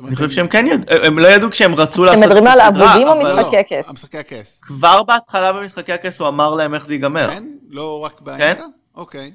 [0.00, 2.46] אני חושב הם- שהם כן ידעו, הם לא ידעו כשהם רצו אתם לעשות את מדברים
[2.46, 3.92] על הסדרה, העבודים או אבל לא, משחקי הכס?
[3.92, 4.60] משחקי הכס.
[4.62, 7.30] כבר בהתחלה במשחקי הכס הוא אמר להם איך זה ייגמר.
[7.30, 7.44] כן?
[7.70, 8.64] לא רק באמצע?
[8.94, 9.32] אוקיי.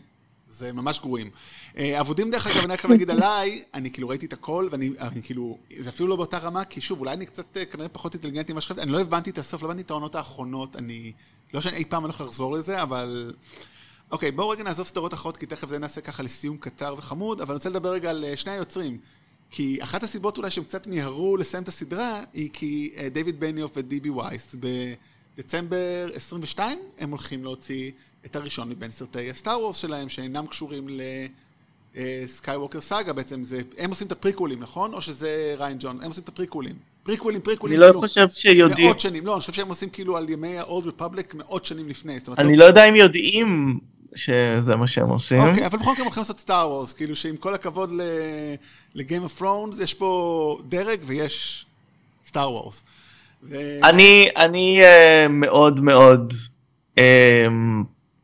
[0.50, 1.30] זה ממש גרועים.
[1.78, 4.90] אה, אבודים דרך אגב, אני רק חייב להגיד עליי, אני כאילו ראיתי את הכל, ואני
[5.02, 8.14] אני כאילו, זה אפילו לא באותה רמה, כי שוב, אולי אני קצת אה, כנראה פחות
[8.14, 11.12] אינטליגנטי ממה שחשבתי, אני לא הבנתי את הסוף, לא הבנתי את העונות האחרונות, אני,
[11.54, 13.34] לא שאני אי פעם הולך לחזור לזה, אבל...
[14.12, 17.52] אוקיי, בואו רגע נעזוב סדרות אחרות, כי תכף זה נעשה ככה לסיום קצר וחמוד, אבל
[17.52, 18.98] אני רוצה לדבר רגע על אה, שני היוצרים.
[19.52, 23.72] כי אחת הסיבות אולי שהם קצת מיהרו לסיים את הסדרה, היא כי אה, דיוויד בניוף
[23.76, 24.56] ודיבי וייס
[25.36, 27.92] בדצמבר 22 הם הולכים להוציא
[28.26, 30.88] את הראשון מבין סרטי הסטאר וורס שלהם, שאינם קשורים
[31.96, 34.94] לסקייווקר סאגה בעצם, זה, הם עושים את הפריקולים, נכון?
[34.94, 36.02] או שזה ריין ג'ון?
[36.02, 36.76] הם עושים את הפריקולים.
[37.04, 40.18] פריקולים, פריקולים, אני לא כאילו, חושב שיודעים, מאות שנים, לא, אני חושב שהם עושים כאילו
[40.18, 43.80] על ימי ה-old republic מאות שנים לפני, אומרת, אני לא יודע אם יודעים
[44.16, 45.40] שזה מה שהם עושים.
[45.40, 47.92] אוקיי, אבל בכל מקרה הם הולכים לעשות Star Wars, כאילו שעם כל הכבוד
[48.96, 51.66] ל Game of Thrones, יש פה דרג ויש
[52.26, 52.84] Star Wars.
[53.84, 56.34] אני, אני אה, מאוד מאוד
[56.98, 57.48] אה,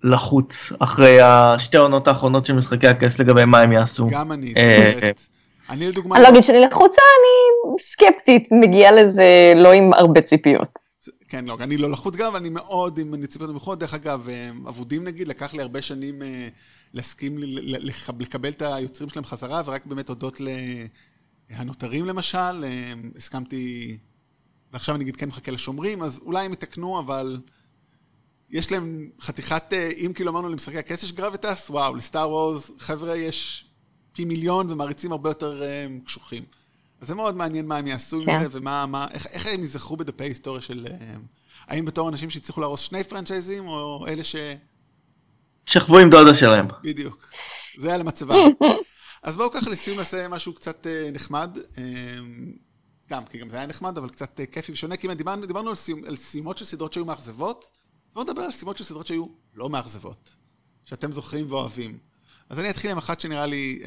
[0.03, 4.07] לחוץ אחרי השתי העונות האחרונות של משחקי הכס לגבי מה הם יעשו.
[4.11, 5.21] גם אני, זאת אה, אומרת,
[5.69, 10.84] אני לדוגמה, אני לא אגיד שאני לחוצה, אני סקפטית, מגיעה לזה לא עם הרבה ציפיות.
[11.28, 13.80] כן, לא, אני לא לחוץ גם, אני מאוד עם ציפיות נמוכות.
[13.80, 14.28] דרך אגב,
[14.67, 16.47] אבודים נגיד, לקח לי הרבה שנים אה,
[16.93, 17.38] להסכים
[18.19, 20.41] לקבל את היוצרים שלהם חזרה, ורק באמת הודות
[21.49, 23.97] לנותרים למשל, אה, הסכמתי,
[24.73, 27.41] ועכשיו אני אגיד כן מחכה לשומרים, אז אולי הם יתקנו, אבל
[28.49, 33.15] יש להם חתיכת, אה, אם כאילו אמרנו למשחקי הכס יש גרביטס, וואו, לסטאר וורס, חבר'ה,
[33.15, 33.65] יש
[34.13, 35.61] פי מיליון ומעריצים הרבה יותר
[36.05, 36.43] קשוחים.
[37.05, 38.49] אז זה מאוד מעניין מה הם יעשו עם כן.
[38.51, 40.87] זה, ומה, מה, איך, איך הם ייזכרו בדפי היסטוריה של...
[40.87, 41.17] Uh,
[41.67, 44.35] האם בתור אנשים שהצליחו להרוס שני פרנצ'ייזים, או אלה ש...
[45.65, 46.67] שכבו עם דודה שלהם.
[46.83, 47.29] בדיוק.
[47.77, 48.35] זה היה למצבה.
[49.23, 51.57] אז בואו ככה לסיום נעשה משהו קצת uh, נחמד.
[53.03, 56.01] סתם, כי גם זה היה נחמד, אבל קצת כיפי ושונה, כי דיברנו, דיברנו על, סיום,
[56.07, 57.65] על סיומות של סדרות שהיו מאכזבות.
[58.13, 59.25] בואו נדבר על סיומות של סדרות שהיו
[59.55, 60.35] לא מאכזבות.
[60.83, 61.97] שאתם זוכרים ואוהבים.
[62.49, 63.81] אז אני אתחיל עם אחת שנראה לי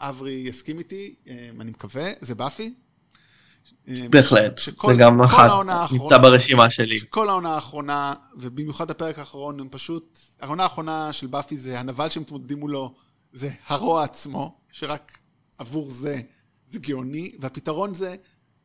[0.00, 1.14] אברי יסכים איתי,
[1.60, 2.74] אני מקווה, זה באפי.
[3.86, 5.50] בהחלט, שכל, זה גם אחת
[5.92, 6.98] נמצא ברשימה שלי.
[6.98, 12.22] שכל העונה האחרונה, ובמיוחד הפרק האחרון, הם פשוט, העונה האחרונה של באפי זה הנבל שהם
[12.22, 12.94] מתמודדים מולו,
[13.32, 15.18] זה הרוע עצמו, שרק
[15.58, 16.20] עבור זה,
[16.68, 18.14] זה גאוני, והפתרון זה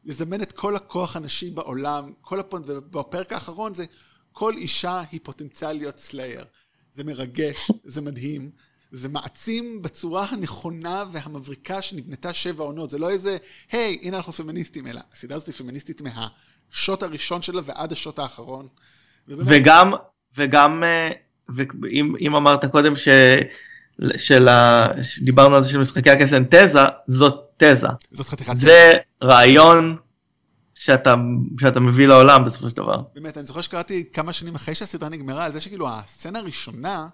[0.05, 2.53] לזמן את כל הכוח הנשי בעולם, כל הפ...
[2.53, 3.86] ובפרק האחרון זה
[4.31, 6.45] כל אישה היא פוטנציאל להיות סלייר.
[6.93, 8.51] זה מרגש, זה מדהים.
[8.91, 12.89] זה מעצים בצורה הנכונה והמבריקה שנבנתה שבע עונות.
[12.89, 13.38] זה לא איזה,
[13.71, 18.67] היי, הנה אנחנו פמיניסטים, אלא הסדרה הזאת היא פמיניסטית מהשוט הראשון שלה ועד השוט האחרון.
[19.27, 19.47] ובאמת...
[19.51, 19.91] וגם,
[20.38, 21.11] וגם, אה,
[21.49, 23.07] ואם אמרת קודם ש...
[24.17, 24.88] של ה...
[25.21, 27.88] דיברנו על זה של משחקי הכסן תזה, זאת תזה.
[28.11, 28.61] זאת חתיכת תזה.
[28.61, 29.97] זה רעיון
[30.75, 31.15] שאתה,
[31.59, 33.01] שאתה מביא לעולם בסופו של דבר.
[33.15, 37.07] באמת, אני זוכר שקראתי כמה שנים אחרי שהסדרה נגמרה, על זה שכאילו הסצנה הראשונה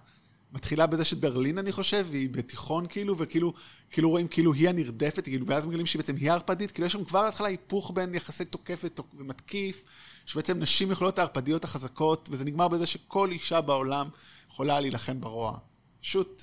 [0.52, 3.52] מתחילה בזה שדרלין, אני חושב, היא בתיכון כאילו, וכאילו,
[3.90, 7.04] כאילו רואים כאילו היא הנרדפת, כאילו, ואז מגלים שהיא בעצם היא הערפדית, כאילו יש שם
[7.04, 8.84] כבר התחלה היפוך בין יחסי תוקף
[9.18, 9.84] ומתקיף,
[10.26, 14.08] שבעצם נשים יכולות הערפדיות החזקות, וזה נגמר בזה שכל אישה בעולם
[14.48, 15.58] יכולה להילחם ברוע.
[16.00, 16.42] פשוט,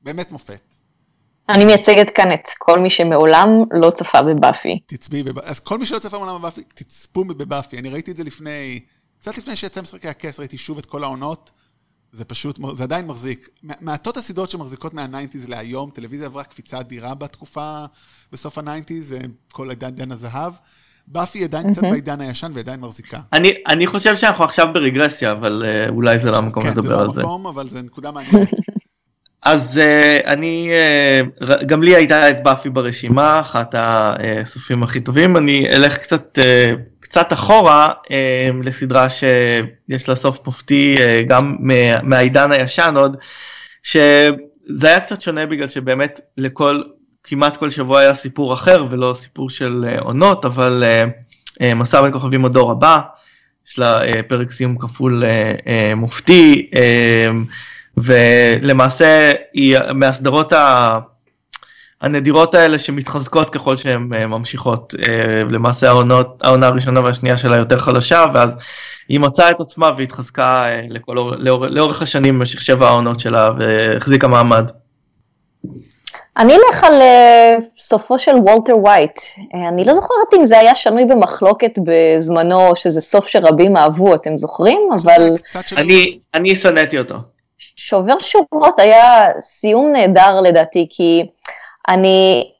[0.00, 0.62] באמת מופת.
[1.48, 4.78] אני מייצגת כאן את כל מי שמעולם לא צפה בבאפי.
[4.86, 5.48] תצביעי בבאפי.
[5.48, 7.78] אז כל מי שלא צפה מעולם בבאפי, תצפו בבאפי.
[7.78, 8.80] אני ראיתי את זה לפני,
[9.20, 11.50] קצת לפני שיצא משחקי הכס, ראיתי שוב את כל העונות.
[12.12, 13.48] זה פשוט, זה עדיין מחזיק.
[13.62, 17.84] מעטות הסדרות שמחזיקות מה nineties להיום, טלוויזיה עברה קפיצה אדירה בתקופה,
[18.32, 19.14] בסוף ה nineties,
[19.52, 20.52] כל עידן הזהב.
[21.06, 23.20] באפי עדיין קצת בעידן הישן ועדיין מחזיקה.
[23.32, 27.06] אני, אני חושב שאנחנו עכשיו ברגרסיה, אבל אה, אולי זה לא המקום כן, לדבר על
[27.06, 27.12] זה.
[27.12, 28.48] כן, זה לא המקום, אבל זה נקודה מעניינת.
[29.42, 30.70] אז אה, אני,
[31.40, 36.99] אה, גם לי הייתה את באפי ברשימה, אחת הסופים הכי טובים, אני אלך קצת, אה,
[37.10, 38.10] קצת אחורה אה,
[38.62, 41.56] לסדרה שיש לה סוף מופתי uh, גם
[42.02, 43.16] מהעידן הישן עוד,
[43.82, 44.32] שזה
[44.82, 46.82] היה קצת שונה בגלל שבאמת לכל,
[47.24, 50.84] כמעט כל שבוע היה סיפור אחר ולא סיפור של uh, עונות, אבל
[51.76, 53.00] מסע בין כוכבים הדור הבא,
[53.68, 55.24] יש לה פרק סיום כפול
[55.96, 56.70] מופתי.
[57.96, 60.52] ולמעשה היא מהסדרות
[62.00, 64.94] הנדירות האלה שמתחזקות ככל שהן אה, ממשיכות.
[65.08, 68.56] אה, למעשה העונות, העונה הראשונה והשנייה שלה יותר חלשה, ואז
[69.08, 74.28] היא מצאה את עצמה והתחזקה אה, לכל, לאור, לאורך השנים במשך שבע העונות שלה והחזיקה
[74.28, 74.70] מעמד.
[76.38, 76.92] אני אלך על
[77.78, 79.20] סופו של וולטר וייט.
[79.68, 84.88] אני לא זוכרת אם זה היה שנוי במחלוקת בזמנו, שזה סוף שרבים אהבו, אתם זוכרים?
[85.02, 85.36] אבל...
[85.76, 87.14] אני, אני שנאתי אותו.
[87.76, 91.22] שובר שורות היה סיום נהדר לדעתי, כי
[91.88, 92.50] אני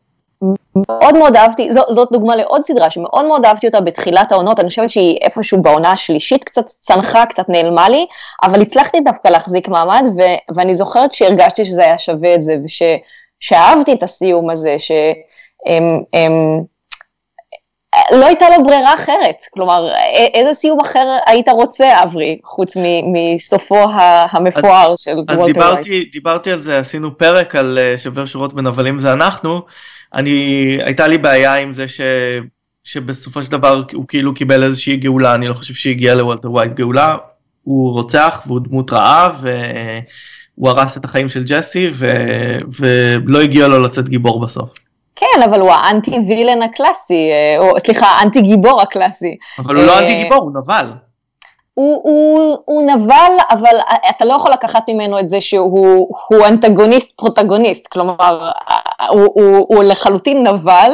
[0.76, 4.68] מאוד מאוד אהבתי, זו, זאת דוגמה לעוד סדרה שמאוד מאוד אהבתי אותה בתחילת העונות, אני
[4.68, 8.06] חושבת שהיא איפשהו בעונה השלישית קצת צנחה, קצת נעלמה לי,
[8.42, 10.20] אבל הצלחתי דווקא להחזיק מעמד, ו,
[10.54, 16.02] ואני זוכרת שהרגשתי שזה היה שווה את זה, ושאהבתי את הסיום הזה, שהם...
[16.12, 16.62] הם,
[18.12, 19.92] לא הייתה לו ברירה אחרת, כלומר,
[20.34, 22.76] איזה סיום אחר היית רוצה, אברי, חוץ
[23.12, 23.86] מסופו
[24.30, 26.12] המפואר אז, של אז וולטר דיברתי, וייט?
[26.12, 29.62] דיברתי על זה, עשינו פרק על אה, שובר שורות בנבלים זה אנחנו,
[30.14, 30.30] אני,
[30.84, 32.00] הייתה לי בעיה עם זה ש,
[32.84, 37.16] שבסופו של דבר הוא כאילו קיבל איזושהי גאולה, אני לא חושב שהגיע לוולטר ווייט גאולה,
[37.64, 42.06] הוא רוצח והוא דמות רעה, והוא הרס את החיים של ג'סי, ו,
[42.78, 44.70] ולא הגיע לו לצאת גיבור בסוף.
[45.20, 49.36] כן, אבל הוא ה anti villain הקלאסי, אה, או סליחה, האנטי גיבור הקלאסי.
[49.58, 50.92] אבל הוא לא אנטי גיבור, הוא נבל.
[51.74, 53.76] הוא, הוא, הוא נבל, אבל
[54.10, 58.50] אתה לא יכול לקחת ממנו את זה שהוא אנטגוניסט פרוטגוניסט, כלומר,
[59.08, 60.92] הוא, הוא, הוא לחלוטין נבל,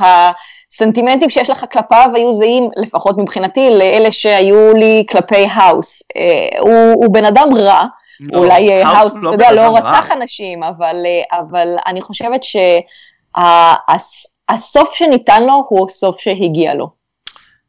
[0.00, 6.02] הסנטימנטים שיש לך כלפיו היו זהים, לפחות מבחינתי, לאלה שהיו לי כלפי האוס.
[6.16, 7.84] אה, הוא, הוא בן אדם רע,
[8.20, 12.56] לא, אולי האוס, לא אתה יודע, לא רצח אנשים, אבל, אה, אבל אני חושבת ש...
[14.48, 17.02] הסוף שניתן לו הוא הסוף שהגיע לו.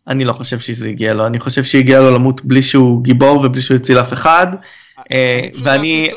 [0.07, 3.61] אני לא חושב שזה הגיע לו, אני חושב שהגיע לו למות בלי שהוא גיבור ובלי
[3.61, 4.47] שהוא הציל אף אחד.
[5.11, 5.65] אה, אני פשוט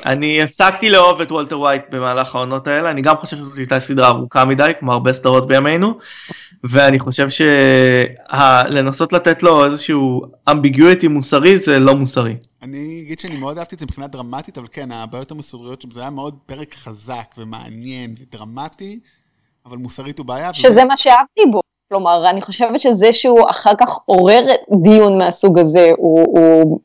[0.05, 4.09] ואני הפסקתי לאהוב את וולטר ווייט במהלך העונות האלה, אני גם חושב שזאת הייתה סדרה
[4.09, 5.99] ארוכה מדי, כמו הרבה סדרות בימינו,
[6.65, 12.37] ואני חושב שלנסות לתת לו איזשהו אמביגיוטי מוסרי זה לא מוסרי.
[12.63, 16.01] אני אגיד שאני מאוד אהבתי את זה מבחינה דרמטית, אבל כן, הבעיות המוסריות שם, זה
[16.01, 19.01] היה מאוד פרק חזק ומעניין ודרמטי,
[19.69, 20.53] אבל מוסרית הוא בעיה.
[20.55, 21.61] שזה מה שאהבתי בו.
[21.89, 24.47] כלומר, אני חושבת שזה שהוא אחר כך עורר
[24.83, 26.81] דיון מהסוג הזה, הוא, הוא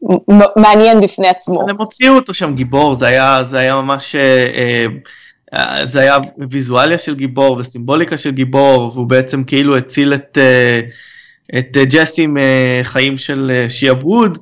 [0.56, 1.70] מעניין בפני עצמו.
[1.70, 4.86] הם הוציאו אותו שם גיבור, זה היה, זה היה ממש, אה,
[5.54, 6.18] אה, זה היה
[6.50, 10.82] ויזואליה של גיבור וסימבוליקה של גיבור, והוא בעצם כאילו הציל את, אה,
[11.60, 14.38] את ג'סי מחיים של אה, שיעבוד.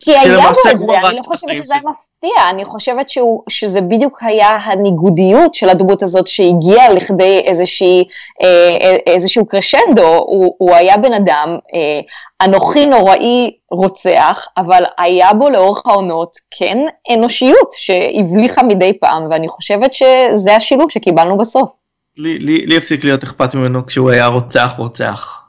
[0.00, 1.82] כי היה בו שלמעשה את זה, אני לא חושבת שזה היה.
[1.90, 8.04] מפתיע, אני חושבת שהוא, שזה בדיוק היה הניגודיות של הדמות הזאת שהגיעה לכדי איזושהי,
[8.42, 12.00] אה, איזשהו קרשנדו, הוא, הוא היה בן אדם אה,
[12.46, 16.78] אנוכי נוראי רוצח, אבל היה בו לאורך העונות כן
[17.14, 21.70] אנושיות שהבליחה מדי פעם, ואני חושבת שזה השילוב שקיבלנו בסוף.
[22.16, 25.39] לי, לי, לי הפסיק להיות אכפת ממנו כשהוא היה רוצח רוצח.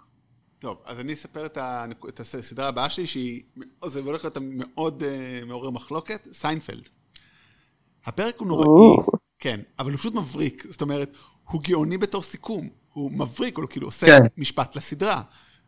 [0.61, 1.85] טוב, אז אני אספר את, ה...
[2.09, 3.41] את הסדרה הבאה שלי, שהיא,
[3.85, 6.89] זה הולך להיות מאוד אה, מעורר מחלוקת, סיינפלד.
[8.05, 8.97] הפרק הוא נוראי.
[9.39, 11.13] כן, אבל הוא פשוט מבריק, זאת אומרת,
[11.49, 14.25] הוא גאוני בתור סיכום, הוא מבריק, הוא כאילו עושה כן.
[14.37, 15.21] משפט לסדרה.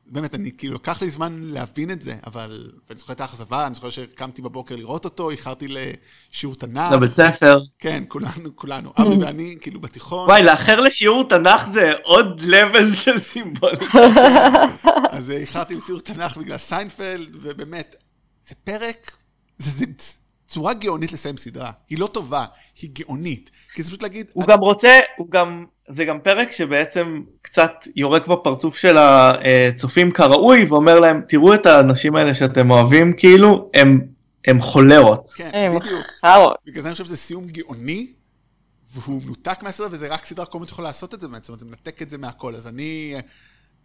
[0.06, 3.76] באמת, אני כאילו, לקח לי זמן להבין את זה, אבל, ואני זוכר את האכזבה, אני
[3.76, 6.92] זוכר שקמתי בבוקר לראות אותו, איחרתי לשיעור תנ"ך.
[6.92, 7.60] לבית ספר.
[7.80, 10.30] כן, כולנו, כולנו, אבי ואני, כאילו בתיכון.
[10.30, 14.00] וואי, לאחר לשיעור תנ"ך זה עוד level של סימבוליקה.
[15.10, 17.96] אז אה, איחרתי לשיעור תנ"ך בגלל סיינפלד, ובאמת,
[18.48, 19.12] זה פרק,
[19.58, 19.86] זה, זה
[20.54, 21.72] צורה גאונית לסיים סדרה.
[21.90, 22.46] היא לא טובה,
[22.82, 23.52] היא גאונית.
[23.74, 28.28] כי זה פשוט להגיד, הוא גם רוצה, הוא גם, זה גם פרק שבעצם קצת יורק
[28.28, 34.00] בפרצוף של הצופים כראוי ואומר להם, תראו את האנשים האלה שאתם אוהבים, כאילו, הם,
[34.48, 35.30] הם חולרות.
[35.36, 36.06] כן, הם בדיוק.
[36.66, 38.14] בגלל זה אני חושב שזה סיום גאוני,
[38.94, 42.02] והוא מנותק מהסדרה, וזה רק סדרה קומית יכולה לעשות את זה, זאת אומרת, זה מנתק
[42.02, 42.56] את זה מהכל.
[42.56, 43.16] אז אני,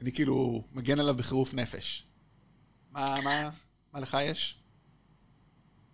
[0.01, 2.07] אני כאילו מגן עליו בחירוף נפש.
[2.93, 3.51] מה, מה,
[3.95, 4.58] מה לך יש?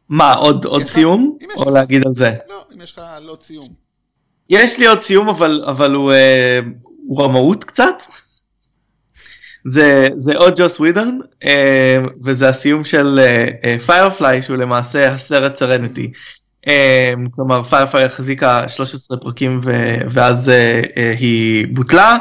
[0.09, 0.86] מה, עוד, עוד?
[0.86, 1.39] סיום?
[1.56, 1.70] או.
[1.70, 2.35] להגיד על זה?
[2.48, 3.68] לא, אם יש לך לא ציום.
[4.51, 6.60] יש לי עוד סיום, אבל, אבל הוא, אה,
[7.06, 8.02] הוא רמאות קצת.
[9.70, 13.20] זה, זה עוד ג'וס ווידון, אה, וזה הסיום של
[13.86, 16.12] פיירפליי, שהוא למעשה הסרט Serenity.
[16.68, 19.60] אה, כלומר, פיירפליי החזיקה 13 פרקים
[20.10, 22.16] ואז אה, אה, היא בוטלה.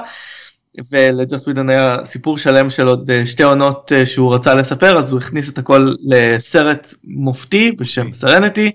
[0.92, 5.12] ולג'וס ווידון היה סיפור שלם של עוד אה, שתי עונות אה, שהוא רצה לספר, אז
[5.12, 8.72] הוא הכניס את הכל לסרט מופתי בשם Serenity,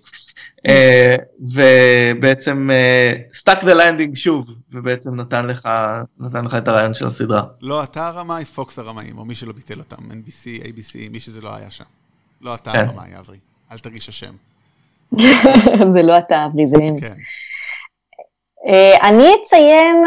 [0.68, 2.70] אה, ובעצם
[3.34, 5.68] stuck the landing שוב, ובעצם נתן לך,
[6.20, 7.42] נתן לך את הרעיון של הסדרה.
[7.60, 11.54] לא אתה הרמאי, פוקס הרמאים, או מי שלא ביטל אותם, NBC, ABC, מי שזה לא
[11.54, 11.84] היה שם.
[12.40, 12.78] לא אתה כן.
[12.78, 13.38] הרמאי, אברי.
[13.72, 14.32] אל תרגיש אשם.
[15.92, 16.96] זה לא אתה, אברי, זה הם.
[18.68, 20.04] אה, אני אציין,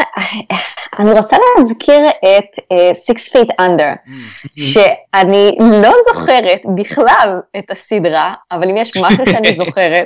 [1.00, 4.12] אני רוצה להזכיר את אה, Six Feet Under.
[4.56, 10.06] שאני לא זוכרת בכלל את הסדרה, אבל אם יש משהו שאני זוכרת,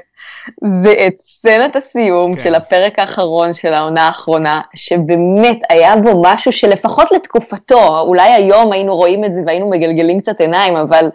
[0.82, 2.44] זה את סצנת הסיום כן.
[2.44, 8.96] של הפרק האחרון של העונה האחרונה, שבאמת היה בו משהו שלפחות לתקופתו, אולי היום היינו
[8.96, 11.10] רואים את זה והיינו מגלגלים קצת עיניים, אבל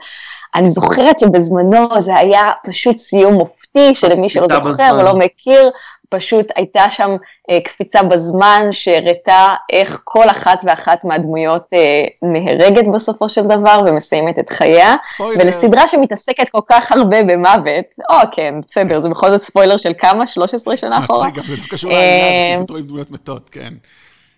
[0.55, 4.99] אני זוכרת שבזמנו זה היה פשוט סיום מופתי, שלמי שלא זוכר בזמן.
[4.99, 5.71] ולא מכיר,
[6.11, 7.11] פשוט הייתה שם
[7.51, 14.39] אה, קפיצה בזמן שהראתה איך כל אחת ואחת מהדמויות אה, נהרגת בסופו של דבר ומסיימת
[14.39, 14.95] את חייה.
[15.15, 15.45] ספוילר.
[15.45, 20.27] ולסדרה שמתעסקת כל כך הרבה במוות, או כן, בסדר, זה בכל זאת ספוילר של כמה?
[20.27, 21.29] 13 שנה אחורה?
[21.29, 23.75] מצחיק, זה לא קשור לעניין, אה, כי פשוט רואים דמויות מתות, כן.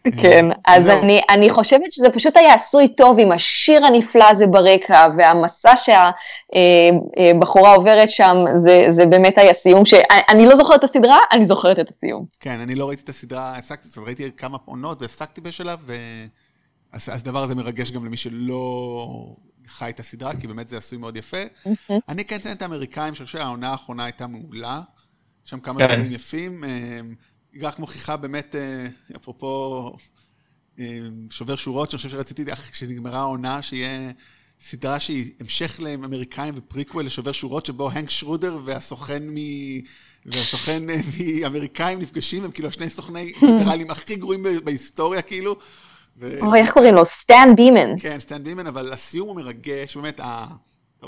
[0.23, 0.89] כן, אז.
[0.89, 7.75] אני, אני חושבת שזה פשוט היה עשוי טוב עם השיר הנפלא הזה ברקע, והמסע שהבחורה
[7.75, 11.91] עוברת שם, זה, זה באמת היה סיום שאני לא זוכרת את הסדרה, אני זוכרת את
[11.91, 12.25] הסיום.
[12.41, 15.95] כן, אני לא ראיתי את הסדרה, הפסקתי, זאת אומרת, ראיתי כמה עונות והפסקתי בשלב, ו...
[16.93, 19.35] אז אז הדבר הזה מרגש גם למי שלא
[19.69, 21.43] חי את הסדרה, כי באמת זה עשוי מאוד יפה.
[22.09, 24.81] אני כן אציין את האמריקאים, שאני חושב שהעונה האחרונה הייתה מעולה.
[25.45, 25.87] יש שם כמה כן.
[25.87, 26.65] דברים יפים.
[27.55, 29.93] אה, היא רק מוכיחה באמת, אה, אפרופו
[30.79, 30.99] אה,
[31.31, 34.11] שובר שורות, שאני חושב שרציתי, כשנגמרה העונה, שיהיה
[34.61, 39.37] סדרה שהיא המשך לאמריקאים ופריקוול לשובר שורות, שבו הנק שרודר והסוכן מ...
[40.27, 45.57] והסוכן אה, מאמריקאים נפגשים, הם כאילו השני סוכני פדרלים הכי גרועים בהיסטוריה, כאילו.
[46.17, 46.39] ו...
[46.41, 47.05] אוי, איך קוראים לו?
[47.05, 47.99] סטן בימן.
[47.99, 50.47] כן, סטן בימן, אבל הסיום הוא מרגש, באמת, ה...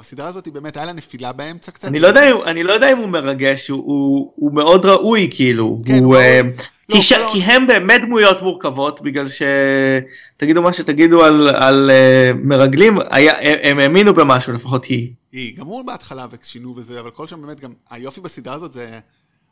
[0.01, 1.89] הסדרה הזאת באמת היה לה נפילה באמצע קצת.
[1.89, 5.79] אני לא יודע, אני לא יודע אם הוא מרגש, הוא, הוא, הוא מאוד ראוי כאילו.
[5.85, 6.53] כן, הוא, הוא אה, ראוי.
[6.89, 7.12] כי, לא, ש...
[7.12, 13.33] כל כי הם באמת דמויות מורכבות, בגלל שתגידו מה שתגידו על, על uh, מרגלים, היה,
[13.41, 15.12] הם, הם האמינו במשהו, לפחות היא.
[15.33, 18.99] היא, גם הוא בהתחלה ושינו וזה, אבל כל שם באמת גם, היופי בסדרה הזאת זה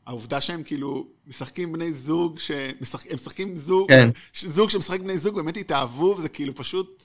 [0.07, 4.11] העובדה שהם כאילו משחקים בני זוג, שמשחק, הם משחקים זוג, כן.
[4.33, 7.03] ש- זוג שמשחק בני זוג, באמת התאהבו, וזה כאילו פשוט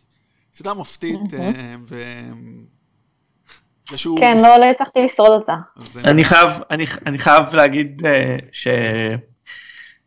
[0.53, 2.01] סדרה מופתית, אה, ו...
[3.95, 4.19] שהוא...
[4.19, 5.55] כן, לא, לא הצלחתי לשרוד אותה.
[5.97, 8.05] אני חייב, אני, אני חייב להגיד uh,
[8.51, 8.67] ש...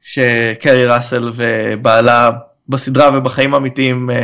[0.00, 2.30] שקרי ראסל ובעלה
[2.68, 4.14] בסדרה ובחיים האמיתיים, uh,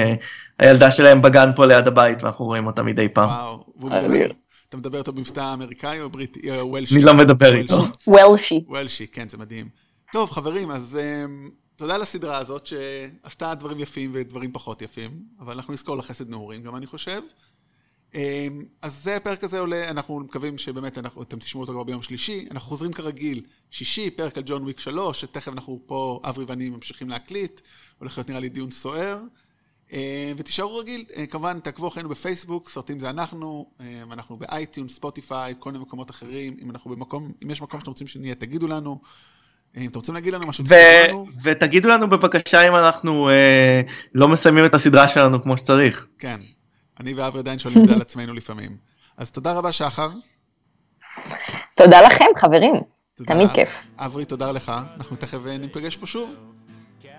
[0.58, 3.28] הילדה שלהם בגן פה ליד הבית, ואנחנו רואים אותה מדי פעם.
[3.28, 4.26] וואו, והוא אני- מדבר,
[4.68, 6.50] אתה מדבר איתו במבטא אמריקאי או בריטי?
[6.50, 6.94] אה, וולשי?
[6.94, 7.74] אני לא מדבר איתו.
[7.76, 7.90] וולשי.
[8.06, 8.64] וולשי.
[8.68, 9.68] וולשי, כן, זה מדהים.
[10.12, 15.10] טוב, חברים, אז um, תודה לסדרה הזאת שעשתה דברים יפים ודברים פחות יפים,
[15.40, 17.20] אבל אנחנו נזכור לחסד נעורים גם, אני חושב.
[18.12, 18.16] Um,
[18.82, 22.46] אז זה הפרק הזה עולה, אנחנו מקווים שבאמת אנחנו, אתם תשמעו אותו כבר ביום שלישי.
[22.50, 27.08] אנחנו חוזרים כרגיל, שישי, פרק על ג'ון וויק 3, שתכף אנחנו פה, אברי ואני ממשיכים
[27.08, 27.60] להקליט,
[27.98, 29.22] הולך להיות נראה לי דיון סוער.
[29.88, 29.92] Uh,
[30.36, 35.72] ותישארו רגיל, uh, כמובן תעקבו אחרינו בפייסבוק, סרטים זה אנחנו, uh, אנחנו באייטיון, ספוטיפיי, כל
[35.72, 39.00] מיני מקומות אחרים, אם אנחנו במקום, אם יש מקום שאתם רוצים שנהיה, תגידו לנו.
[39.76, 40.68] אה, אם אתם רוצים להגיד לנו משהו, ו...
[40.68, 41.26] תגידו לנו.
[41.42, 43.80] ותגידו לנו בבקשה אם אנחנו אה,
[44.14, 46.06] לא מסיימים את הסדרה שלנו כמו שצריך.
[46.18, 46.40] כן,
[47.00, 48.76] אני ואברי עדיין שואלים את זה על עצמנו לפעמים.
[49.16, 50.08] אז תודה רבה, שחר.
[51.76, 52.74] תודה לכם, חברים.
[53.14, 53.34] תודה.
[53.34, 53.86] תמיד כיף.
[53.98, 54.72] אברי, תודה לך.
[54.96, 56.36] אנחנו תכף אה, ניפגש פה שוב.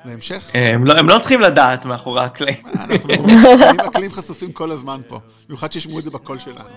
[0.06, 0.50] להמשך.
[0.56, 2.64] אה, הם לא, הם לא צריכים לדעת מאחורי הקלעים.
[2.66, 5.20] אנחנו נהיים קלעים חשופים כל הזמן פה.
[5.48, 6.70] במיוחד שישמעו את זה בקול שלנו.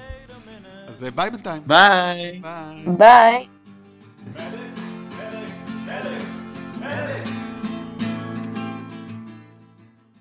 [0.88, 1.62] אז אה, ביי בינתיים.
[1.66, 2.40] ביי.
[2.42, 2.96] ביי.
[2.98, 3.46] ביי.
[4.36, 5.50] Medic,
[5.86, 6.24] medic,
[6.80, 7.39] medic.